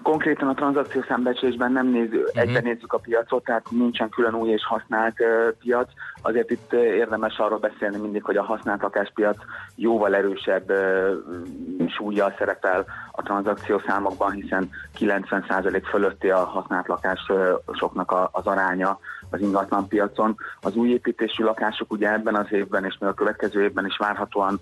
Konkrétan 0.03 0.49
a 0.49 0.55
tranzakciószámbecslésben 0.55 1.73
nem 1.73 1.87
néző, 1.87 2.19
uh-huh. 2.19 2.41
egyben 2.43 2.63
nézzük 2.63 2.93
a 2.93 2.99
piacot, 2.99 3.45
tehát 3.45 3.71
nincsen 3.71 4.09
külön 4.09 4.35
új 4.35 4.51
és 4.51 4.65
használt 4.65 5.21
uh, 5.21 5.57
piac. 5.59 5.89
Azért 6.23 6.51
itt 6.51 6.73
uh, 6.73 6.81
érdemes 6.81 7.39
arról 7.39 7.59
beszélni 7.59 7.97
mindig, 7.97 8.23
hogy 8.23 8.37
a 8.37 8.43
használt 8.43 8.83
lakáspiac 8.83 9.37
jóval 9.75 10.15
erősebb 10.15 10.71
uh, 10.71 11.89
súlyjal 11.89 12.35
szerepel 12.39 12.85
a 13.13 13.23
tranzakciószámokban, 13.23 14.31
hiszen 14.31 14.71
90% 14.99 15.83
fölötti 15.91 16.31
a 16.31 16.45
használt 16.45 16.89
lakásoknak 16.89 18.11
a, 18.11 18.29
az 18.33 18.47
aránya 18.47 18.99
az 19.33 19.41
ingatlan 19.41 19.89
piacon. 19.89 20.37
Az 20.61 20.77
új 20.77 20.91
építésű 20.91 21.45
lakások 21.45 21.93
ugye 21.93 22.13
ebben 22.13 22.35
az 22.35 22.47
évben 22.51 22.85
és 22.85 22.97
még 23.01 23.11
a 23.11 23.15
következő 23.15 23.63
évben 23.63 23.87
is 23.87 23.97
várhatóan 23.97 24.61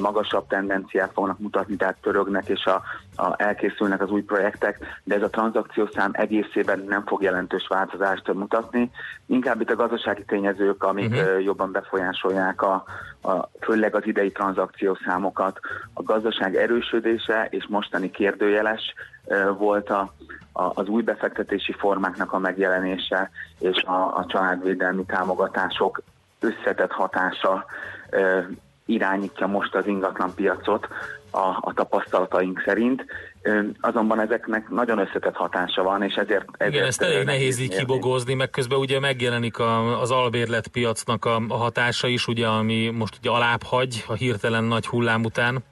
magasabb 0.00 0.46
tendenciát 0.46 1.12
fognak 1.12 1.38
mutatni, 1.38 1.76
tehát 1.76 1.96
törögnek 2.00 2.48
és 2.48 2.64
a, 2.64 2.82
a, 3.16 3.34
elkészülnek 3.36 4.02
az 4.02 4.10
új 4.10 4.22
projektek, 4.22 4.78
de 5.04 5.14
ez 5.14 5.22
a 5.22 5.30
tranzakciószám 5.30 6.10
egészében 6.12 6.84
nem 6.88 7.06
fog 7.06 7.22
jelentős 7.22 7.66
változást 7.68 8.32
mutatni. 8.32 8.90
Inkább 9.26 9.60
itt 9.60 9.70
a 9.70 9.76
gazdasági 9.76 10.24
tényezők, 10.24 10.82
amik 10.82 11.10
uh-huh. 11.10 11.42
jobban 11.42 11.72
befolyásolják 11.72 12.62
a, 12.62 12.84
a, 13.22 13.48
főleg 13.60 13.94
az 13.94 14.06
idei 14.06 14.32
tranzakciószámokat. 14.32 15.58
A 15.92 16.02
gazdaság 16.02 16.56
erősödése 16.56 17.46
és 17.50 17.66
mostani 17.68 18.10
kérdőjeles 18.10 18.94
volt 19.58 19.90
a, 19.90 20.12
a, 20.52 20.70
az 20.74 20.88
új 20.88 21.02
befektetési 21.02 21.72
formáknak 21.72 22.32
a 22.32 22.38
megjelenése 22.38 23.30
és 23.58 23.82
a, 23.82 24.16
a 24.16 24.24
családvédelmi 24.28 25.04
támogatások 25.04 26.02
összetett 26.40 26.92
hatása 26.92 27.64
irányítja 28.86 29.46
most 29.46 29.74
az 29.74 29.86
ingatlan 29.86 30.34
piacot 30.34 30.88
a, 31.30 31.58
a 31.60 31.72
tapasztalataink 31.74 32.62
szerint. 32.64 33.04
Azonban 33.80 34.20
ezeknek 34.20 34.68
nagyon 34.68 34.98
összetett 34.98 35.34
hatása 35.34 35.82
van, 35.82 36.02
és 36.02 36.14
ezért... 36.14 36.44
ezért 36.56 36.74
Igen, 36.74 36.86
ezt 36.86 37.02
elég 37.02 37.24
nehéz 37.24 37.58
így 37.58 37.76
kibogozni, 37.76 38.34
meg 38.34 38.50
közben 38.50 38.78
ugye 38.78 39.00
megjelenik 39.00 39.58
a, 39.58 40.00
az 40.00 40.10
albérlet 40.10 40.68
piacnak 40.68 41.24
a, 41.24 41.42
a 41.48 41.56
hatása 41.56 42.06
is, 42.06 42.26
ugye, 42.26 42.46
ami 42.46 42.90
most 42.90 43.16
ugye 43.18 43.30
alább 43.30 43.62
hagy 43.62 44.04
a 44.08 44.12
hirtelen 44.12 44.64
nagy 44.64 44.86
hullám 44.86 45.24
után. 45.24 45.64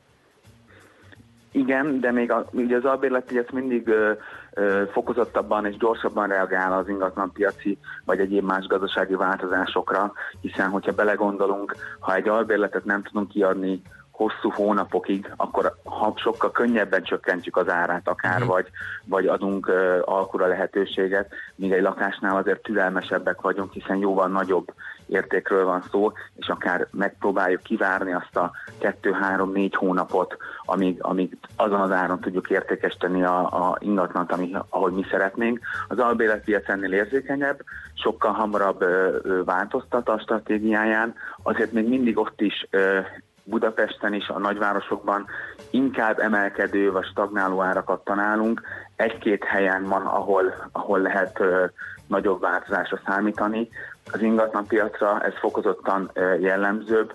Igen, 1.55 2.01
de 2.01 2.11
még 2.13 2.31
a, 2.31 2.45
ugye 2.53 2.77
az 2.77 2.85
albérletpiac 2.85 3.53
mindig 3.53 3.89
ö, 3.89 4.13
ö, 4.53 4.83
fokozottabban 4.93 5.67
és 5.67 5.77
gyorsabban 5.77 6.29
reagál 6.29 6.73
az 6.73 6.89
ingatlanpiaci 6.89 7.79
vagy 8.05 8.19
egyéb 8.21 8.45
más 8.45 8.67
gazdasági 8.67 9.15
változásokra, 9.15 10.13
hiszen 10.41 10.69
hogyha 10.71 10.93
belegondolunk, 10.93 11.77
ha 12.01 12.15
egy 12.15 12.29
albérletet 12.29 12.85
nem 12.85 13.03
tudunk 13.03 13.29
kiadni 13.29 13.83
hosszú 14.11 14.51
hónapokig, 14.51 15.33
akkor 15.37 15.75
ha 15.85 16.13
sokkal 16.17 16.51
könnyebben 16.51 17.03
csökkentjük 17.03 17.57
az 17.57 17.69
árát 17.69 18.09
akár, 18.09 18.39
Mhm. 18.39 18.49
vagy, 18.49 18.67
vagy 19.05 19.27
adunk 19.27 19.69
uh, 19.69 19.99
alkura 20.05 20.47
lehetőséget, 20.47 21.33
míg 21.55 21.73
egy 21.73 21.83
lakásnál 21.83 22.37
azért 22.37 22.63
türelmesebbek 22.63 23.41
vagyunk, 23.41 23.73
hiszen 23.73 23.97
jóval 23.97 24.29
nagyobb 24.29 24.73
értékről 25.07 25.65
van 25.65 25.83
szó, 25.91 26.13
és 26.37 26.49
akár 26.49 26.87
megpróbáljuk 26.91 27.63
kivárni 27.63 28.13
azt 28.13 28.37
a 28.37 28.53
2-3-4 28.81 29.71
hónapot, 29.75 30.37
amíg, 30.65 31.03
amíg 31.03 31.37
azon 31.57 31.81
az 31.81 31.91
áron 31.91 32.21
tudjuk 32.21 32.51
értékesíteni 32.51 33.23
a, 33.23 33.39
a 33.39 33.77
ingatlant, 33.79 34.33
ami, 34.33 34.57
ahogy 34.69 34.93
mi 34.93 35.05
szeretnénk. 35.11 35.61
Az 35.89 35.99
albérletpiac 35.99 36.69
ennél 36.69 36.93
érzékenyebb, 36.93 37.61
sokkal 37.95 38.33
hamarabb 38.33 38.83
ö, 38.83 39.19
ö, 39.23 39.45
változtat 39.45 40.09
a 40.09 40.19
stratégiáján, 40.19 41.15
azért 41.43 41.73
még 41.73 41.89
mindig 41.89 42.19
ott 42.19 42.41
is 42.41 42.67
ö, 42.71 43.01
Budapesten 43.45 44.15
is, 44.15 44.29
a 44.29 44.39
nagyvárosokban 44.39 45.27
inkább 45.71 46.19
emelkedő 46.19 46.93
vagy 46.93 47.05
stagnáló 47.05 47.63
árakat 47.63 48.05
találunk. 48.05 48.63
Egy-két 48.97 49.45
helyen 49.45 49.85
van, 49.85 50.07
ahol, 50.07 50.69
ahol 50.73 50.99
lehet 51.01 51.41
ö, 51.41 51.65
nagyobb 52.07 52.41
változásra 52.41 53.01
számítani. 53.07 53.69
Az 54.13 54.23
ingatlan 54.23 54.67
piacra 54.67 55.21
ez 55.21 55.33
fokozottan 55.41 56.11
jellemzőbb, 56.41 57.15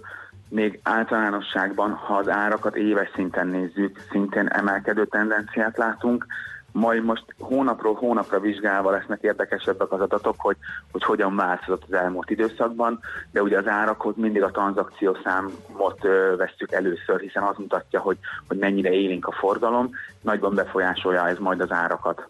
még 0.50 0.80
általánosságban, 0.84 1.92
ha 1.92 2.14
az 2.14 2.30
árakat 2.30 2.76
éves 2.76 3.10
szinten 3.16 3.48
nézzük, 3.48 4.00
szintén 4.12 4.48
emelkedő 4.48 5.06
tendenciát 5.06 5.78
látunk, 5.78 6.26
majd 6.72 7.04
most 7.04 7.24
hónapról 7.40 7.94
hónapra 7.94 8.40
vizsgálva 8.40 8.92
lesznek 8.92 9.22
érdekesebbek 9.22 9.92
az 9.92 10.02
adatok, 10.02 10.36
hogy, 10.38 10.58
hogy 10.92 11.04
hogyan 11.04 11.36
változott 11.36 11.84
az 11.88 11.94
elmúlt 11.94 12.30
időszakban, 12.30 13.00
de 13.32 13.42
ugye 13.42 13.58
az 13.58 13.68
árakhoz 13.68 14.16
mindig 14.18 14.44
a 14.44 14.52
tranzakciószámot 14.52 16.04
ö, 16.04 16.36
vesszük 16.38 16.72
először, 16.72 17.20
hiszen 17.20 17.44
az 17.44 17.58
mutatja, 17.58 18.00
hogy, 18.00 18.18
hogy 18.48 18.58
mennyire 18.58 18.92
élénk 18.92 19.28
a 19.28 19.32
forgalom, 19.32 19.90
nagyban 20.22 20.56
befolyásolja 20.56 21.28
ez 21.28 21.38
majd 21.38 21.62
az 21.62 21.72
árakat. 21.72 22.28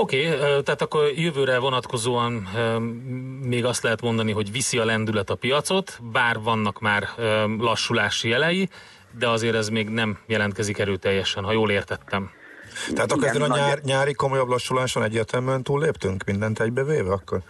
Oké, 0.00 0.26
okay, 0.26 0.38
tehát 0.38 0.82
akkor 0.82 1.10
jövőre 1.14 1.58
vonatkozóan 1.58 2.32
még 3.42 3.64
azt 3.64 3.82
lehet 3.82 4.00
mondani, 4.00 4.32
hogy 4.32 4.52
viszi 4.52 4.78
a 4.78 4.84
lendület 4.84 5.30
a 5.30 5.34
piacot, 5.34 5.98
bár 6.12 6.40
vannak 6.40 6.80
már 6.80 7.08
lassulási 7.58 8.28
jelei, 8.28 8.68
de 9.18 9.28
azért 9.28 9.54
ez 9.54 9.68
még 9.68 9.88
nem 9.88 10.18
jelentkezik 10.26 10.78
erőteljesen, 10.78 11.44
ha 11.44 11.52
jól 11.52 11.70
értettem. 11.70 12.30
Tehát 12.94 13.12
akkor 13.12 13.26
ezen 13.26 13.42
a 13.42 13.56
nyár, 13.56 13.80
nyári 13.82 14.12
komolyabb 14.12 14.48
lassuláson 14.48 15.02
egyértelműen 15.02 15.62
túlléptünk 15.62 16.24
mindent 16.24 16.60
egybevéve 16.60 17.12
akkor? 17.12 17.42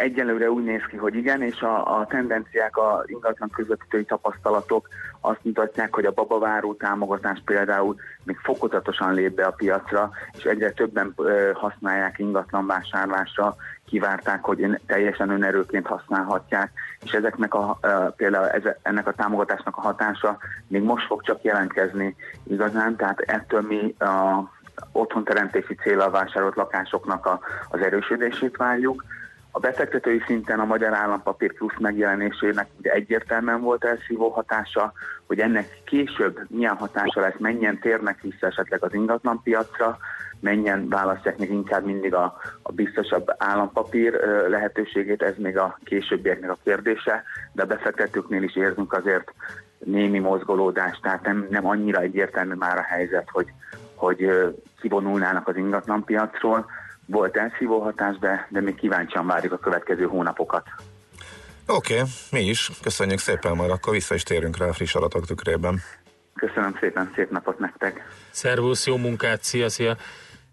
Egyelőre 0.00 0.50
úgy 0.50 0.64
néz 0.64 0.82
ki, 0.88 0.96
hogy 0.96 1.14
igen, 1.14 1.42
és 1.42 1.60
a, 1.60 1.98
a 1.98 2.06
tendenciák, 2.06 2.76
a 2.76 3.02
ingatlan 3.06 3.50
közvetítői 3.50 4.04
tapasztalatok 4.04 4.88
azt 5.20 5.40
mutatják, 5.42 5.94
hogy 5.94 6.04
a 6.04 6.12
babaváró 6.12 6.74
támogatás 6.74 7.42
például 7.44 7.96
még 8.24 8.36
fokozatosan 8.36 9.14
lép 9.14 9.34
be 9.34 9.46
a 9.46 9.50
piacra, 9.50 10.10
és 10.32 10.44
egyre 10.44 10.70
többen 10.70 11.12
ö, 11.16 11.50
használják 11.54 12.18
ingatlan 12.18 12.66
vásárlásra, 12.66 13.56
kivárták, 13.86 14.44
hogy 14.44 14.62
ön, 14.62 14.80
teljesen 14.86 15.30
önerőként 15.30 15.86
használhatják, 15.86 16.70
és 17.04 17.12
ezeknek 17.12 17.54
a, 17.54 17.78
ö, 17.80 18.08
például 18.16 18.48
ez, 18.48 18.62
ennek 18.82 19.06
a 19.06 19.12
támogatásnak 19.12 19.76
a 19.76 19.80
hatása 19.80 20.38
még 20.66 20.82
most 20.82 21.06
fog 21.06 21.22
csak 21.22 21.42
jelentkezni 21.42 22.16
igazán, 22.42 22.96
tehát 22.96 23.20
ettől 23.20 23.60
mi 23.60 23.94
a 23.98 24.48
otthonteremtési 24.92 25.74
célral 25.74 26.10
vásárolt 26.10 26.56
lakásoknak 26.56 27.26
a, 27.26 27.40
az 27.70 27.80
erősödését 27.80 28.56
várjuk, 28.56 29.04
a 29.50 29.58
befektetői 29.58 30.22
szinten 30.26 30.60
a 30.60 30.64
Magyar 30.64 30.94
Állampapír 30.94 31.52
Plusz 31.52 31.78
megjelenésének 31.78 32.68
ugye 32.78 32.90
egyértelműen 32.90 33.60
volt 33.60 33.84
elszívó 33.84 34.28
hatása, 34.28 34.92
hogy 35.26 35.38
ennek 35.38 35.80
később 35.84 36.40
milyen 36.48 36.76
hatása 36.76 37.20
lesz, 37.20 37.38
mennyien 37.38 37.78
térnek 37.78 38.20
vissza 38.20 38.46
esetleg 38.46 38.84
az 38.84 38.94
ingatlanpiacra, 38.94 39.98
mennyien 40.40 40.88
választják 40.88 41.38
még 41.38 41.50
inkább 41.50 41.84
mindig 41.84 42.14
a, 42.14 42.36
a 42.62 42.72
biztosabb 42.72 43.34
állampapír 43.38 44.12
lehetőségét, 44.48 45.22
ez 45.22 45.34
még 45.36 45.58
a 45.58 45.78
későbbieknek 45.84 46.50
a 46.50 46.58
kérdése, 46.64 47.22
de 47.52 47.62
a 47.62 47.66
befektetőknél 47.66 48.42
is 48.42 48.56
érzünk 48.56 48.92
azért 48.92 49.32
némi 49.78 50.18
mozgolódást, 50.18 51.02
tehát 51.02 51.22
nem, 51.22 51.46
nem 51.50 51.66
annyira 51.66 52.00
egyértelmű 52.00 52.54
már 52.54 52.78
a 52.78 52.82
helyzet, 52.82 53.28
hogy, 53.30 53.46
hogy 53.94 54.30
kivonulnának 54.80 55.48
az 55.48 55.56
ingatlanpiacról, 55.56 56.66
volt 57.10 57.36
elszívó 57.36 57.80
hatás, 57.80 58.18
de, 58.18 58.46
de 58.50 58.60
még 58.60 58.74
kíváncsian 58.74 59.26
várjuk 59.26 59.52
a 59.52 59.58
következő 59.58 60.04
hónapokat. 60.04 60.64
Oké, 61.66 61.94
okay, 61.94 62.08
mi 62.30 62.40
is. 62.40 62.70
Köszönjük 62.82 63.18
szépen, 63.18 63.56
majd 63.56 63.70
akkor 63.70 63.92
vissza 63.92 64.14
is 64.14 64.22
térünk 64.22 64.56
rá 64.56 64.66
a 64.66 64.72
friss 64.72 64.94
adatok 64.94 65.26
tükrében. 65.26 65.80
Köszönöm 66.34 66.76
szépen, 66.80 67.12
szép 67.14 67.30
napot 67.30 67.58
nektek! 67.58 68.08
Szervusz, 68.30 68.86
jó 68.86 68.96
munkát, 68.96 69.42
szia, 69.42 69.68
szia! 69.68 69.96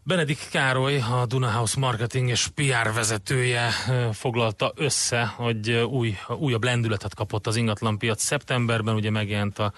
Benedik 0.03 0.37
Károly, 0.51 0.97
a 0.97 1.25
Dunahouse 1.25 1.79
marketing 1.79 2.29
és 2.29 2.47
PR 2.47 2.93
vezetője 2.93 3.69
foglalta 4.13 4.71
össze, 4.75 5.25
hogy 5.25 5.71
új, 5.71 6.13
újabb 6.39 6.63
lendületet 6.63 7.15
kapott 7.15 7.47
az 7.47 7.55
ingatlanpiac 7.55 8.21
szeptemberben, 8.21 8.95
ugye 8.95 9.11
megjelent 9.11 9.59
a 9.59 9.71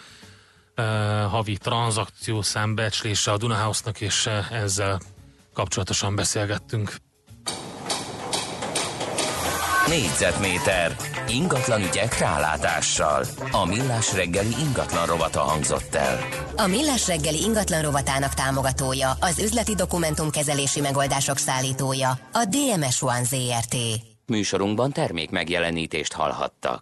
uh, 0.77 0.85
havi 1.31 1.57
tranzakciószám 1.57 2.75
becslése 2.75 3.31
a 3.31 3.37
Dunahouse-nak, 3.37 4.01
és 4.01 4.29
ezzel 4.51 4.99
kapcsolatosan 5.59 6.15
beszélgettünk. 6.15 6.95
Négyzetméter 9.87 10.95
ingatlan 11.27 11.81
ügyek 11.81 12.17
rálátással. 12.17 13.25
A 13.51 13.65
Millás 13.65 14.13
reggeli 14.13 14.55
ingatlan 14.59 15.05
rovata 15.05 15.39
hangzott 15.39 15.95
el. 15.95 16.19
A 16.55 16.67
Millás 16.67 17.07
reggeli 17.07 17.41
ingatlan 17.41 17.81
rovatának 17.81 18.33
támogatója, 18.33 19.11
az 19.19 19.39
üzleti 19.39 19.75
dokumentumkezelési 19.75 20.81
megoldások 20.81 21.37
szállítója, 21.37 22.09
a 22.33 22.45
DMS 22.49 23.01
One 23.01 23.23
ZRT. 23.23 23.75
Műsorunkban 24.25 24.91
termék 24.91 25.29
megjelenítést 25.29 26.13
hallhattak. 26.13 26.81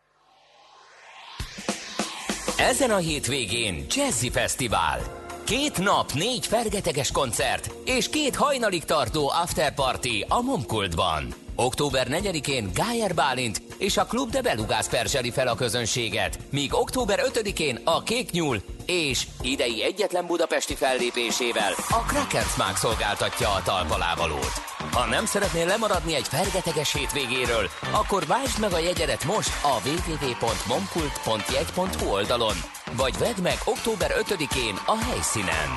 Ezen 2.69 2.91
a 2.91 2.97
hétvégén 2.97 3.85
Jazzy 3.95 4.29
Fesztivál. 4.29 4.99
Két 5.45 5.77
nap, 5.77 6.11
négy 6.13 6.47
fergeteges 6.47 7.11
koncert 7.11 7.69
és 7.85 8.09
két 8.09 8.35
hajnalig 8.35 8.83
tartó 8.83 9.29
afterparty 9.29 10.25
a 10.27 10.41
Momkultban. 10.41 11.40
Október 11.55 12.07
4-én 12.09 12.69
Gájer 12.73 13.13
Bálint 13.13 13.61
és 13.77 13.97
a 13.97 14.05
Klub 14.05 14.29
de 14.29 14.41
Belugász 14.41 14.89
perzseli 14.89 15.31
fel 15.31 15.47
a 15.47 15.55
közönséget, 15.55 16.39
míg 16.51 16.73
október 16.73 17.19
5-én 17.33 17.79
a 17.83 18.03
Kék 18.03 18.31
Nyúl 18.31 18.61
és 18.85 19.27
idei 19.41 19.83
egyetlen 19.83 20.25
budapesti 20.25 20.75
fellépésével 20.75 21.73
a 21.89 22.03
Krakersmák 22.07 22.75
szolgáltatja 22.75 23.49
a 23.49 23.61
talpalávalót. 23.63 24.53
Ha 24.91 25.05
nem 25.05 25.25
szeretnél 25.25 25.65
lemaradni 25.65 26.15
egy 26.15 26.27
fergeteges 26.27 26.93
hétvégéről, 26.93 27.69
akkor 27.91 28.25
váltsd 28.25 28.59
meg 28.59 28.73
a 28.73 28.79
jegyedet 28.79 29.25
most 29.25 29.51
a 29.63 29.87
www.momkult.jegy.hu 29.87 32.11
oldalon, 32.11 32.55
vagy 32.95 33.17
vedd 33.17 33.41
meg 33.41 33.57
október 33.65 34.11
5-én 34.19 34.75
a 34.85 34.97
helyszínen. 34.97 35.69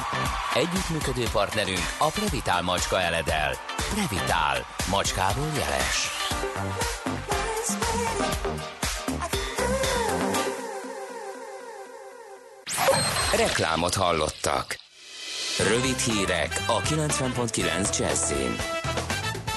Együttműködő 0.55 1.25
partnerünk 1.33 1.95
a 1.99 2.11
Previtál 2.11 2.63
Macska 2.63 3.01
Eledel. 3.01 3.55
Previtál. 3.95 4.67
Macskából 4.91 5.47
jeles. 5.57 6.09
Reklámot 13.37 13.95
hallottak. 13.95 14.77
Rövid 15.69 15.99
hírek 15.99 16.65
a 16.67 16.81
90.9 16.81 17.99
Jazzin. 17.99 18.57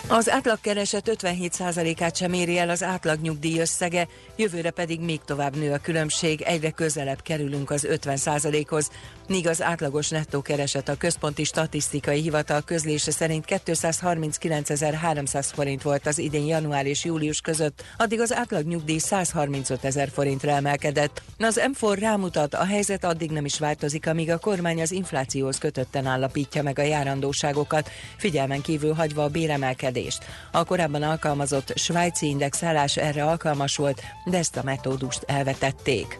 Az 0.09 0.29
átlagkereset 0.29 1.17
57%-át 1.21 2.15
sem 2.15 2.33
éri 2.33 2.57
el 2.57 2.69
az 2.69 2.83
átlagnyugdíj 2.83 3.59
összege, 3.59 4.07
jövőre 4.35 4.71
pedig 4.71 4.99
még 4.99 5.19
tovább 5.25 5.55
nő 5.55 5.71
a 5.73 5.77
különbség, 5.77 6.41
egyre 6.41 6.71
közelebb 6.71 7.21
kerülünk 7.21 7.69
az 7.71 7.87
50%-hoz, 7.89 8.91
míg 9.27 9.47
az 9.47 9.61
átlagos 9.61 10.09
nettó 10.09 10.41
kereset 10.41 10.89
a 10.89 10.95
Központi 10.95 11.43
Statisztikai 11.43 12.21
Hivatal 12.21 12.61
közlése 12.61 13.11
szerint 13.11 13.45
239.300 13.47 15.45
forint 15.53 15.81
volt 15.81 16.07
az 16.07 16.17
idén 16.17 16.45
január 16.45 16.85
és 16.85 17.05
július 17.05 17.41
között, 17.41 17.83
addig 17.97 18.19
az 18.19 18.33
átlagnyugdíj 18.33 18.97
135 18.97 19.83
ezer 19.83 20.09
forintra 20.09 20.51
emelkedett. 20.51 21.21
Az 21.39 21.61
M4 21.73 21.97
rámutat, 21.99 22.53
a 22.53 22.65
helyzet 22.65 23.03
addig 23.03 23.31
nem 23.31 23.45
is 23.45 23.59
változik, 23.59 24.07
amíg 24.07 24.31
a 24.31 24.37
kormány 24.37 24.81
az 24.81 24.91
inflációhoz 24.91 25.57
kötötten 25.57 26.05
állapítja 26.05 26.63
meg 26.63 26.79
a 26.79 26.83
járandóságokat, 26.83 27.89
figyelmen 28.17 28.61
kívül 28.61 28.93
hagyva 28.93 29.23
a 29.23 29.29
béremelkedést. 29.29 30.25
A 30.51 30.63
korábban 30.63 31.03
alkalmazott 31.03 31.73
svájci 31.75 32.27
indexálás 32.27 32.97
erre 32.97 33.25
alkalmas 33.25 33.75
volt, 33.75 34.01
de 34.25 34.37
ezt 34.37 34.57
a 34.57 34.63
metódust 34.63 35.23
elvetették. 35.25 36.19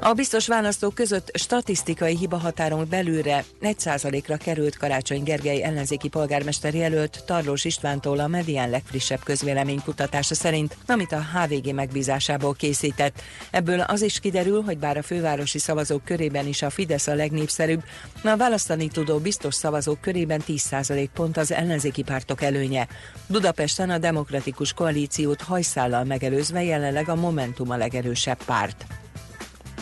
A 0.00 0.12
biztos 0.12 0.46
választók 0.46 0.94
között 0.94 1.30
statisztikai 1.34 2.16
hibahatáron 2.16 2.86
belülre 2.88 3.44
1%-ra 3.62 4.36
került 4.36 4.76
Karácsony 4.76 5.22
Gergely 5.22 5.62
ellenzéki 5.62 6.08
polgármester 6.08 6.74
jelölt 6.74 7.22
Tarlós 7.26 7.64
Istvántól 7.64 8.18
a 8.18 8.26
Medián 8.26 8.70
legfrissebb 8.70 9.22
közvéleménykutatása 9.24 10.34
szerint, 10.34 10.76
amit 10.86 11.12
a 11.12 11.24
HVG 11.32 11.74
megbízásából 11.74 12.54
készített. 12.54 13.22
Ebből 13.50 13.80
az 13.80 14.02
is 14.02 14.20
kiderül, 14.20 14.62
hogy 14.62 14.78
bár 14.78 14.96
a 14.96 15.02
fővárosi 15.02 15.58
szavazók 15.58 16.04
körében 16.04 16.46
is 16.46 16.62
a 16.62 16.70
Fidesz 16.70 17.06
a 17.06 17.14
legnépszerűbb, 17.14 17.82
a 18.24 18.36
választani 18.36 18.88
tudó 18.88 19.18
biztos 19.18 19.54
szavazók 19.54 20.00
körében 20.00 20.42
10% 20.46 21.08
pont 21.14 21.36
az 21.36 21.52
ellenzéki 21.52 22.02
pártok 22.02 22.42
előnye. 22.42 22.88
Budapesten 23.26 23.90
a 23.90 23.98
demokratikus 23.98 24.72
koalíciót 24.72 25.42
hajszállal 25.42 26.04
megelőzve 26.04 26.62
jelenleg 26.62 27.08
a 27.08 27.14
Momentum 27.14 27.70
a 27.70 27.76
legerősebb 27.76 28.44
párt. 28.44 28.86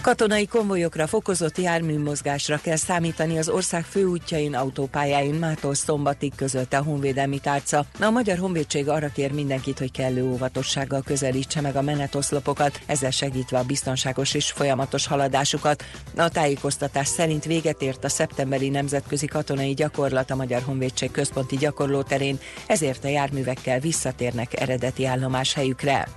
Katonai 0.03 0.47
konvojokra, 0.47 1.07
fokozott 1.07 1.59
járműmozgásra 1.59 2.57
kell 2.57 2.77
számítani 2.77 3.39
az 3.39 3.49
ország 3.49 3.85
főútjain, 3.85 4.55
autópályáin 4.55 5.35
mától 5.35 5.75
szombatig 5.75 6.33
közölte 6.35 6.77
a 6.77 6.83
Honvédelmi 6.83 7.39
Tárca. 7.39 7.85
A 8.01 8.11
Magyar 8.11 8.39
Honvédség 8.39 8.89
arra 8.89 9.09
kér 9.09 9.33
mindenkit, 9.33 9.79
hogy 9.79 9.91
kellő 9.91 10.25
óvatossággal 10.25 11.03
közelítse 11.03 11.61
meg 11.61 11.77
a 11.77 11.83
menetoszlopokat, 11.83 12.81
ezzel 12.87 13.11
segítve 13.11 13.59
a 13.59 13.65
biztonságos 13.65 14.35
és 14.35 14.51
folyamatos 14.51 15.07
haladásukat. 15.07 15.85
A 16.17 16.29
tájékoztatás 16.29 17.09
szerint 17.09 17.45
véget 17.45 17.83
ért 17.83 18.05
a 18.05 18.09
szeptemberi 18.09 18.69
nemzetközi 18.69 19.27
katonai 19.27 19.75
gyakorlat 19.75 20.31
a 20.31 20.37
Magyar 20.37 20.63
Honvédség 20.63 21.11
központi 21.11 21.57
gyakorlóterén, 21.57 22.39
ezért 22.67 23.05
a 23.05 23.09
járművekkel 23.09 23.81
visszatérnek 23.81 24.61
eredeti 24.61 25.07
állomáshelyükre. 25.07 26.09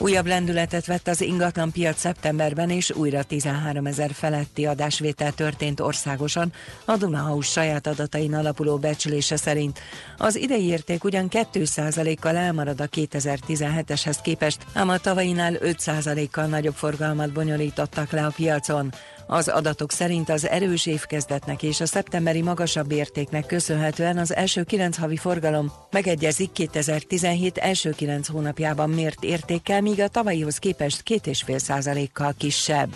Újabb 0.00 0.26
lendületet 0.26 0.86
vett 0.86 1.08
az 1.08 1.20
ingatlan 1.20 1.70
piac 1.70 1.98
szeptemberben, 1.98 2.70
és 2.70 2.90
újra 2.90 3.22
13 3.22 3.86
ezer 3.86 4.10
feletti 4.12 4.66
adásvétel 4.66 5.32
történt 5.32 5.80
országosan, 5.80 6.52
a 6.84 6.96
Dunahaus 6.96 7.46
saját 7.46 7.86
adatain 7.86 8.34
alapuló 8.34 8.76
becslése 8.76 9.36
szerint. 9.36 9.80
Az 10.16 10.36
idei 10.36 10.64
érték 10.64 11.04
ugyan 11.04 11.28
2%-kal 11.30 12.36
elmarad 12.36 12.80
a 12.80 12.88
2017-eshez 12.88 14.16
képest, 14.22 14.66
ám 14.72 14.88
a 14.88 14.98
tavainál 14.98 15.54
5%-kal 15.60 16.46
nagyobb 16.46 16.74
forgalmat 16.74 17.32
bonyolítottak 17.32 18.10
le 18.10 18.24
a 18.24 18.32
piacon. 18.36 18.92
Az 19.30 19.48
adatok 19.48 19.92
szerint 19.92 20.28
az 20.28 20.48
erős 20.48 20.86
évkezdetnek 20.86 21.62
és 21.62 21.80
a 21.80 21.86
szeptemberi 21.86 22.42
magasabb 22.42 22.92
értéknek 22.92 23.46
köszönhetően 23.46 24.18
az 24.18 24.34
első 24.34 24.62
9 24.62 24.96
havi 24.96 25.16
forgalom 25.16 25.72
megegyezik 25.90 26.52
2017 26.52 27.58
első 27.58 27.90
9 27.90 28.28
hónapjában 28.28 28.90
mért 28.90 29.24
értékkel, 29.24 29.80
míg 29.80 30.00
a 30.00 30.08
tavalyihoz 30.08 30.56
képest 30.56 31.02
2,5%-kal 31.04 32.34
kisebb. 32.38 32.90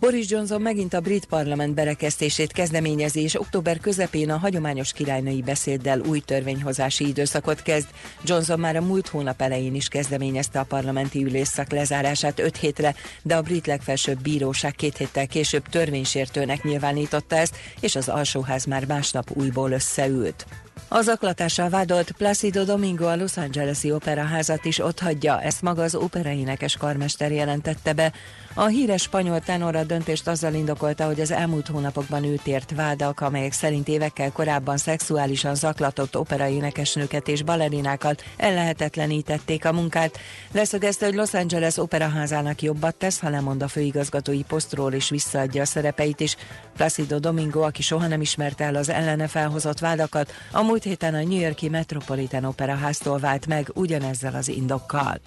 Boris 0.00 0.30
Johnson 0.30 0.62
megint 0.62 0.94
a 0.94 1.00
brit 1.00 1.24
parlament 1.24 1.74
berekesztését 1.74 2.52
kezdeményezi, 2.52 3.20
és 3.20 3.40
október 3.40 3.78
közepén 3.78 4.30
a 4.30 4.36
hagyományos 4.36 4.92
királynői 4.92 5.42
beszéddel 5.42 6.00
új 6.00 6.20
törvényhozási 6.20 7.06
időszakot 7.06 7.62
kezd. 7.62 7.88
Johnson 8.24 8.60
már 8.60 8.76
a 8.76 8.80
múlt 8.80 9.08
hónap 9.08 9.40
elején 9.40 9.74
is 9.74 9.88
kezdeményezte 9.88 10.58
a 10.58 10.64
parlamenti 10.64 11.24
ülésszak 11.24 11.70
lezárását 11.70 12.38
5 12.38 12.56
hétre, 12.56 12.94
de 13.22 13.36
a 13.36 13.42
brit 13.42 13.66
legfelsőbb 13.66 14.20
bíróság 14.20 14.74
két 14.74 14.96
héttel 14.96 15.26
később 15.26 15.68
törvénysértőnek 15.68 16.62
nyilvánította 16.62 17.36
ezt, 17.36 17.56
és 17.80 17.96
az 17.96 18.08
alsóház 18.08 18.64
már 18.64 18.86
másnap 18.86 19.30
újból 19.34 19.70
összeült. 19.70 20.46
Az 20.88 21.08
aklatással 21.08 21.68
vádolt 21.68 22.10
Placido 22.10 22.64
Domingo 22.64 23.06
a 23.06 23.16
Los 23.16 23.36
Angeles-i 23.36 23.92
operaházat 23.92 24.64
is 24.64 24.78
otthagyja, 24.78 25.40
ezt 25.40 25.62
maga 25.62 25.82
az 25.82 25.94
operaénekes 25.94 26.76
karmester 26.76 27.32
jelentette 27.32 27.92
be. 27.92 28.12
A 28.54 28.66
híres 28.66 29.02
spanyol 29.02 29.40
tenor 29.40 29.76
a 29.76 29.84
döntést 29.84 30.28
azzal 30.28 30.54
indokolta, 30.54 31.06
hogy 31.06 31.20
az 31.20 31.30
elmúlt 31.30 31.66
hónapokban 31.66 32.24
őt 32.24 32.46
ért 32.46 32.72
vádak, 32.74 33.20
amelyek 33.20 33.52
szerint 33.52 33.88
évekkel 33.88 34.32
korábban 34.32 34.76
szexuálisan 34.76 35.54
zaklatott 35.54 36.16
operaénekesnőket 36.16 37.28
és 37.28 37.42
balerinákat 37.42 38.24
ellehetetlenítették 38.36 39.64
a 39.64 39.72
munkát. 39.72 40.18
Leszögezte, 40.52 41.06
hogy 41.06 41.14
Los 41.14 41.34
Angeles 41.34 41.76
operaházának 41.76 42.62
jobbat 42.62 42.94
tesz, 42.94 43.20
ha 43.20 43.28
lemond 43.28 43.62
a 43.62 43.68
főigazgatói 43.68 44.42
posztról 44.42 44.92
és 44.92 45.08
visszaadja 45.08 45.62
a 45.62 45.66
szerepeit 45.66 46.20
is. 46.20 46.36
Placido 46.76 47.18
Domingo, 47.18 47.60
aki 47.60 47.82
soha 47.82 48.06
nem 48.06 48.20
ismerte 48.20 48.64
el 48.64 48.74
az 48.74 48.88
ellene 48.88 49.28
felhozott 49.28 49.78
vádakat, 49.78 50.32
a 50.52 50.62
múlt 50.70 50.82
héten 50.82 51.14
a 51.14 51.22
New 51.22 51.40
Yorki 51.40 51.68
Metropolitan 51.68 52.44
Operaháztól 52.44 53.18
vált 53.18 53.46
meg 53.46 53.70
ugyanezzel 53.74 54.34
az 54.34 54.48
indokkal. 54.48 55.20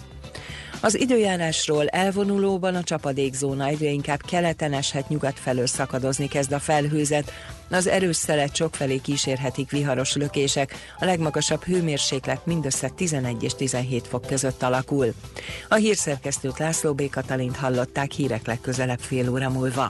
Az 0.82 1.00
időjárásról 1.00 1.88
elvonulóban 1.88 2.76
a 2.76 2.84
csapadékzóna 2.84 3.66
egyre 3.66 3.90
inkább 3.90 4.22
keleten 4.22 4.74
eshet, 4.74 5.10
nyugat 5.10 5.40
felől 5.40 5.68
szakadozni 5.68 6.28
kezd 6.28 6.52
a 6.52 6.60
felhőzet. 6.60 7.32
Az 7.70 7.88
erős 7.88 8.16
szelet 8.16 8.56
sokfelé 8.56 8.98
kísérhetik 8.98 9.72
viharos 9.72 10.16
lökések, 10.16 10.76
a 11.00 11.06
legmagasabb 11.06 11.64
hőmérséklet 11.64 12.46
mindössze 12.46 12.90
11 12.90 13.44
és 13.44 13.54
17 13.54 14.08
fok 14.08 14.26
között 14.26 14.64
alakul. 14.64 15.14
A 15.70 15.76
hírszerkesztőt 15.76 16.60
László 16.60 16.94
B. 16.94 17.10
Katalint 17.10 17.56
hallották 17.56 18.12
hírek 18.12 18.48
legközelebb 18.48 19.00
fél 19.00 19.30
óra 19.30 19.50
múlva. 19.50 19.90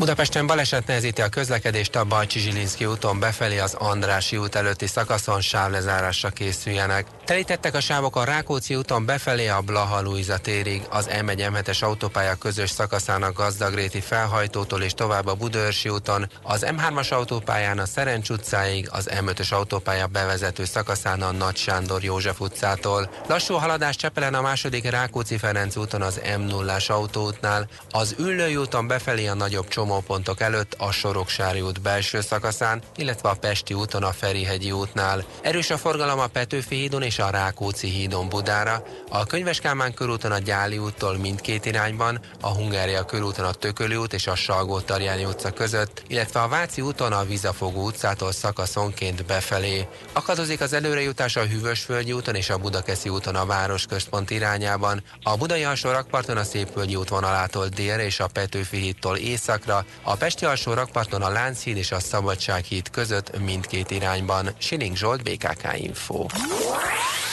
Budapesten 0.00 0.46
baleset 0.46 0.86
nehezíti 0.86 1.22
a 1.22 1.28
közlekedést 1.28 1.96
a 1.96 2.04
Bajcsi 2.04 2.38
Zsilinszki 2.38 2.84
úton 2.84 3.18
befelé 3.18 3.58
az 3.58 3.74
Andrási 3.74 4.36
út 4.36 4.54
előtti 4.54 4.86
szakaszon 4.86 5.40
sávlezárásra 5.40 6.28
készüljenek. 6.28 7.06
Telítettek 7.24 7.74
a 7.74 7.80
sávok 7.80 8.16
a 8.16 8.24
Rákóczi 8.24 8.74
úton 8.74 9.04
befelé 9.04 9.48
a 9.48 9.60
Blaha 9.60 10.02
Luisa 10.02 10.38
térig, 10.38 10.82
az 10.90 11.08
M1 11.12 11.50
m 11.50 11.84
autópálya 11.84 12.34
közös 12.34 12.70
szakaszának 12.70 13.36
Gazdagréti 13.36 14.00
felhajtótól 14.00 14.82
és 14.82 14.92
tovább 14.92 15.26
a 15.26 15.34
Budaörsi 15.34 15.88
úton, 15.88 16.30
az 16.42 16.66
M3-as 16.68 17.12
autópályán 17.12 17.78
a 17.78 17.86
Szerencs 17.86 18.30
utcáig, 18.30 18.88
az 18.92 19.08
M5-ös 19.12 19.52
autópálya 19.52 20.06
bevezető 20.06 20.64
szakaszán 20.64 21.22
a 21.22 21.32
Nagy 21.32 21.56
Sándor 21.56 22.02
József 22.02 22.40
utcától. 22.40 23.10
Lassú 23.28 23.54
haladás 23.54 23.96
Csepelen 23.96 24.34
a 24.34 24.40
második 24.40 24.90
Rákóczi 24.90 25.38
Ferenc 25.38 25.76
úton 25.76 26.02
az 26.02 26.20
M0-as 26.36 26.90
autóútnál, 26.90 27.68
az 27.90 28.14
Üllői 28.18 28.56
úton 28.56 28.86
befelé 28.86 29.26
a 29.26 29.34
nagyobb 29.34 29.68
csomópontok 29.90 30.40
előtt 30.40 30.74
a 30.78 30.90
Soroksári 30.90 31.60
út 31.60 31.80
belső 31.80 32.20
szakaszán, 32.20 32.82
illetve 32.96 33.28
a 33.28 33.34
Pesti 33.34 33.74
úton 33.74 34.02
a 34.02 34.12
Ferihegyi 34.12 34.72
útnál. 34.72 35.24
Erős 35.42 35.70
a 35.70 35.76
forgalom 35.76 36.18
a 36.18 36.26
Petőfi 36.26 36.74
hídon 36.74 37.02
és 37.02 37.18
a 37.18 37.30
Rákóczi 37.30 37.88
hídon 37.88 38.28
Budára, 38.28 38.82
a 39.08 39.26
Könyves 39.26 39.60
Kálmán 39.60 39.94
körúton 39.94 40.32
a 40.32 40.38
Gyáli 40.38 40.78
úttól 40.78 41.16
mindkét 41.16 41.66
irányban, 41.66 42.20
a 42.40 42.48
Hungária 42.48 43.04
körúton 43.04 43.44
a 43.44 43.52
Tököli 43.52 43.96
út 43.96 44.12
és 44.12 44.26
a 44.26 44.34
salgó 44.34 44.80
tarjányi 44.80 45.24
utca 45.24 45.50
között, 45.50 46.02
illetve 46.06 46.40
a 46.40 46.48
Váci 46.48 46.80
úton 46.80 47.12
a 47.12 47.24
Vizafogó 47.24 47.84
utcától 47.84 48.32
szakaszonként 48.32 49.26
befelé. 49.26 49.86
Akadozik 50.12 50.60
az 50.60 50.72
előrejutás 50.72 51.36
a 51.36 51.46
Hűvösvölgyi 51.46 52.12
úton 52.12 52.34
és 52.34 52.50
a 52.50 52.58
Budakeszi 52.58 53.08
úton 53.08 53.34
a 53.34 53.46
városközpont 53.46 54.30
irányában, 54.30 55.02
a 55.22 55.36
Budai 55.36 55.64
alsó 55.64 55.90
rakparton 55.90 56.36
a 56.36 56.44
Szépvölgyi 56.44 56.96
útvonalától 56.96 57.66
délre 57.68 58.04
és 58.04 58.20
a 58.20 58.26
Petőfi 58.26 58.76
hídtól 58.76 59.16
északra, 59.16 59.79
a 60.02 60.16
Pesti 60.16 60.44
alsó 60.44 60.72
rakparton 60.72 61.22
a 61.22 61.28
Lánchíd 61.28 61.76
és 61.76 61.92
a 61.92 62.00
Szabadsághíd 62.00 62.90
között 62.90 63.40
mindkét 63.40 63.90
irányban. 63.90 64.48
Siling 64.58 64.96
Zsolt, 64.96 65.22
BKK 65.22 65.76
Info. 65.76 66.26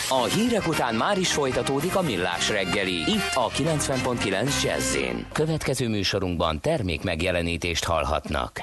A 0.10 0.24
hírek 0.24 0.68
után 0.68 0.95
már 0.95 1.18
is 1.18 1.32
folytatódik 1.32 1.95
a 1.95 2.02
millás 2.02 2.49
reggeli. 2.49 2.95
Itt 2.95 3.32
a 3.34 3.49
90.9 3.49 4.64
jazz 4.64 4.98
Következő 5.32 5.88
műsorunkban 5.88 6.61
termék 6.61 7.03
megjelenítést 7.03 7.84
hallhatnak. 7.84 8.61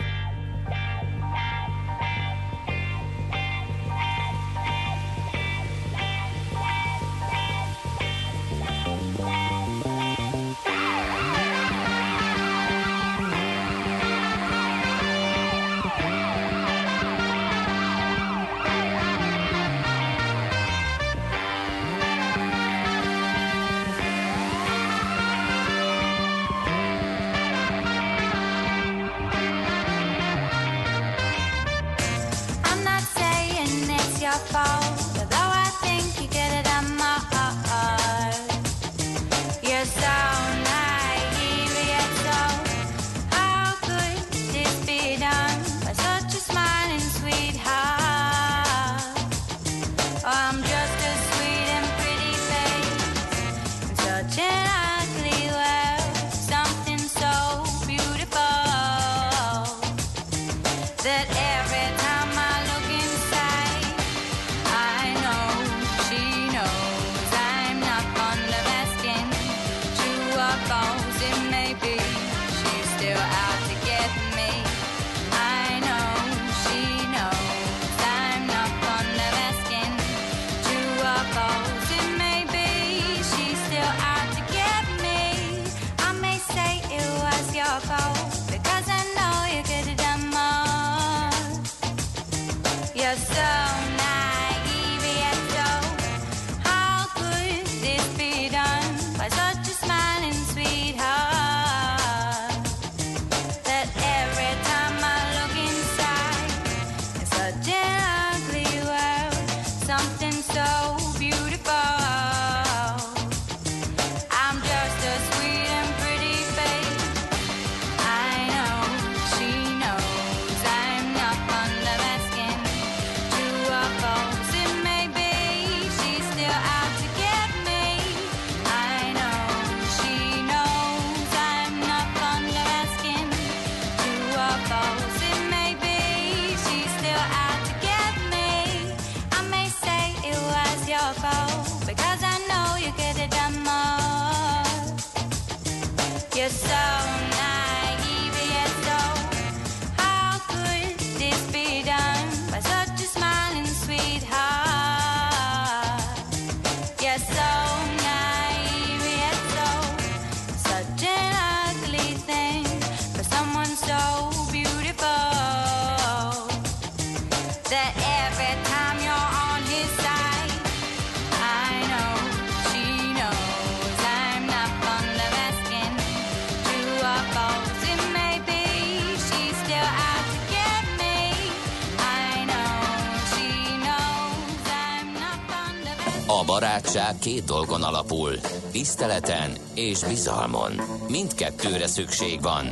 Barátság 186.94 187.18
két 187.18 187.44
dolgon 187.44 187.82
alapul. 187.82 188.32
Tiszteleten 188.72 189.50
és 189.74 190.04
bizalmon. 190.04 190.72
Mindkettőre 191.08 191.86
szükség 191.86 192.42
van. 192.42 192.66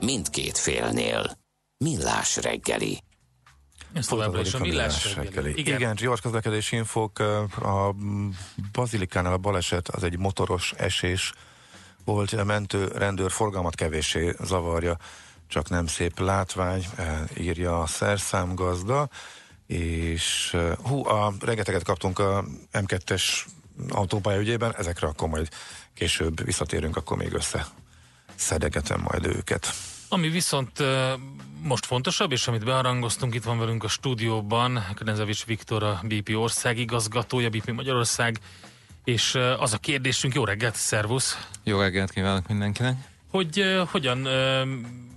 Mindkét 0.00 0.58
félnél. 0.58 1.38
Millás 1.84 2.36
reggeli. 2.36 3.02
Ez 3.92 4.06
továbbra 4.06 4.40
is 4.40 4.54
a 4.54 4.58
millás 4.58 5.14
reggeli. 5.14 5.52
Igen, 5.56 5.76
Igen 5.76 5.94
gyors 5.94 6.20
közlekedési 6.20 6.76
infók. 6.76 7.18
A 7.18 7.94
Bazilikánál 8.72 9.32
a 9.32 9.38
baleset 9.38 9.88
az 9.88 10.02
egy 10.02 10.18
motoros 10.18 10.72
esés 10.76 11.32
volt, 12.04 12.32
a 12.32 12.44
mentő 12.44 12.88
rendőr 12.88 13.30
forgalmat 13.30 13.74
kevéssé 13.74 14.34
zavarja, 14.40 14.96
csak 15.48 15.68
nem 15.68 15.86
szép 15.86 16.18
látvány, 16.18 16.86
eh, 16.96 17.20
írja 17.38 17.80
a 17.80 17.86
szerszámgazda, 17.86 19.08
és 19.66 20.56
hú, 20.82 21.06
a 21.06 21.32
rengeteget 21.40 21.82
kaptunk 21.82 22.18
a 22.18 22.44
M2-es 22.72 23.22
autópálya 23.88 24.40
ügyében, 24.40 24.74
ezekre 24.76 25.06
akkor 25.06 25.28
majd 25.28 25.48
később 25.94 26.44
visszatérünk, 26.44 26.96
akkor 26.96 27.16
még 27.16 27.32
össze 27.32 27.66
szedegetem 28.34 29.00
majd 29.00 29.26
őket. 29.26 29.74
Ami 30.08 30.28
viszont 30.28 30.82
most 31.62 31.86
fontosabb, 31.86 32.32
és 32.32 32.48
amit 32.48 32.64
beharangoztunk, 32.64 33.34
itt 33.34 33.44
van 33.44 33.58
velünk 33.58 33.84
a 33.84 33.88
stúdióban, 33.88 34.84
Knezevics 34.94 35.44
Viktor, 35.44 35.82
a 35.82 36.00
BP 36.02 36.30
országigazgatója, 36.34 37.48
BP 37.48 37.72
Magyarország, 37.72 38.38
és 39.04 39.34
az 39.58 39.72
a 39.72 39.78
kérdésünk, 39.78 40.34
jó 40.34 40.44
reggelt, 40.44 40.76
szervusz! 40.76 41.46
Jó 41.62 41.80
reggelt 41.80 42.10
kívánok 42.10 42.48
mindenkinek! 42.48 42.96
Hogy 43.30 43.84
hogyan 43.90 44.26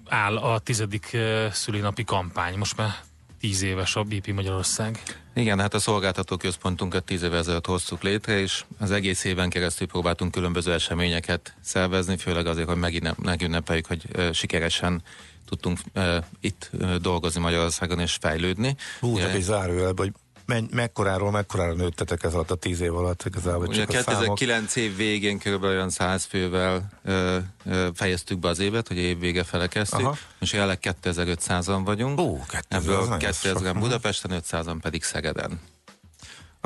áll 0.07 0.37
a 0.37 0.59
tizedik 0.59 1.17
szülinapi 1.51 2.03
kampány? 2.03 2.57
Most 2.57 2.77
már 2.77 2.95
tíz 3.39 3.61
éves 3.61 3.95
a 3.95 4.03
BP 4.03 4.27
Magyarország. 4.33 5.03
Igen, 5.33 5.59
hát 5.59 5.73
a 5.73 5.79
szolgáltató 5.79 6.37
központunkat 6.37 7.03
tíz 7.03 7.23
évvel 7.23 7.37
ezelőtt 7.37 7.65
hoztuk 7.65 8.03
létre, 8.03 8.39
és 8.39 8.63
az 8.79 8.91
egész 8.91 9.23
éven 9.23 9.49
keresztül 9.49 9.87
próbáltunk 9.87 10.31
különböző 10.31 10.73
eseményeket 10.73 11.55
szervezni, 11.61 12.17
főleg 12.17 12.47
azért, 12.47 12.67
hogy 12.67 12.77
megint- 12.77 13.17
megünnepeljük, 13.23 13.85
hogy 13.85 14.05
sikeresen 14.33 15.01
tudtunk 15.49 15.79
ö, 15.93 16.17
itt 16.41 16.69
ö, 16.71 16.97
dolgozni 16.97 17.41
Magyarországon 17.41 17.99
és 17.99 18.17
fejlődni. 18.21 18.75
Hú, 18.99 19.17
csak 19.17 19.33
egy 19.33 19.41
zárójelbe, 19.41 20.01
hogy 20.01 20.11
menny, 20.47 20.65
mekkoráról, 20.71 21.31
mekkorára 21.31 21.73
nőttetek 21.73 22.23
ez 22.23 22.33
alatt 22.33 22.51
a 22.51 22.55
tíz 22.55 22.79
év 22.79 22.95
alatt 22.95 23.23
igazából 23.25 23.67
Ugye 23.67 23.85
csak 23.85 24.07
a 24.07 24.11
számok. 24.11 24.35
2009 24.37 24.75
év 24.75 24.95
végén 24.95 25.37
kb. 25.39 25.63
olyan 25.63 25.89
100 25.89 26.23
fővel 26.23 26.89
ö, 27.03 27.37
ö, 27.65 27.87
fejeztük 27.93 28.39
be 28.39 28.47
az 28.47 28.59
évet, 28.59 28.87
hogy 28.87 28.97
év 28.97 29.19
vége 29.19 29.43
fele 29.43 29.67
kezdtük. 29.67 29.99
Aha. 29.99 30.17
Most 30.39 30.53
jelenleg 30.53 30.79
2500-an 30.81 31.81
vagyunk. 31.85 32.19
Ó, 32.19 32.33
2000, 32.39 32.65
az 32.69 32.83
Ebből 32.83 33.07
nagyon 33.07 33.31
sok. 33.31 33.51
2000-en 33.57 33.71
Mhm. 33.73 33.79
Budapesten, 33.79 34.41
500-an 34.43 34.77
pedig 34.81 35.03
Szegeden. 35.03 35.59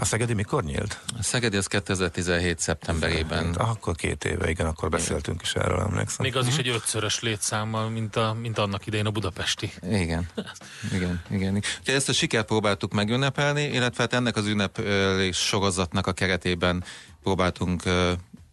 A 0.02 0.06
Szegedi 0.06 0.34
mikor 0.34 0.64
nyílt? 0.64 1.00
A 1.18 1.24
Szegedi 1.24 1.58
az 1.58 1.68
2017 1.68 2.60
szeptemberében. 2.60 3.46
Hát, 3.46 3.58
akkor 3.58 3.96
két 3.96 4.26
éve, 4.26 4.50
igen, 4.50 4.66
akkor 4.66 4.90
beszéltünk 4.90 5.42
is 5.42 5.54
erről, 5.54 5.80
emlékszem. 5.80 6.26
Még 6.26 6.36
az 6.36 6.48
is 6.48 6.58
egy 6.58 6.68
ötszörös 6.68 7.20
létszámmal, 7.20 7.90
mint, 7.90 8.16
a, 8.16 8.34
mint 8.42 8.58
annak 8.58 8.86
idején 8.86 9.06
a 9.06 9.12
budapesti. 9.12 9.72
Igen, 9.84 10.28
igen, 10.96 11.22
igen. 11.30 11.56
Úgyhogy 11.56 11.94
ezt 11.94 12.10
a 12.10 12.14
sikert 12.14 12.46
próbáltuk 12.46 12.94
megünnepelni, 12.94 13.64
illetve 13.64 14.04
hát 14.04 14.14
ennek 14.14 14.36
az 14.36 14.48
ünnepelés 14.48 15.38
sorozatnak 15.38 16.08
a 16.08 16.12
keretében 16.12 16.84
próbáltunk 17.24 17.84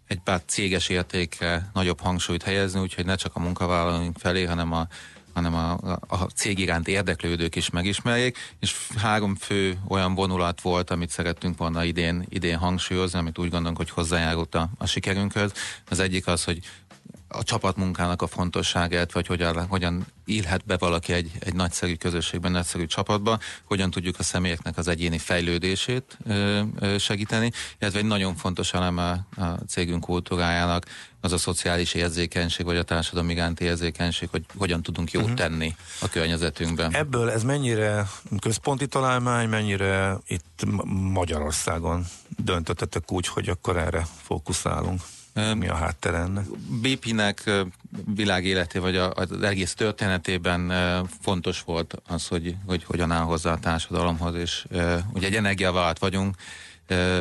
egy 0.06 0.20
pár 0.24 0.42
céges 0.46 0.88
értékre 0.88 1.70
nagyobb 1.72 2.00
hangsúlyt 2.00 2.42
helyezni, 2.42 2.80
úgyhogy 2.80 3.04
ne 3.04 3.14
csak 3.14 3.34
a 3.34 3.40
munkavállalóink 3.40 4.18
felé, 4.18 4.44
hanem 4.44 4.72
a 4.72 4.86
hanem 5.38 5.54
a, 5.54 5.98
a, 6.08 6.16
cég 6.34 6.58
iránt 6.58 6.88
érdeklődők 6.88 7.56
is 7.56 7.70
megismerjék, 7.70 8.38
és 8.60 8.76
három 8.96 9.34
fő 9.34 9.78
olyan 9.88 10.14
vonulat 10.14 10.60
volt, 10.60 10.90
amit 10.90 11.10
szerettünk 11.10 11.58
volna 11.58 11.84
idén, 11.84 12.24
idén 12.28 12.56
hangsúlyozni, 12.56 13.18
amit 13.18 13.38
úgy 13.38 13.50
gondolunk, 13.50 13.76
hogy 13.76 13.90
hozzájárult 13.90 14.54
a, 14.54 14.68
a 14.78 14.86
sikerünkhöz. 14.86 15.52
Az 15.88 15.98
egyik 15.98 16.26
az, 16.26 16.44
hogy 16.44 16.60
a 17.28 17.42
csapatmunkának 17.42 18.22
a 18.22 18.26
fontosságát, 18.26 19.12
vagy 19.12 19.26
hogyan, 19.26 19.66
hogyan 19.66 20.06
illhet 20.24 20.64
be 20.66 20.76
valaki 20.76 21.12
egy, 21.12 21.30
egy 21.40 21.54
nagyszerű 21.54 21.94
közösségben, 21.94 22.52
nagyszerű 22.52 22.86
csapatba, 22.86 23.38
hogyan 23.64 23.90
tudjuk 23.90 24.18
a 24.18 24.22
személyeknek 24.22 24.76
az 24.76 24.88
egyéni 24.88 25.18
fejlődését 25.18 26.18
ö, 26.24 26.60
ö, 26.78 26.98
segíteni, 26.98 27.50
illetve 27.78 27.98
egy 27.98 28.04
nagyon 28.04 28.36
fontos 28.36 28.72
eleme 28.72 29.26
a 29.36 29.44
cégünk 29.68 30.00
kultúrájának 30.00 30.86
az 31.20 31.32
a 31.32 31.38
szociális 31.38 31.94
érzékenység, 31.94 32.66
vagy 32.66 32.76
a 32.76 32.82
társadalom 32.82 33.30
iránti 33.30 33.64
érzékenység, 33.64 34.28
hogy 34.30 34.44
hogyan 34.56 34.82
tudunk 34.82 35.10
jót 35.10 35.34
tenni 35.34 35.76
a 36.00 36.08
környezetünkben. 36.08 36.94
Ebből 36.94 37.30
ez 37.30 37.42
mennyire 37.42 38.06
központi 38.40 38.86
találmány, 38.86 39.48
mennyire 39.48 40.18
itt 40.26 40.64
Ma- 40.66 40.84
Magyarországon 40.84 42.06
döntöttetek 42.36 43.12
úgy, 43.12 43.26
hogy 43.26 43.48
akkor 43.48 43.76
erre 43.76 44.06
fókuszálunk? 44.22 45.00
Mi 45.54 45.68
a 45.68 45.74
háttere 45.74 46.16
ennek? 46.16 46.44
BP-nek 46.82 47.50
világéleté, 48.14 48.78
vagy 48.78 48.96
az 48.96 49.42
egész 49.42 49.74
történetében 49.74 50.72
fontos 51.20 51.62
volt 51.62 51.94
az, 52.06 52.26
hogy, 52.26 52.56
hogy 52.66 52.84
hogyan 52.84 53.10
áll 53.10 53.22
hozzá 53.22 53.52
a 53.52 53.58
társadalomhoz, 53.58 54.34
és 54.34 54.66
ugye 55.12 55.26
egy 55.26 55.34
energiavállalat 55.34 55.98
vagyunk, 55.98 56.36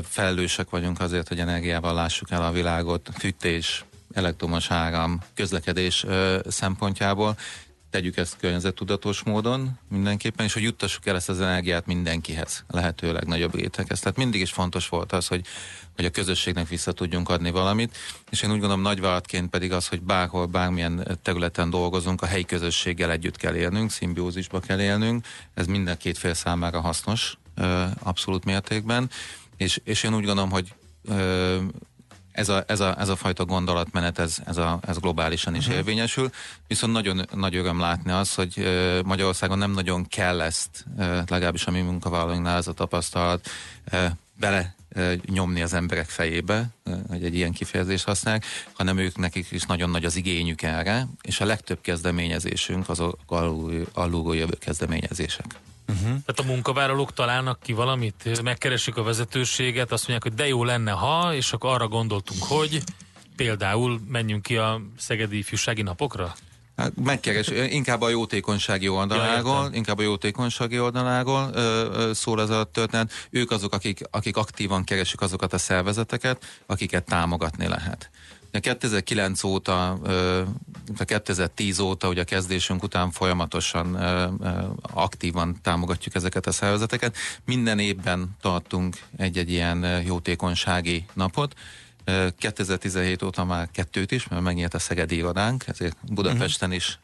felelősek 0.03 0.69
vagyunk 0.69 0.99
azért, 0.99 1.27
hogy 1.27 1.39
energiával 1.39 1.93
lássuk 1.93 2.31
el 2.31 2.43
a 2.43 2.51
világot, 2.51 3.09
fűtés, 3.17 3.85
elektromos 4.13 4.71
áram, 4.71 5.21
közlekedés 5.33 6.05
szempontjából, 6.47 7.37
tegyük 7.89 8.17
ezt 8.17 8.37
környezettudatos 8.37 9.23
módon 9.23 9.79
mindenképpen, 9.89 10.45
és 10.45 10.53
hogy 10.53 10.63
juttassuk 10.63 11.05
el 11.05 11.15
ezt 11.15 11.29
az 11.29 11.41
energiát 11.41 11.85
mindenkihez, 11.85 12.63
a 12.67 12.75
lehető 12.75 13.13
legnagyobb 13.13 13.55
réteghez. 13.55 13.99
Tehát 13.99 14.17
mindig 14.17 14.41
is 14.41 14.51
fontos 14.51 14.89
volt 14.89 15.11
az, 15.11 15.27
hogy, 15.27 15.45
hogy 15.95 16.05
a 16.05 16.09
közösségnek 16.09 16.67
vissza 16.67 16.91
tudjunk 16.91 17.29
adni 17.29 17.51
valamit, 17.51 17.97
és 18.29 18.41
én 18.41 18.49
úgy 18.51 18.59
gondolom 18.59 18.81
nagyvállalatként 18.81 19.49
pedig 19.49 19.71
az, 19.71 19.87
hogy 19.87 20.01
bárhol, 20.01 20.45
bármilyen 20.45 21.19
területen 21.21 21.69
dolgozunk, 21.69 22.21
a 22.21 22.25
helyi 22.25 22.45
közösséggel 22.45 23.11
együtt 23.11 23.37
kell 23.37 23.55
élnünk, 23.55 23.91
szimbiózisba 23.91 24.59
kell 24.59 24.79
élnünk, 24.79 25.25
ez 25.53 25.65
minden 25.65 25.97
két 25.97 26.17
fél 26.17 26.33
számára 26.33 26.81
hasznos, 26.81 27.37
abszolút 27.99 28.45
mértékben, 28.45 29.09
és, 29.57 29.81
és 29.83 30.03
én 30.03 30.15
úgy 30.15 30.25
gondolom, 30.25 30.49
hogy 30.51 30.73
ez 32.37 32.49
a, 32.49 32.63
ez 32.67 32.79
a, 32.79 32.95
ez 32.99 33.09
a 33.09 33.15
fajta 33.15 33.45
gondolatmenet, 33.45 34.19
ez, 34.19 34.37
ez, 34.45 34.57
a, 34.57 34.79
ez 34.87 34.97
globálisan 34.97 35.55
is 35.55 35.65
Mhm. 35.67 35.75
érvényesül, 35.75 36.29
viszont 36.67 36.93
nagyon 36.93 37.25
nagy 37.33 37.55
öröm 37.55 37.79
látni 37.79 38.11
az, 38.11 38.33
hogy 38.33 38.67
Magyarországon 39.05 39.57
nem 39.57 39.71
nagyon 39.71 40.07
kell 40.07 40.41
ezt, 40.41 40.85
legalábbis 41.27 41.65
a 41.65 41.71
mi 41.71 41.81
munkavállalóinknál 41.81 42.57
ez 42.57 42.67
a 42.67 42.73
tapasztalat, 42.73 43.49
bele 44.39 44.75
nyomni 45.25 45.61
az 45.61 45.73
emberek 45.73 46.09
fejébe, 46.09 46.69
hogy 47.07 47.23
egy 47.23 47.35
ilyen 47.35 47.51
kifejezést 47.51 48.05
használják, 48.05 48.45
hanem 48.73 48.97
ők 48.97 49.17
nekik 49.17 49.51
is 49.51 49.63
nagyon 49.63 49.89
nagy 49.89 50.05
az 50.05 50.15
igényük 50.15 50.61
erre, 50.61 51.07
és 51.21 51.39
a 51.39 51.45
legtöbb 51.45 51.81
kezdeményezésünk 51.81 52.89
azok 52.89 53.19
alul, 53.25 53.87
alulról 53.93 54.35
jövő 54.35 54.57
kezdeményezések. 54.59 55.45
Uh-huh. 55.87 56.03
Tehát 56.05 56.39
a 56.39 56.43
munkavállalók 56.43 57.13
találnak 57.13 57.59
ki 57.59 57.73
valamit, 57.73 58.41
megkeresik 58.43 58.97
a 58.97 59.03
vezetőséget, 59.03 59.91
azt 59.91 60.07
mondják, 60.07 60.23
hogy 60.23 60.33
de 60.33 60.47
jó 60.47 60.63
lenne, 60.63 60.91
ha, 60.91 61.33
és 61.33 61.53
akkor 61.53 61.69
arra 61.69 61.87
gondoltunk, 61.87 62.43
hogy 62.43 62.83
például 63.35 64.01
menjünk 64.07 64.41
ki 64.41 64.57
a 64.57 64.81
Szegedi 64.97 65.37
Ifjúsági 65.37 65.81
Napokra? 65.81 66.35
Hát 66.77 66.91
megkeres, 67.03 67.47
inkább 67.79 68.01
a 68.01 68.09
jótékonysági 68.09 68.87
oldaláról, 68.87 69.57
értem. 69.57 69.73
inkább 69.73 69.97
a 69.97 70.01
jótékonysági 70.01 70.79
oldaláról 70.79 71.49
ö, 71.53 71.87
ö, 71.93 72.13
szól 72.13 72.41
ez 72.41 72.49
a 72.49 72.63
történet. 72.63 73.11
Ők 73.29 73.51
azok, 73.51 73.73
akik, 73.73 74.01
akik 74.11 74.37
aktívan 74.37 74.83
keresik 74.83 75.21
azokat 75.21 75.53
a 75.53 75.57
szervezeteket, 75.57 76.45
akiket 76.65 77.05
támogatni 77.05 77.67
lehet. 77.67 78.09
Ugye 78.49 78.59
2009 78.59 79.43
óta, 79.43 79.89
a 80.97 81.03
2010 81.03 81.79
óta, 81.79 82.07
ugye 82.07 82.21
a 82.21 82.23
kezdésünk 82.23 82.83
után 82.83 83.11
folyamatosan 83.11 83.95
aktívan 84.81 85.59
támogatjuk 85.61 86.15
ezeket 86.15 86.47
a 86.47 86.51
szervezeteket. 86.51 87.15
Minden 87.45 87.79
évben 87.79 88.35
tartunk 88.41 88.97
egy-egy 89.17 89.51
ilyen 89.51 90.01
jótékonysági 90.05 91.05
napot. 91.13 91.53
Ö, 92.09 92.27
2017 92.37 93.21
óta 93.23 93.45
már 93.45 93.69
kettőt 93.71 94.11
is, 94.11 94.27
mert 94.27 94.41
megnyílt 94.41 94.73
a 94.73 94.79
Szegedi 94.79 95.15
irodánk, 95.15 95.67
ezért 95.67 95.97
Budapesten 96.01 96.71
is, 96.71 96.99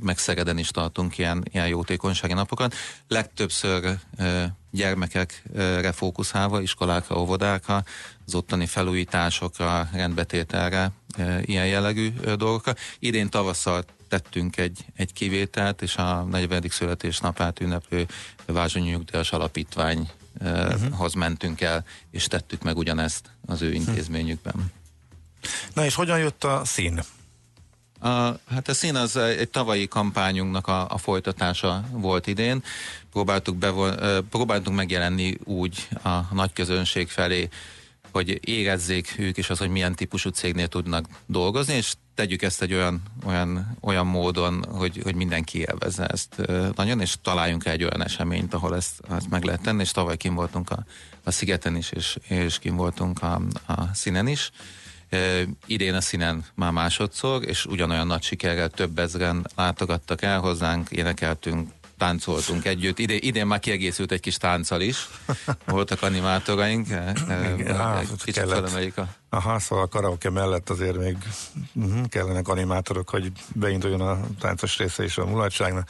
meg 0.00 0.18
Szegeden 0.18 0.58
is 0.58 0.68
tartunk 0.68 1.18
ilyen, 1.18 1.44
ilyen 1.52 1.68
jótékonysági 1.68 2.32
napokat. 2.32 2.74
Legtöbbször 3.08 3.98
gyermekekre 4.70 5.92
fókuszálva, 5.92 6.60
iskolákra, 6.60 7.20
óvodákra, 7.20 7.84
az 8.26 8.34
ottani 8.34 8.66
felújításokra, 8.66 9.88
rendbetételre, 9.92 10.90
ilyen 11.40 11.66
jellegű 11.66 12.12
dolgokra. 12.20 12.74
Idén 12.98 13.28
tavasszal 13.28 13.84
tettünk 14.08 14.56
egy, 14.56 14.84
egy 14.96 15.12
kivételt, 15.12 15.82
és 15.82 15.96
a 15.96 16.22
40. 16.22 16.62
születésnapát 16.68 17.60
ünneplő 17.60 18.06
Vázsonyi 18.46 18.90
Nyugdíjas 18.90 19.32
Alapítvány 19.32 20.10
hoz 20.90 21.14
mentünk 21.14 21.60
el, 21.60 21.84
és 22.10 22.26
tettük 22.26 22.62
meg 22.62 22.76
ugyanezt 22.76 23.33
az 23.46 23.62
ő 23.62 23.72
intézményükben. 23.72 24.72
Na 25.74 25.84
és 25.84 25.94
hogyan 25.94 26.18
jött 26.18 26.44
a 26.44 26.64
szín? 26.64 27.00
A, 28.00 28.08
hát 28.50 28.68
a 28.68 28.74
szín 28.74 28.94
az 28.94 29.16
egy 29.16 29.48
tavalyi 29.48 29.88
kampányunknak 29.88 30.66
a, 30.66 30.88
a 30.88 30.98
folytatása 30.98 31.84
volt 31.90 32.26
idén. 32.26 32.62
Próbáltuk, 33.12 33.56
bevon, 33.56 34.02
ö, 34.02 34.20
próbáltunk 34.30 34.76
megjelenni 34.76 35.38
úgy 35.44 35.88
a 36.02 36.34
nagy 36.34 36.52
közönség 36.52 37.08
felé, 37.08 37.48
hogy 38.14 38.48
érezzék 38.48 39.14
ők 39.18 39.36
is 39.36 39.50
az, 39.50 39.58
hogy 39.58 39.68
milyen 39.68 39.94
típusú 39.94 40.30
cégnél 40.30 40.66
tudnak 40.66 41.06
dolgozni, 41.26 41.74
és 41.74 41.92
tegyük 42.14 42.42
ezt 42.42 42.62
egy 42.62 42.72
olyan, 42.72 43.02
olyan, 43.26 43.76
olyan 43.80 44.06
módon, 44.06 44.64
hogy, 44.68 45.00
hogy 45.02 45.14
mindenki 45.14 45.58
élvezze 45.58 46.06
ezt 46.06 46.42
nagyon, 46.74 47.00
és 47.00 47.14
találjunk 47.22 47.66
egy 47.66 47.82
olyan 47.82 48.02
eseményt, 48.02 48.54
ahol 48.54 48.76
ezt, 48.76 49.00
ezt 49.10 49.30
meg 49.30 49.44
lehet 49.44 49.62
tenni, 49.62 49.80
és 49.80 49.90
tavaly 49.90 50.16
kim 50.16 50.34
voltunk 50.34 50.70
a, 50.70 50.84
a 51.24 51.30
Szigeten 51.30 51.76
is, 51.76 51.90
és, 51.90 52.18
és 52.28 52.58
kim 52.58 52.76
voltunk 52.76 53.22
a, 53.22 53.40
a 53.66 53.94
színen 53.94 54.26
is. 54.26 54.50
Uh, 54.50 55.40
idén 55.66 55.94
a 55.94 56.00
színen 56.00 56.44
már 56.54 56.72
másodszor, 56.72 57.44
és 57.48 57.66
ugyanolyan 57.66 58.06
nagy 58.06 58.22
sikerrel 58.22 58.68
több 58.68 58.98
ezren 58.98 59.46
látogattak 59.56 60.22
el 60.22 60.40
hozzánk, 60.40 60.90
énekeltünk, 60.90 61.70
táncoltunk 62.04 62.64
együtt. 62.64 62.98
Idén, 62.98 63.18
idén 63.22 63.46
már 63.46 63.58
kiegészült 63.58 64.12
egy 64.12 64.20
kis 64.20 64.36
tánccal 64.36 64.80
is. 64.80 65.08
Voltak 65.66 66.02
animátoraink. 66.02 66.86
ott 68.12 68.24
Kicsit 68.24 68.48
felemeljük 68.48 68.96
a 68.98 69.08
Aha, 69.28 69.58
szóval 69.58 69.84
a 69.84 69.88
karaoke 69.88 70.30
mellett 70.30 70.70
azért 70.70 70.96
még 70.96 71.16
uh, 71.74 72.06
kellenek 72.08 72.48
animátorok, 72.48 73.08
hogy 73.08 73.32
beinduljon 73.54 74.00
a 74.00 74.20
táncos 74.40 74.78
része 74.78 75.04
is 75.04 75.18
a 75.18 75.26
mulatságnak. 75.26 75.88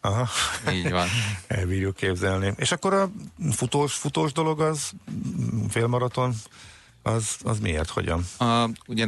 Aha. 0.00 0.28
Így 0.72 0.90
van. 0.90 1.08
Elbírjuk 1.46 1.96
képzelni. 1.96 2.52
És 2.56 2.72
akkor 2.72 2.94
a 2.94 3.10
futós, 3.50 3.94
futós 3.94 4.32
dolog 4.32 4.60
az 4.60 4.90
mm, 5.10 5.66
félmaraton, 5.66 6.34
az, 7.02 7.36
az 7.42 7.58
miért, 7.58 7.90
hogyan? 7.90 8.26
A, 8.38 8.68
ugye 8.86 9.06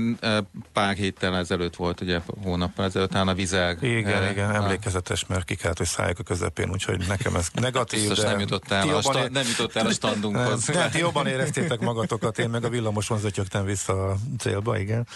pár 0.72 0.94
héttel 0.94 1.36
ezelőtt 1.36 1.76
volt, 1.76 2.00
ugye 2.00 2.20
hónappal 2.42 2.84
ezelőtt, 2.84 3.10
talán 3.10 3.28
a 3.28 3.34
vizer. 3.34 3.76
Igen, 3.80 4.22
eh, 4.22 4.30
igen, 4.30 4.54
emlékezetes, 4.54 5.26
mert 5.26 5.44
ki 5.44 5.54
kellett, 5.54 5.78
hogy 5.78 5.86
szálljak 5.86 6.18
a 6.18 6.22
közepén, 6.22 6.70
úgyhogy 6.70 7.04
nekem 7.08 7.34
ez 7.34 7.48
negatív, 7.52 7.98
Biztos 7.98 8.18
de 8.18 8.30
nem 8.30 8.40
jutottál 8.40 8.82
ti 8.82 8.90
a 8.90 9.00
sta- 9.00 9.30
nem 9.30 9.46
jutottál 9.46 9.86
a 9.86 9.90
standunkhoz. 9.90 10.66
Nem, 10.74 10.90
ti 10.90 10.98
jobban 10.98 11.26
éreztétek 11.26 11.80
magatokat, 11.80 12.38
én 12.38 12.48
meg 12.48 12.64
a 12.64 12.68
villamoson 12.68 13.18
zötyögtem 13.18 13.64
vissza 13.64 14.10
a 14.10 14.16
célba, 14.38 14.78
igen. 14.78 15.06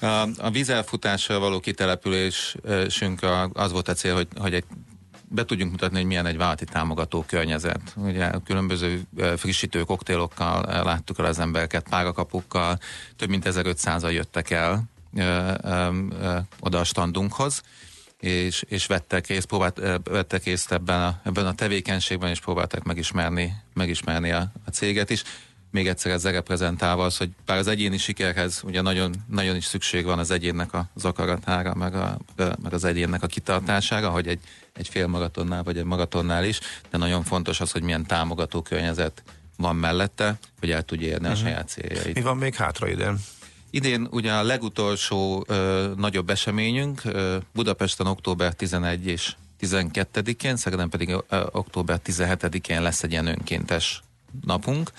A, 0.00 0.28
a 0.38 0.50
vízelfutásra 0.50 1.38
való 1.38 1.60
kitelepülésünk 1.60 3.20
az 3.52 3.72
volt 3.72 3.88
a 3.88 3.92
cél, 3.92 4.14
hogy, 4.14 4.28
hogy 4.38 4.54
egy 4.54 4.64
be 5.28 5.44
tudjunk 5.44 5.70
mutatni, 5.70 5.96
hogy 5.96 6.06
milyen 6.06 6.26
egy 6.26 6.36
válti 6.36 6.64
támogató 6.64 7.24
környezet. 7.26 7.80
Ugye 7.96 8.30
különböző 8.44 9.02
frissítő 9.36 9.82
koktélokkal 9.82 10.82
láttuk 10.84 11.18
el 11.18 11.24
az 11.24 11.38
embereket, 11.38 11.88
párakapukkal, 11.88 12.78
több 13.16 13.28
mint 13.28 13.44
1500-an 13.46 14.12
jöttek 14.12 14.50
el 14.50 14.82
eh, 15.14 15.54
em, 15.54 16.12
eh, 16.22 16.44
oda 16.60 16.78
a 16.78 16.84
standunkhoz, 16.84 17.62
és, 18.20 18.64
és 18.68 18.86
vettek 18.86 19.26
részt, 19.26 19.46
próbált, 19.46 19.80
vettek 20.04 20.44
részt 20.44 20.72
ebben 20.72 21.02
a, 21.02 21.20
ebben 21.24 21.46
a 21.46 21.54
tevékenységben, 21.54 22.30
és 22.30 22.40
próbálták 22.40 22.82
megismerni, 22.82 23.52
megismerni 23.74 24.30
a, 24.30 24.52
a 24.66 24.70
céget 24.70 25.10
is. 25.10 25.22
Még 25.76 25.88
egyszer 25.88 26.12
ezzel 26.12 26.32
reprezentálva 26.32 27.04
az, 27.04 27.16
hogy 27.16 27.30
bár 27.46 27.58
az 27.58 27.66
egyéni 27.66 27.98
sikerhez 27.98 28.60
ugye 28.64 28.80
nagyon, 28.80 29.14
nagyon 29.30 29.56
is 29.56 29.64
szükség 29.64 30.04
van 30.04 30.18
az 30.18 30.30
egyénnek 30.30 30.70
az 30.94 31.04
akaratára, 31.04 31.74
meg, 31.74 31.94
a, 31.94 32.18
meg 32.36 32.72
az 32.72 32.84
egyénnek 32.84 33.22
a 33.22 33.26
kitartására, 33.26 34.10
hogy 34.10 34.26
egy, 34.26 34.38
egy 34.72 34.88
fél 34.88 35.06
maratonnál 35.06 35.62
vagy 35.62 35.78
egy 35.78 35.84
maratonnál 35.84 36.44
is, 36.44 36.60
de 36.90 36.98
nagyon 36.98 37.24
fontos 37.24 37.60
az, 37.60 37.70
hogy 37.70 37.82
milyen 37.82 38.06
támogató 38.06 38.62
környezet 38.62 39.22
van 39.56 39.76
mellette, 39.76 40.38
hogy 40.60 40.70
el 40.70 40.82
tudja 40.82 41.06
érni 41.08 41.26
a 41.26 41.30
Mhm. 41.30 41.38
saját 41.40 41.68
céljait. 41.68 42.14
Mi 42.14 42.20
van 42.20 42.36
még 42.36 42.54
hátra 42.54 42.88
idén? 42.88 43.18
Idén 43.70 44.08
ugye 44.10 44.32
a 44.32 44.42
legutolsó 44.42 45.44
ö, 45.48 45.92
nagyobb 45.96 46.30
eseményünk 46.30 47.00
ö, 47.04 47.36
Budapesten 47.54 48.06
október 48.06 48.52
11 48.54 49.06
és 49.06 49.34
12-én, 49.60 50.56
Szegeden 50.56 50.88
pedig 50.88 51.08
ö, 51.08 51.20
október 51.50 52.00
17-én 52.06 52.82
lesz 52.82 53.02
egy 53.02 53.10
ilyen 53.10 53.26
önkéntes 53.26 54.02
napunk, 54.46 54.90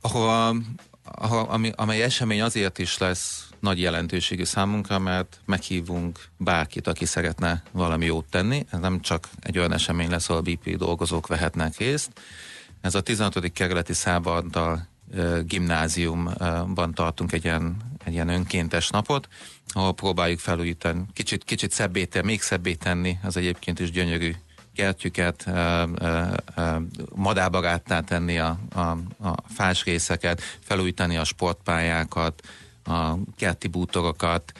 ahol, 0.00 0.56
ahol 1.02 1.46
ami, 1.48 1.72
amely 1.76 2.02
esemény 2.02 2.42
azért 2.42 2.78
is 2.78 2.98
lesz 2.98 3.48
nagy 3.60 3.80
jelentőségű 3.80 4.44
számunkra, 4.44 4.98
mert 4.98 5.40
meghívunk 5.44 6.28
bárkit, 6.36 6.86
aki 6.86 7.04
szeretne 7.04 7.62
valami 7.72 8.04
jót 8.04 8.26
tenni. 8.30 8.66
Ez 8.70 8.78
nem 8.78 9.00
csak 9.00 9.28
egy 9.40 9.58
olyan 9.58 9.72
esemény 9.72 10.10
lesz, 10.10 10.28
ahol 10.28 10.42
BP 10.42 10.76
dolgozók 10.76 11.26
vehetnek 11.26 11.76
részt. 11.76 12.10
Ez 12.80 12.94
a 12.94 13.00
16. 13.00 13.52
kerületi 13.52 13.92
Szábardal 13.92 14.88
ö, 15.14 15.40
gimnáziumban 15.44 16.94
tartunk 16.94 17.32
egy 17.32 17.44
ilyen, 17.44 17.76
egy 18.04 18.12
ilyen 18.12 18.28
önkéntes 18.28 18.88
napot, 18.88 19.28
ahol 19.72 19.92
próbáljuk 19.92 20.38
felújítani, 20.38 21.04
kicsit, 21.12 21.44
kicsit 21.44 21.70
szebbé 21.70 22.04
tenni, 22.04 22.26
még 22.26 22.42
szebbé 22.42 22.74
tenni 22.74 23.18
az 23.22 23.36
egyébként 23.36 23.80
is 23.80 23.90
gyönyörű 23.90 24.34
kertjüket, 24.78 25.46
madárbaráttá 27.14 28.00
tenni 28.00 28.38
a, 28.38 28.58
a, 28.74 28.80
a 29.28 29.34
fás 29.54 29.84
részeket, 29.84 30.42
felújítani 30.60 31.16
a 31.16 31.24
sportpályákat, 31.24 32.42
a 32.84 33.14
kerti 33.36 33.68
bútorokat, 33.68 34.52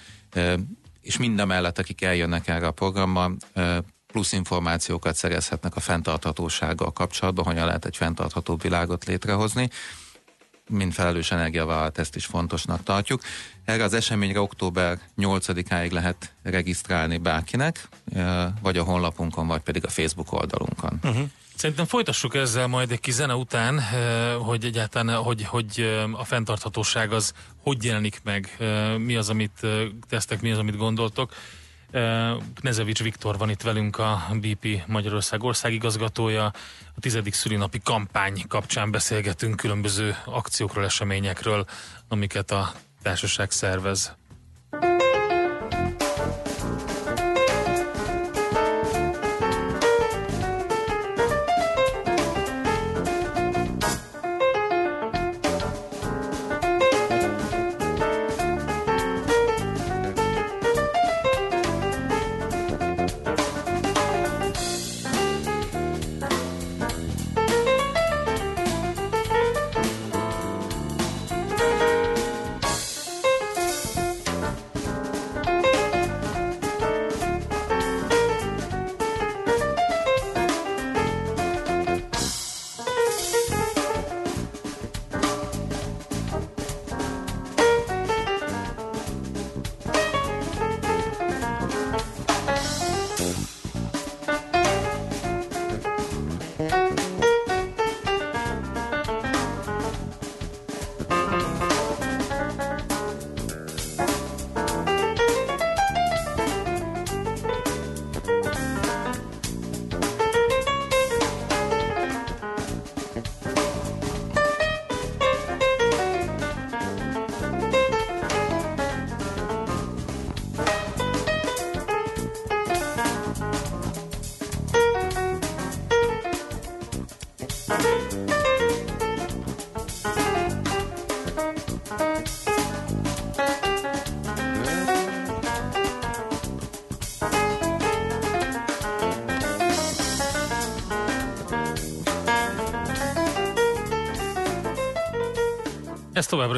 és 1.00 1.16
mind 1.16 1.34
akik 1.78 2.02
eljönnek 2.02 2.48
erre 2.48 2.66
a 2.66 2.70
programra, 2.70 3.30
ö, 3.54 3.78
plusz 4.06 4.32
információkat 4.32 5.14
szerezhetnek 5.14 5.76
a 5.76 5.80
fenntarthatósággal 5.80 6.92
kapcsolatban, 6.92 7.44
hogyan 7.44 7.66
lehet 7.66 7.84
egy 7.84 7.96
fenntartható 7.96 8.56
világot 8.56 9.04
létrehozni. 9.04 9.70
Mint 10.68 10.94
felelős 10.94 11.30
energiavállalat 11.30 11.98
ezt 11.98 12.16
is 12.16 12.26
fontosnak 12.26 12.82
tartjuk. 12.82 13.22
Erre 13.64 13.84
az 13.84 13.92
eseményre 13.92 14.40
október 14.40 14.98
8-áig 15.18 15.90
lehet 15.90 16.34
regisztrálni 16.42 17.16
bárkinek, 17.16 17.88
vagy 18.62 18.78
a 18.78 18.82
honlapunkon, 18.82 19.46
vagy 19.46 19.60
pedig 19.60 19.84
a 19.84 19.88
Facebook 19.88 20.32
oldalunkon. 20.32 20.98
Uh-huh. 21.02 21.28
Szerintem 21.54 21.86
folytassuk 21.86 22.34
ezzel 22.34 22.66
majd 22.66 22.90
egy 22.90 23.00
kis 23.00 23.14
zene 23.14 23.34
után, 23.34 23.80
hogy 24.38 24.64
egyáltalán, 24.64 25.16
hogy, 25.16 25.44
hogy 25.44 26.00
a 26.12 26.24
fenntarthatóság 26.24 27.12
az 27.12 27.32
hogy 27.62 27.84
jelenik 27.84 28.20
meg, 28.24 28.56
mi 28.98 29.16
az, 29.16 29.28
amit 29.28 29.66
tesztek, 30.08 30.40
mi 30.40 30.50
az, 30.50 30.58
amit 30.58 30.76
gondoltok. 30.76 31.32
Knezevics 32.54 33.02
Viktor 33.02 33.38
van 33.38 33.50
itt 33.50 33.62
velünk, 33.62 33.98
a 33.98 34.26
BP 34.40 34.82
Magyarország 34.86 35.42
országigazgatója. 35.42 36.44
A 36.94 37.00
tizedik 37.00 37.34
szülinapi 37.34 37.80
kampány 37.84 38.44
kapcsán 38.48 38.90
beszélgetünk 38.90 39.56
különböző 39.56 40.16
akciókról, 40.24 40.84
eseményekről, 40.84 41.64
amiket 42.08 42.50
a 42.50 42.72
társaság 43.02 43.50
szervez. 43.50 44.16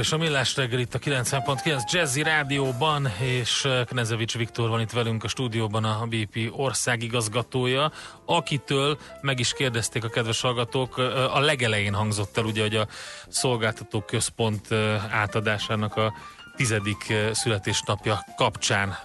Is 0.00 0.12
a 0.12 0.16
Millás 0.16 0.56
reggel 0.56 0.78
itt 0.78 0.94
a 0.94 0.98
90.9 0.98 1.92
Jazzy 1.92 2.22
Rádióban, 2.22 3.08
és 3.18 3.64
eh, 3.64 3.84
Knezevics 3.84 4.36
Viktor 4.36 4.68
van 4.68 4.80
itt 4.80 4.90
velünk 4.90 5.24
a 5.24 5.28
stúdióban, 5.28 5.84
a 5.84 6.06
BP 6.06 6.52
országigazgatója, 6.56 7.92
akitől 8.24 8.98
meg 9.20 9.38
is 9.38 9.52
kérdezték 9.52 10.04
a 10.04 10.08
kedves 10.08 10.40
hallgatók, 10.40 10.94
eh, 10.98 11.36
a 11.36 11.40
legelején 11.40 11.94
hangzott 11.94 12.36
el 12.36 12.44
ugye, 12.44 12.62
hogy 12.62 12.76
a 12.76 12.88
szolgáltató 13.28 14.00
központ 14.00 14.70
eh, 14.72 15.14
átadásának 15.14 15.96
a 15.96 16.12
tizedik 16.56 17.14
születésnapja 17.32 18.24
kapcsán 18.36 18.98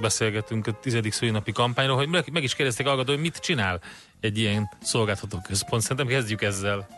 beszélgetünk 0.00 0.66
a 0.66 0.72
tizedik 0.80 1.12
szülinapi 1.12 1.52
kampányról, 1.52 1.96
hogy 1.96 2.08
meg, 2.08 2.42
is 2.42 2.54
kérdezték 2.54 2.86
hallgató, 2.86 3.12
hogy 3.12 3.20
mit 3.20 3.36
csinál 3.36 3.80
egy 4.20 4.38
ilyen 4.38 4.68
szolgáltató 4.82 5.40
központ. 5.40 5.82
Szerintem 5.82 6.06
kezdjük 6.06 6.42
ezzel. 6.42 6.88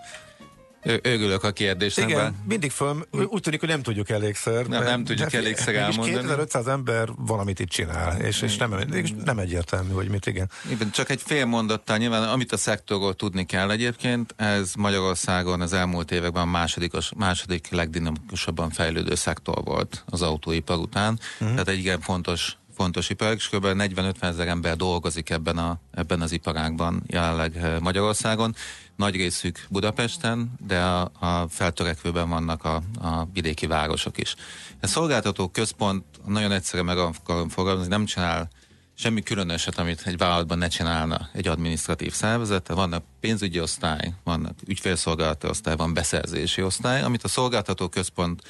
Ö- 0.82 1.06
Örülök 1.06 1.44
a 1.44 1.50
kérdésnek. 1.52 2.09
Igen, 2.09 2.20
bár- 2.20 2.32
mindig 2.48 2.70
föl, 2.70 3.06
úgy 3.10 3.40
tűnik, 3.42 3.60
hogy 3.60 3.68
nem 3.68 3.82
tudjuk 3.82 4.10
elégszer. 4.10 4.66
Nem, 4.66 4.82
nem 4.84 5.04
tudjuk 5.04 5.32
elégszer 5.32 5.74
elmondani. 5.74 6.10
2500 6.10 6.66
ember 6.66 7.09
valamit 7.16 7.60
itt 7.60 7.68
csinál, 7.68 8.20
és, 8.20 8.42
és 8.42 8.56
nem, 8.56 8.74
és 8.92 9.10
nem 9.24 9.38
egyértelmű, 9.38 9.92
hogy 9.92 10.09
mit, 10.09 10.26
igen. 10.26 10.50
Igen, 10.70 10.90
csak 10.90 11.10
egy 11.10 11.20
fél 11.24 11.44
mondattal 11.44 11.96
nyilván, 11.96 12.22
amit 12.28 12.52
a 12.52 12.56
szektorról 12.56 13.14
tudni 13.14 13.46
kell 13.46 13.70
egyébként, 13.70 14.34
ez 14.36 14.72
Magyarországon 14.74 15.60
az 15.60 15.72
elmúlt 15.72 16.10
években 16.10 16.42
a 16.42 16.50
másodikos, 16.50 17.10
második 17.16 17.70
legdinamikusabban 17.70 18.70
fejlődő 18.70 19.14
szektor 19.14 19.64
volt 19.64 20.04
az 20.06 20.22
autóipar 20.22 20.78
után. 20.78 21.18
Uh-huh. 21.32 21.50
Tehát 21.50 21.68
egy 21.68 21.78
igen 21.78 22.00
fontos 22.00 22.56
fontos 22.74 23.11
ipar, 23.11 23.35
és 23.35 23.49
kb. 23.49 23.65
40-50 23.65 24.23
ezer 24.23 24.49
ember 24.49 24.77
dolgozik 24.77 25.31
ebben, 25.31 25.59
a, 25.59 25.81
ebben 25.90 26.20
az 26.20 26.32
iparágban 26.32 27.03
jelenleg 27.07 27.57
eh, 27.57 27.81
Magyarországon. 27.81 28.55
Nagy 28.97 29.16
részük 29.16 29.66
Budapesten, 29.69 30.53
de 30.66 30.81
a, 30.81 31.11
a 31.19 31.49
feltörekvőben 31.49 32.28
vannak 32.28 32.65
a, 32.65 32.82
a 33.01 33.28
vidéki 33.32 33.66
városok 33.66 34.19
is. 34.19 34.35
A 34.81 34.86
szolgáltató 34.86 35.49
központ 35.49 36.05
nagyon 36.27 36.53
egyszerűen 36.53 36.85
meg 36.85 36.99
akarom 36.99 37.49
fogalmazni, 37.49 37.89
nem 37.89 38.05
csinál 38.05 38.51
semmi 38.94 39.23
különöset, 39.23 39.78
amit 39.78 40.03
egy 40.05 40.16
vállalatban 40.16 40.59
ne 40.59 40.69
csinálna 40.69 41.28
egy 41.32 41.49
adminisztratív 41.49 42.12
szervezet. 42.12 42.69
Vannak 42.69 43.05
pénzügyi 43.20 43.61
osztály, 43.61 44.12
vannak 44.24 44.55
ügyfélszolgálati 44.66 45.47
osztály, 45.47 45.77
van 45.77 45.94
beszerzési 45.94 46.62
osztály, 46.62 47.03
amit 47.03 47.24
a 47.24 47.28
szolgáltató 47.28 47.89
központ 47.89 48.43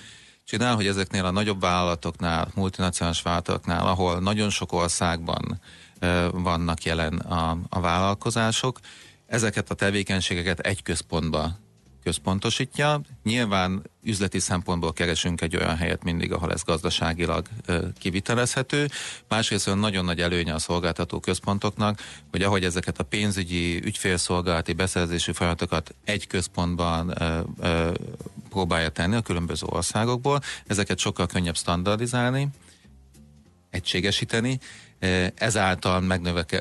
csinál, 0.44 0.74
hogy 0.74 0.86
ezeknél 0.86 1.24
a 1.24 1.31
nagyobb 1.31 1.60
vállalatoknál, 1.60 2.48
multinacionális 2.55 3.23
vállalatoknál, 3.23 3.86
ahol 3.86 4.20
nagyon 4.20 4.51
sok 4.51 4.73
országban 4.73 5.60
vannak 6.32 6.82
jelen 6.82 7.19
a, 7.19 7.59
a 7.69 7.81
vállalkozások, 7.81 8.81
ezeket 9.27 9.70
a 9.70 9.74
tevékenységeket 9.74 10.60
egy 10.60 10.82
központba 10.82 11.51
központosítja. 12.04 13.00
Nyilván 13.22 13.82
üzleti 14.02 14.38
szempontból 14.38 14.92
keresünk 14.92 15.40
egy 15.40 15.56
olyan 15.56 15.76
helyet 15.76 16.02
mindig, 16.04 16.32
ahol 16.32 16.52
ez 16.52 16.62
gazdaságilag 16.62 17.46
kivitelezhető. 17.98 18.88
Másrészt 19.28 19.74
nagyon 19.74 20.04
nagy 20.04 20.20
előnye 20.20 20.54
a 20.54 20.58
szolgáltató 20.58 21.20
központoknak, 21.20 22.00
hogy 22.30 22.42
ahogy 22.42 22.64
ezeket 22.64 22.98
a 22.98 23.04
pénzügyi, 23.04 23.84
ügyfélszolgálati, 23.84 24.72
beszerzési 24.72 25.32
folyamatokat 25.32 25.94
egy 26.04 26.26
központban 26.26 27.14
próbálja 28.48 28.88
tenni 28.88 29.16
a 29.16 29.20
különböző 29.20 29.66
országokból, 29.68 30.40
ezeket 30.66 30.98
sokkal 30.98 31.26
könnyebb 31.26 31.56
standardizálni, 31.56 32.48
egységesíteni, 33.70 34.58
ezáltal 35.34 36.00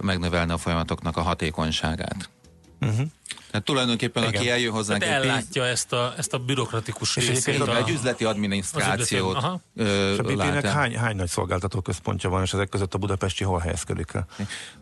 megnövelni 0.01 0.51
a 0.51 0.57
folyamatoknak 0.57 1.17
a 1.17 1.21
hatékonyságát. 1.21 2.29
Uh-huh. 2.81 3.07
Tehát 3.51 3.65
tulajdonképpen, 3.65 4.23
Igen. 4.23 4.35
aki 4.35 4.49
eljön 4.49 4.71
hozzánk 4.71 5.01
Tehát 5.01 5.15
egy 5.15 5.21
pénz- 5.21 5.33
ellátja 5.35 5.65
ezt 5.65 5.93
a, 5.93 6.13
ezt 6.17 6.33
a 6.33 6.37
bürokratikus 6.37 7.15
És 7.17 7.27
részét. 7.27 7.59
a- 7.61 7.77
egy 7.77 7.89
üzleti 7.89 8.23
adminisztrációt 8.25 8.99
Az 8.99 9.11
üzleti- 9.11 9.45
aha. 9.45 9.61
ö, 9.75 10.11
És 10.13 10.17
a 10.19 10.23
BP-nek 10.23 10.65
hány, 10.65 10.97
hány 10.97 11.15
nagy 11.15 11.27
szolgáltató 11.27 11.81
központja 11.81 12.29
van, 12.29 12.41
és 12.43 12.53
ezek 12.53 12.69
között 12.69 12.93
a 12.93 12.97
budapesti 12.97 13.43
hol 13.43 13.59
helyezkedik 13.59 14.11
el? 14.13 14.27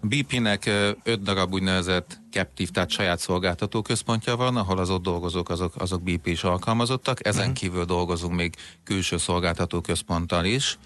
A 0.02 0.06
BP-nek 0.08 0.66
öt 1.04 1.22
darab 1.22 1.54
úgynevezett 1.54 2.20
captive, 2.32 2.70
tehát 2.72 2.90
saját 2.90 3.20
szolgáltató 3.20 3.82
központja 3.82 4.36
van, 4.36 4.58
ahol 4.58 4.78
az 4.78 4.90
ott 4.90 5.02
dolgozók, 5.04 5.50
azok, 5.50 5.74
azok 5.78 6.02
BP 6.04 6.26
is 6.28 6.44
alkalmazottak. 6.44 7.26
Ezen 7.28 7.44
Mhm. 7.46 7.54
kívül 7.54 7.86
dolgozunk 7.86 8.34
még 8.36 8.56
külső 8.84 9.18
szolgáltató 9.18 9.82
központtal 9.82 10.46
is. 10.46 10.78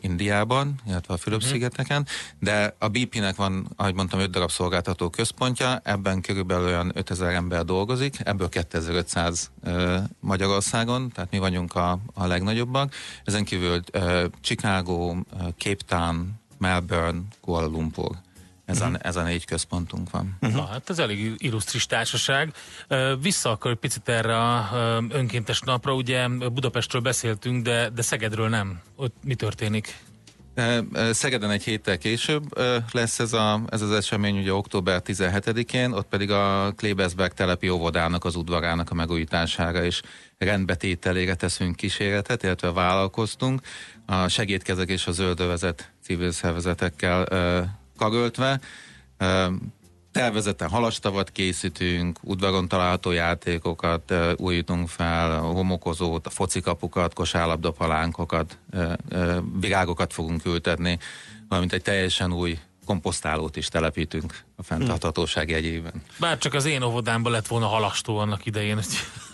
Indiában, 0.00 0.74
illetve 0.86 1.14
a 1.14 1.16
Fülöp-szigeteken, 1.16 2.06
de 2.38 2.74
a 2.78 2.88
BP-nek 2.88 3.36
van, 3.36 3.68
ahogy 3.76 3.94
mondtam, 3.94 4.20
öt 4.20 4.30
darab 4.30 4.50
szolgáltató 4.50 5.10
központja, 5.10 5.80
ebben 5.84 6.20
körülbelül 6.20 6.66
olyan 6.66 6.92
5000 6.94 7.34
ember 7.34 7.64
dolgozik, 7.64 8.16
ebből 8.24 8.48
2500 8.48 9.50
ö, 9.62 9.96
Magyarországon, 10.20 11.10
tehát 11.10 11.30
mi 11.30 11.38
vagyunk 11.38 11.74
a, 11.74 11.98
a 12.14 12.26
legnagyobbak. 12.26 12.94
Ezen 13.24 13.44
kívül 13.44 13.80
Chicago, 14.40 15.16
Cape 15.58 15.84
Town, 15.86 16.40
Melbourne, 16.58 17.20
Kuala 17.40 17.66
Lumpur. 17.66 18.16
Ez, 18.68 18.80
a, 18.80 18.90
ez 19.02 19.16
a 19.16 19.22
négy 19.22 19.44
központunk 19.44 20.10
van. 20.10 20.36
Na, 20.40 20.66
hát 20.66 20.90
ez 20.90 20.98
elég 20.98 21.34
illusztris 21.36 21.86
társaság. 21.86 22.52
Vissza 23.20 23.50
akkor 23.50 23.70
egy 23.70 23.76
picit 23.76 24.08
erre 24.08 24.38
a 24.38 24.68
önkéntes 25.10 25.60
napra, 25.60 25.94
ugye 25.94 26.28
Budapestről 26.28 27.02
beszéltünk, 27.02 27.62
de, 27.62 27.90
de 27.90 28.02
Szegedről 28.02 28.48
nem. 28.48 28.80
Ott 28.96 29.14
mi 29.24 29.34
történik? 29.34 29.96
Szegeden 31.10 31.50
egy 31.50 31.62
héttel 31.62 31.98
később 31.98 32.58
lesz 32.92 33.18
ez, 33.18 33.32
a, 33.32 33.60
ez 33.68 33.82
az 33.82 33.90
esemény, 33.90 34.38
ugye 34.38 34.52
október 34.52 35.02
17-én, 35.04 35.92
ott 35.92 36.08
pedig 36.08 36.30
a 36.30 36.72
Klebersberg 36.76 37.32
telepi 37.32 37.68
óvodának 37.68 38.24
az 38.24 38.36
udvarának 38.36 38.90
a 38.90 38.94
megújítására 38.94 39.84
és 39.84 40.02
rendbetételére 40.38 41.34
teszünk 41.34 41.76
kísérletet, 41.76 42.42
illetve 42.42 42.72
vállalkoztunk. 42.72 43.60
A 44.06 44.28
segédkezek 44.28 44.88
és 44.88 45.06
a 45.06 45.12
zöldövezet 45.12 45.92
civil 46.02 46.30
szervezetekkel 46.30 47.26
karöltve. 47.98 48.60
Ö, 49.18 49.46
Tervezeten 50.12 50.68
halastavat 50.68 51.30
készítünk, 51.30 52.18
udvaron 52.22 52.68
található 52.68 53.10
játékokat 53.10 54.14
újítunk 54.36 54.88
fel, 54.88 55.32
a 55.32 55.40
homokozót, 55.40 56.26
a 56.26 56.30
focikapukat, 56.30 57.14
kosárlabdapalánkokat, 57.14 58.58
virágokat 59.60 60.12
fogunk 60.12 60.44
ültetni, 60.44 60.98
valamint 61.48 61.72
egy 61.72 61.82
teljesen 61.82 62.32
új 62.32 62.58
komposztálót 62.86 63.56
is 63.56 63.68
telepítünk 63.68 64.44
a 64.56 64.62
fenntarthatóság 64.62 65.50
jegyében. 65.50 65.92
Bár 66.18 66.38
csak 66.38 66.54
az 66.54 66.64
én 66.64 66.82
óvodámban 66.82 67.32
lett 67.32 67.46
volna 67.46 67.66
halastó 67.66 68.18
annak 68.18 68.46
idején, 68.46 68.74
hogy 68.74 68.86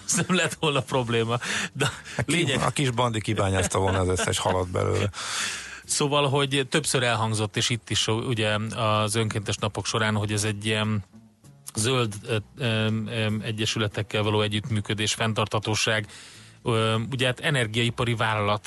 ez 0.07 0.15
nem 0.27 0.37
lett 0.37 0.55
volna 0.55 0.81
probléma. 0.81 1.39
De 1.73 1.91
lényeg, 2.27 2.61
A 2.61 2.71
kis 2.71 2.91
bandi 2.91 3.21
kibányázta 3.21 3.79
volna 3.79 3.99
az 3.99 4.09
összes 4.09 4.39
halat 4.39 4.69
belőle. 4.71 5.11
Szóval, 5.85 6.29
hogy 6.29 6.67
többször 6.71 7.03
elhangzott, 7.03 7.57
és 7.57 7.71
itt 7.71 7.91
is 7.91 8.07
ugye 8.07 8.57
az 8.77 9.15
önkéntes 9.15 9.57
napok 9.57 9.87
során, 9.87 10.15
hogy 10.15 10.33
ez 10.33 10.45
egy 10.45 10.67
ilyen 10.67 11.05
zöld 11.75 12.15
egyesületekkel 13.43 14.23
való 14.23 14.41
együttműködés, 14.41 15.15
fenntartatóság. 15.15 16.07
Ugye 17.11 17.27
hát 17.27 17.41
energiaipari 17.41 18.15
vállalat 18.15 18.67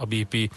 a 0.00 0.04
BP, 0.08 0.50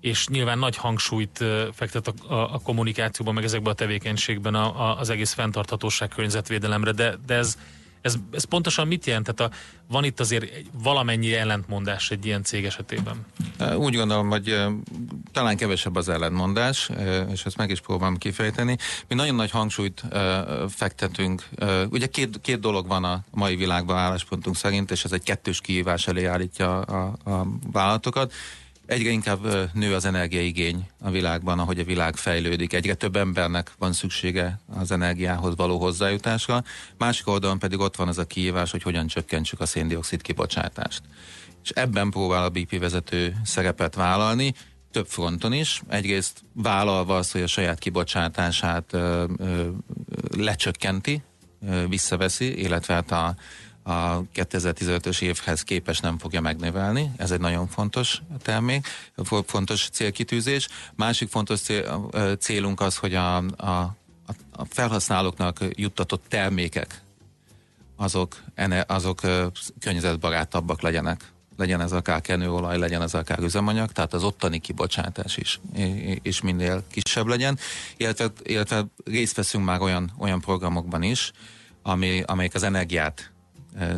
és 0.00 0.28
nyilván 0.28 0.58
nagy 0.58 0.76
hangsúlyt 0.76 1.44
fektet 1.72 2.06
a, 2.06 2.34
a, 2.34 2.54
a 2.54 2.58
kommunikációban, 2.58 3.34
meg 3.34 3.44
ezekben 3.44 3.72
a 3.72 3.76
tevékenységben 3.76 4.54
a, 4.54 4.80
a, 4.80 4.98
az 4.98 5.10
egész 5.10 5.32
fenntarthatóság 5.32 6.08
környezetvédelemre, 6.08 6.92
de, 6.92 7.16
de 7.26 7.34
ez, 7.34 7.58
ez, 8.02 8.14
ez 8.32 8.44
pontosan 8.44 8.86
mit 8.86 9.06
jelent? 9.06 9.34
Tehát 9.34 9.52
a, 9.52 9.56
van 9.88 10.04
itt 10.04 10.20
azért 10.20 10.54
egy 10.54 10.66
valamennyi 10.72 11.34
ellentmondás 11.34 12.10
egy 12.10 12.26
ilyen 12.26 12.42
cég 12.42 12.64
esetében. 12.64 13.26
Úgy 13.76 13.94
gondolom, 13.96 14.28
hogy 14.28 14.56
talán 15.32 15.56
kevesebb 15.56 15.96
az 15.96 16.08
ellentmondás, 16.08 16.90
és 17.32 17.44
ezt 17.44 17.56
meg 17.56 17.70
is 17.70 17.80
próbálom 17.80 18.16
kifejteni. 18.16 18.76
Mi 19.08 19.14
nagyon 19.14 19.34
nagy 19.34 19.50
hangsúlyt 19.50 20.02
fektetünk. 20.68 21.48
Ugye 21.90 22.06
két, 22.06 22.40
két 22.40 22.60
dolog 22.60 22.86
van 22.86 23.04
a 23.04 23.24
mai 23.30 23.56
világban 23.56 23.96
álláspontunk 23.96 24.56
szerint, 24.56 24.90
és 24.90 25.04
ez 25.04 25.12
egy 25.12 25.22
kettős 25.22 25.60
kihívás 25.60 26.06
elé 26.06 26.24
állítja 26.24 26.80
a, 26.80 27.16
a 27.24 27.46
vállalatokat. 27.72 28.32
Egyre 28.92 29.10
inkább 29.10 29.70
nő 29.72 29.94
az 29.94 30.04
energiaigény 30.04 30.88
a 31.00 31.10
világban, 31.10 31.58
ahogy 31.58 31.78
a 31.78 31.84
világ 31.84 32.16
fejlődik. 32.16 32.72
Egyre 32.72 32.94
több 32.94 33.16
embernek 33.16 33.72
van 33.78 33.92
szüksége 33.92 34.60
az 34.74 34.90
energiához 34.90 35.56
való 35.56 35.78
hozzájutásra. 35.78 36.64
Másik 36.98 37.28
oldalon 37.28 37.58
pedig 37.58 37.78
ott 37.78 37.96
van 37.96 38.08
az 38.08 38.18
a 38.18 38.24
kihívás, 38.24 38.70
hogy 38.70 38.82
hogyan 38.82 39.06
csökkentsük 39.06 39.60
a 39.60 39.66
széndiokszid 39.66 40.22
kibocsátást. 40.22 41.02
És 41.62 41.70
ebben 41.70 42.10
próbál 42.10 42.44
a 42.44 42.48
BP 42.48 42.78
vezető 42.78 43.36
szerepet 43.44 43.94
vállalni, 43.94 44.54
több 44.90 45.06
fronton 45.06 45.52
is. 45.52 45.82
Egyrészt 45.88 46.42
vállalva 46.52 47.16
azt, 47.16 47.32
hogy 47.32 47.42
a 47.42 47.46
saját 47.46 47.78
kibocsátását 47.78 48.92
ö, 48.92 49.24
ö, 49.36 49.68
lecsökkenti, 50.36 51.22
ö, 51.68 51.88
visszaveszi, 51.88 52.62
illetve 52.62 52.94
hát 52.94 53.10
a, 53.10 53.34
a 53.82 54.22
2015-ös 54.34 55.22
évhez 55.22 55.62
képes 55.62 56.00
nem 56.00 56.18
fogja 56.18 56.40
megnövelni. 56.40 57.10
Ez 57.16 57.30
egy 57.30 57.40
nagyon 57.40 57.68
fontos 57.68 58.22
termék, 58.42 58.86
fo- 59.24 59.50
fontos 59.50 59.88
célkitűzés. 59.92 60.68
Másik 60.94 61.28
fontos 61.28 61.60
célunk 62.38 62.80
az, 62.80 62.96
hogy 62.96 63.14
a, 63.14 63.36
a, 63.36 63.96
a 64.52 64.64
felhasználóknak 64.68 65.58
juttatott 65.70 66.24
termékek 66.28 67.02
azok, 67.96 68.42
azok 68.86 69.20
környezetbarátabbak 69.80 70.80
legyenek. 70.80 71.30
Legyen 71.56 71.80
ez 71.80 71.92
akár 71.92 72.20
kenőolaj, 72.20 72.78
legyen 72.78 73.02
ez 73.02 73.14
akár 73.14 73.38
üzemanyag, 73.38 73.92
tehát 73.92 74.12
az 74.12 74.24
ottani 74.24 74.58
kibocsátás 74.58 75.36
is, 75.36 75.60
is 76.22 76.40
minél 76.40 76.82
kisebb 76.90 77.26
legyen. 77.26 77.58
Illetve, 77.96 78.32
illetve 78.42 78.84
részt 79.04 79.36
veszünk 79.36 79.64
már 79.64 79.80
olyan, 79.80 80.12
olyan 80.18 80.40
programokban 80.40 81.02
is, 81.02 81.32
ami, 81.82 82.22
amelyik 82.26 82.54
az 82.54 82.62
energiát 82.62 83.31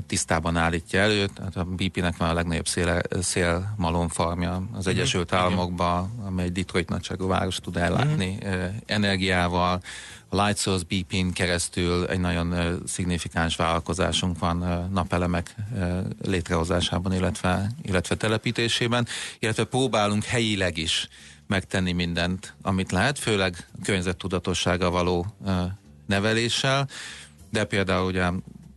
tisztában 0.06 0.56
állítja 0.56 1.00
elő. 1.00 1.26
Tehát 1.26 1.56
a 1.56 1.64
BP-nek 1.64 2.16
van 2.16 2.28
a 2.28 2.32
legnagyobb 2.32 2.68
széle, 2.68 3.02
szélmalom 3.20 4.08
farmja 4.08 4.62
az 4.72 4.86
Egyesült 4.86 5.32
Államokban, 5.32 6.10
amely 6.26 6.48
Detroit 6.48 6.88
nagyságú 6.88 7.26
város 7.26 7.56
tud 7.56 7.76
ellátni 7.76 8.38
e, 8.42 8.74
energiával. 8.86 9.80
A 10.28 10.42
Light 10.42 10.58
Source 10.58 10.84
BP-n 10.88 11.32
keresztül 11.32 12.06
egy 12.06 12.20
nagyon 12.20 12.80
szignifikáns 12.86 13.56
vállalkozásunk 13.56 14.38
van 14.38 14.88
napelemek 14.92 15.54
létrehozásában, 16.22 17.12
illetve, 17.12 17.70
illetve 17.82 18.14
telepítésében, 18.14 19.06
illetve 19.38 19.64
próbálunk 19.64 20.24
helyileg 20.24 20.78
is 20.78 21.08
megtenni 21.46 21.92
mindent, 21.92 22.54
amit 22.62 22.92
lehet, 22.92 23.18
főleg 23.18 23.66
a 23.72 23.78
környezettudatossága 23.84 24.90
való 24.90 25.26
neveléssel, 26.06 26.88
de 27.50 27.64
például 27.64 28.06
ugye 28.06 28.30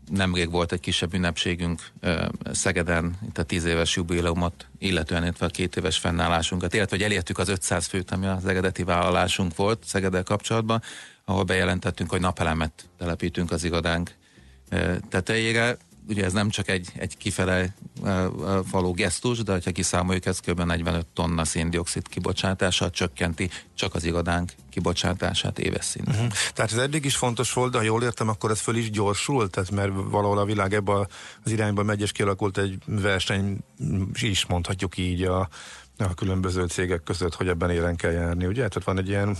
nemrég 0.10 0.52
volt 0.52 0.72
egy 0.72 0.80
kisebb 0.80 1.14
ünnepségünk 1.14 1.82
Szegeden, 2.52 3.18
itt 3.28 3.38
a 3.38 3.44
tíz 3.44 3.66
éves 3.66 3.96
jubileumot, 3.96 4.68
illetően 4.80 5.24
illetve 5.24 5.46
a 5.46 5.50
két 5.50 5.76
éves 5.76 5.98
fennállásunkat, 5.98 6.74
illetve 6.74 6.96
hogy 6.96 7.06
elértük 7.06 7.38
az 7.38 7.50
500 7.50 7.86
főt, 7.86 8.12
ami 8.12 8.26
az 8.26 8.46
eredeti 8.46 8.84
vállalásunk 8.84 9.56
volt 9.56 9.84
Szegeddel 9.86 10.24
kapcsolatban, 10.24 10.82
ahol 11.26 11.44
bejelentettünk, 11.44 12.10
hogy 12.10 12.20
napelemet 12.20 12.90
telepítünk 12.98 13.52
az 13.52 13.64
irodánk 13.64 14.12
tetejére. 15.10 15.78
Ugye 16.08 16.26
ez 16.26 16.34
nem 16.34 16.50
csak 16.50 16.70
egy, 16.70 16.90
egy 16.96 17.18
kifele 17.18 17.76
ö, 18.04 18.28
ö, 18.40 18.60
való 18.72 18.92
gesztus, 18.92 19.44
de 19.44 19.60
ha 19.64 19.72
kiszámoljuk, 19.72 20.26
ez 20.26 20.40
kb. 20.40 20.62
45 20.62 21.06
tonna 21.06 21.46
széndiokszid 21.46 22.08
kibocsátása 22.08 22.90
csökkenti 22.90 23.50
csak 23.74 23.96
az 23.96 24.04
irodánk 24.04 24.52
kibocsátását 24.70 25.60
éves 25.60 25.86
szinten. 25.86 26.16
Uh-huh. 26.16 26.32
Tehát 26.54 26.72
ez 26.72 26.78
eddig 26.78 27.06
is 27.06 27.16
fontos 27.16 27.54
volt, 27.54 27.72
de 27.72 27.78
ha 27.78 27.84
jól 27.84 28.04
értem, 28.04 28.30
akkor 28.30 28.52
ez 28.52 28.60
föl 28.60 28.76
is 28.76 28.90
gyorsult, 28.90 29.52
tehát 29.52 29.72
mert 29.72 29.92
valahol 29.94 30.38
a 30.38 30.46
világ 30.46 30.74
ebbe 30.74 30.94
az 31.44 31.52
irányba 31.52 31.84
megy, 31.84 32.02
és 32.02 32.12
kialakult 32.12 32.58
egy 32.58 32.78
verseny, 32.86 33.58
is 34.22 34.46
mondhatjuk 34.46 34.98
így 34.98 35.24
a, 35.24 35.50
a 35.98 36.14
különböző 36.14 36.66
cégek 36.66 37.04
között, 37.04 37.36
hogy 37.36 37.48
ebben 37.48 37.70
élen 37.70 37.96
kell 37.96 38.12
járni, 38.12 38.46
ugye? 38.46 38.68
Tehát 38.68 38.84
van 38.84 38.98
egy 38.98 39.08
ilyen 39.08 39.38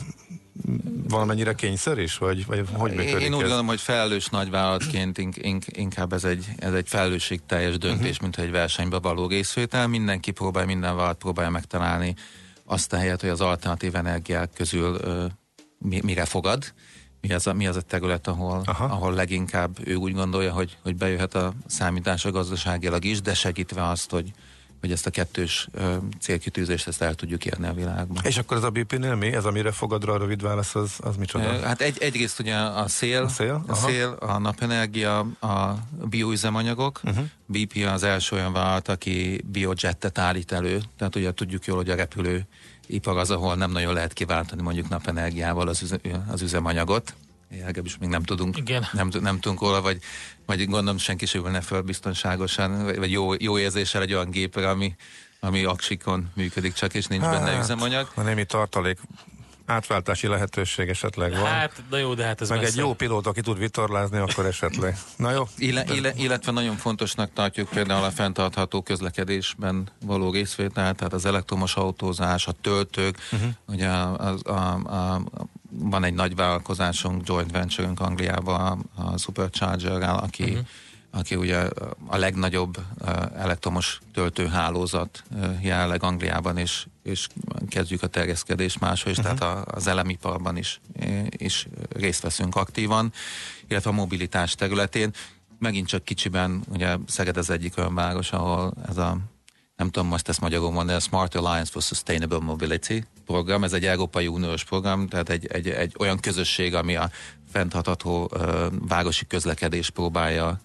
valamennyire 1.08 1.54
kényszer 1.54 1.98
is, 1.98 2.18
vagy, 2.18 2.46
vagy 2.46 2.66
hogy 2.74 2.90
működik 2.92 3.12
én 3.22 3.28
úgy 3.28 3.34
ez? 3.34 3.40
gondolom, 3.40 3.66
hogy 3.68 3.82
felelős 3.82 4.26
nagyvállalatként 4.28 5.18
ink, 5.18 5.36
ink, 5.38 5.64
inkább 5.68 6.14
ez 6.14 6.24
egy, 6.24 6.46
ez 6.58 6.74
egy 6.74 6.88
felelősségteljes 6.88 7.78
döntés, 7.78 7.98
Mhm. 8.00 8.08
uh-huh. 8.10 8.22
mint 8.22 8.38
egy 8.38 8.52
versenybe 8.52 9.00
való 9.00 9.28
részvétel. 9.28 9.88
Mindenki 9.88 10.32
próbálja, 10.32 10.68
minden 10.68 10.96
vállalat 10.96 11.18
próbálja 11.18 11.52
megtalálni 11.52 12.16
azt 12.66 12.94
a 12.94 12.98
helyet, 12.98 13.22
hogy 13.22 13.30
az 13.30 13.42
alternatív 13.42 13.96
energiák 13.96 14.50
közül 14.54 14.98
ö, 15.02 15.26
mi, 15.78 16.02
mire 16.04 16.26
fogad. 16.26 16.74
Mi 17.22 17.34
az, 17.34 17.48
a, 17.48 17.54
mi 17.54 17.68
az 17.68 17.76
a 17.76 17.82
terület, 17.82 18.28
ahol, 18.28 18.62
ahol 18.78 19.14
leginkább 19.14 19.78
ő 19.84 19.96
úgy 19.96 20.14
gondolja, 20.14 20.54
hogy, 20.54 20.78
hogy 20.84 20.96
bejöhet 20.96 21.36
a 21.36 21.54
számításra 21.66 22.32
gazdaságilag 22.32 23.06
is, 23.06 23.22
de 23.22 23.34
segítve 23.34 23.88
azt, 23.88 24.12
hogy, 24.12 24.32
hogy 24.80 24.92
ezt 24.92 25.06
a 25.06 25.10
kettős 25.10 25.68
célkitűzést 26.20 26.88
ezt 26.88 27.02
el 27.02 27.14
tudjuk 27.14 27.46
érni 27.46 27.68
a 27.68 27.74
világban. 27.74 28.24
És 28.24 28.38
akkor 28.38 28.58
ez 28.58 28.64
a 28.64 28.70
BP-nél 28.70 29.16
mi? 29.16 29.34
Ez, 29.34 29.46
amire 29.46 29.72
fogadra 29.72 30.14
a 30.14 30.18
rövid 30.18 30.42
válasz, 30.42 30.76
az, 30.76 30.96
az 31.00 31.16
micsoda? 31.16 31.60
Hát 31.60 31.82
egy, 31.82 31.98
egyrészt 32.00 32.40
ugye 32.40 32.56
a 32.56 32.88
szél, 32.88 33.24
A 33.24 33.28
szél, 33.28 33.64
a, 33.68 33.72
aha. 33.72 33.88
szél, 33.88 34.18
a 34.20 34.38
napenergia, 34.38 35.20
a 35.40 35.78
bioüzemanyagok. 36.10 37.02
Uh-huh. 37.04 37.26
BP 37.46 37.86
az 37.86 38.04
első 38.04 38.36
olyan 38.36 38.54
vállalat, 38.54 38.88
aki 38.88 39.42
biojettet 39.52 40.18
állít 40.18 40.52
elő. 40.52 40.82
Tehát 40.98 41.16
ugye 41.16 41.32
tudjuk 41.32 41.66
jól, 41.66 41.78
hogy 41.78 41.90
a 41.90 41.96
repülő 41.96 42.48
ipar 42.88 43.18
az, 43.18 43.32
ahol 43.32 43.56
nem 43.56 43.72
nagyon 43.72 43.94
lehet 43.94 44.14
kiváltani 44.14 44.62
mondjuk 44.62 44.90
napenergiával 44.90 45.68
az, 45.68 45.82
üze, 45.82 46.00
az 46.28 46.42
üzemanyagot. 46.42 47.14
Legalábbis 47.50 47.98
még 47.98 48.10
nem 48.10 48.24
tudunk, 48.24 48.58
Igen. 48.58 48.88
Nem, 48.92 49.10
nem 49.22 49.40
tudunk 49.40 49.62
róla, 49.62 49.82
vagy, 49.82 50.00
vagy 50.46 50.66
gondolom 50.66 50.98
senki 50.98 51.26
sem 51.26 51.46
ülne 51.46 51.62
föl 51.62 51.82
biztonságosan, 51.82 52.86
vagy 52.86 53.12
jó, 53.12 53.34
jó 53.38 53.58
érzéssel 53.58 54.02
egy 54.02 54.14
olyan 54.14 54.30
gépre, 54.30 54.70
ami, 54.70 54.96
ami 55.40 55.64
aksikon 55.64 56.32
működik 56.36 56.74
csak, 56.74 56.94
és 56.94 57.06
nincs 57.06 57.24
benne 57.24 57.60
üzemanyag. 57.60 58.12
A 58.16 58.22
némi 58.22 58.46
tartalék 58.46 59.00
átváltási 59.68 60.28
lehetőség 60.28 60.90
esetleg 60.90 61.32
van. 61.32 61.46
Hát, 61.46 61.84
de 61.90 61.98
jó, 61.98 62.14
de 62.14 62.26
hát 62.26 62.42
ez 62.42 62.50
Meg 62.50 62.60
messze. 62.60 62.72
egy 62.72 62.78
jó 62.78 62.94
pilóta, 62.94 63.30
aki 63.30 63.42
tud 63.42 63.58
vitorlázni, 63.58 64.18
akkor 64.18 64.46
esetleg. 64.46 64.98
Na 65.16 65.32
jó. 65.32 65.48
Ille, 65.58 65.84
ille, 65.94 66.12
illetve 66.16 66.52
nagyon 66.52 66.76
fontosnak 66.76 67.34
tartjuk 67.34 67.70
például 67.70 68.04
a 68.04 68.12
fenntartható 68.12 68.82
közlekedésben 68.82 69.90
való 70.06 70.32
részvétel, 70.32 70.94
tehát 70.94 71.14
az 71.14 71.26
elektromos 71.26 71.76
autózás, 71.76 72.48
a 72.48 72.52
töltők, 72.52 73.18
uh-huh. 73.32 73.50
ugye 73.66 73.90
az, 73.90 74.46
a, 74.46 74.52
a, 74.52 75.14
a, 75.14 75.22
van 75.70 76.04
egy 76.04 76.14
nagy 76.14 76.36
vállalkozásunk, 76.36 77.28
joint 77.28 77.52
venture 77.52 77.92
Angliában, 77.96 78.90
a 78.96 79.18
Supercharger-rel, 79.18 80.18
aki, 80.18 80.44
uh-huh. 80.44 80.66
Aki 81.12 81.36
ugye 81.36 81.58
a 82.08 82.18
legnagyobb 82.18 82.78
elektromos 83.36 84.00
töltőhálózat 84.14 85.24
jelenleg 85.62 86.04
Angliában, 86.04 86.58
és, 86.58 86.86
és 87.04 87.28
kezdjük 87.70 88.04
a 88.04 88.08
terjeszkedést 88.08 88.80
máshol 88.80 89.12
is, 89.12 89.18
uh-huh. 89.18 89.38
tehát 89.38 89.58
a, 89.68 89.76
az 89.76 89.88
elemiparban 89.88 90.58
is, 90.58 90.82
is 91.30 91.68
részt 91.90 92.22
veszünk 92.22 92.56
aktívan, 92.56 93.14
illetve 93.68 93.90
a 93.90 93.94
mobilitás 93.94 94.56
területén. 94.56 95.12
Megint 95.60 95.88
csak 95.88 96.04
kicsiben, 96.04 96.64
ugye 96.70 96.98
Szeged 97.08 97.38
az 97.38 97.50
egyik 97.50 97.78
olyan 97.78 97.96
város, 97.96 98.32
ahol 98.32 98.74
ez 98.90 98.98
a 98.98 99.18
nem 99.76 99.90
tudom 99.90 100.08
most 100.08 100.30
ezt 100.30 100.42
magyarul 100.42 100.72
mondani, 100.72 100.98
a 100.98 101.02
Smart 101.02 101.36
Alliance 101.36 101.72
for 101.72 101.82
Sustainable 101.82 102.40
Mobility 102.40 103.04
program, 103.26 103.64
ez 103.64 103.74
egy 103.74 103.86
Európai 103.86 104.28
Uniós 104.28 104.64
program, 104.64 105.08
tehát 105.08 105.30
egy, 105.30 105.46
egy, 105.46 105.68
egy 105.70 105.96
olyan 106.00 106.20
közösség, 106.20 106.76
ami 106.76 106.96
a 106.96 107.10
fenntartható 107.52 108.30
uh, 108.34 108.66
városi 108.88 109.28
közlekedést 109.28 109.90
próbálja 109.90 110.48
uh, 110.50 110.58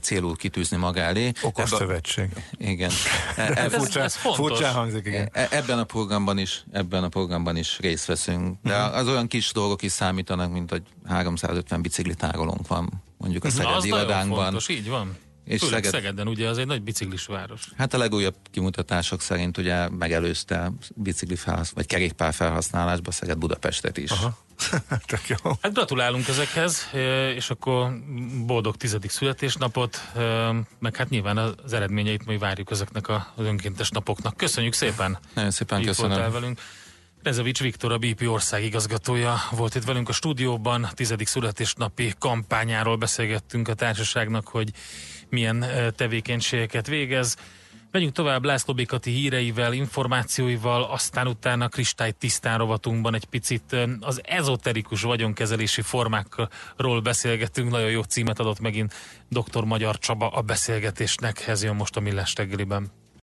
célul 0.00 0.36
kitűzni 0.36 0.76
maga 0.76 1.00
elé. 1.00 1.32
Okos 1.42 1.64
Ebbe- 1.72 1.76
szövetség. 1.80 2.28
Igen. 2.58 2.90
Ez- 3.36 3.74
Furcsa- 3.74 4.02
ez 4.02 4.14
furcsán 4.14 4.72
hangzik, 4.74 5.06
igen. 5.06 5.28
E- 5.32 5.48
Ebben 5.50 5.78
a 5.78 5.84
programban 5.84 6.38
is, 6.38 6.64
ebben 6.72 7.04
a 7.04 7.08
programban 7.08 7.56
is 7.56 7.78
részt 7.78 8.06
veszünk. 8.06 8.56
De 8.62 8.74
az 8.76 9.08
olyan 9.08 9.26
kis 9.26 9.52
dolgok 9.52 9.82
is 9.82 9.92
számítanak, 9.92 10.52
mint 10.52 10.70
hogy 10.70 10.82
350 11.06 11.82
biciklitárolónk 11.82 12.66
van 12.68 13.02
mondjuk 13.16 13.44
a 13.44 13.46
Az 13.46 13.52
Szegedi 13.54 13.88
nagyon 13.88 13.98
irodánkban. 13.98 14.42
fontos, 14.44 14.68
így 14.68 14.88
van. 14.88 15.16
És 15.44 15.60
Főleg 15.60 15.84
Szeged- 15.84 16.00
Szegeden, 16.00 16.28
ugye, 16.28 16.48
az 16.48 16.58
egy 16.58 16.66
nagy 16.66 16.82
biciklis 16.82 17.26
város. 17.26 17.68
Hát 17.76 17.94
a 17.94 17.98
legújabb 17.98 18.34
kimutatások 18.50 19.20
szerint 19.20 19.58
ugye 19.58 19.88
megelőzte 19.88 20.72
bicikli 20.94 21.36
felhasz, 21.36 21.70
vagy 21.70 21.86
kerékpár 21.86 22.34
felhasználásba 22.34 23.10
Szeged 23.10 23.38
Budapestet 23.38 23.96
is. 23.96 24.10
Aha. 24.10 24.36
Tök 25.06 25.28
jó. 25.28 25.36
Hát 25.62 25.72
gratulálunk 25.72 26.28
ezekhez, 26.28 26.88
és 27.34 27.50
akkor 27.50 27.90
boldog 28.46 28.76
tizedik 28.76 29.10
születésnapot, 29.10 30.00
meg 30.78 30.96
hát 30.96 31.08
nyilván 31.08 31.36
az 31.36 31.72
eredményeit 31.72 32.26
majd 32.26 32.38
várjuk 32.38 32.70
ezeknek 32.70 33.08
az 33.08 33.20
önkéntes 33.36 33.90
napoknak. 33.90 34.36
Köszönjük 34.36 34.72
szépen! 34.72 35.18
Nagyon 35.34 35.50
szépen 35.50 35.80
Itt 35.80 35.86
köszönöm. 35.86 36.32
velünk. 36.32 36.60
Rezevics 37.22 37.60
Viktor, 37.60 37.92
a 37.92 37.98
BP 37.98 38.22
országigazgatója 38.28 39.36
volt 39.50 39.74
itt 39.74 39.84
velünk 39.84 40.08
a 40.08 40.12
stúdióban. 40.12 40.84
A 40.84 40.92
tizedik 40.92 41.26
születésnapi 41.26 42.12
kampányáról 42.18 42.96
beszélgettünk 42.96 43.68
a 43.68 43.74
társaságnak, 43.74 44.48
hogy 44.48 44.70
milyen 45.28 45.64
tevékenységeket 45.96 46.86
végez. 46.86 47.36
Megyünk 47.96 48.14
tovább 48.14 48.44
László 48.44 48.74
Békati 48.74 49.10
híreivel, 49.10 49.72
információival, 49.72 50.82
aztán 50.82 51.26
utána 51.26 51.68
kristály 51.68 52.12
tisztán 52.12 52.58
rovatunkban 52.58 53.14
egy 53.14 53.24
picit 53.24 53.76
az 54.00 54.20
ezoterikus 54.24 55.02
vagyonkezelési 55.02 55.82
formákról 55.82 57.00
beszélgetünk. 57.00 57.70
Nagyon 57.70 57.90
jó 57.90 58.02
címet 58.02 58.38
adott 58.38 58.60
megint 58.60 58.94
dr. 59.28 59.64
Magyar 59.64 59.98
Csaba 59.98 60.28
a 60.28 60.42
beszélgetésnek. 60.42 61.46
Ez 61.46 61.62
jön 61.62 61.74
most 61.74 61.96
a 61.96 62.00
Millás 62.00 62.34
reggeliben. 62.34 62.90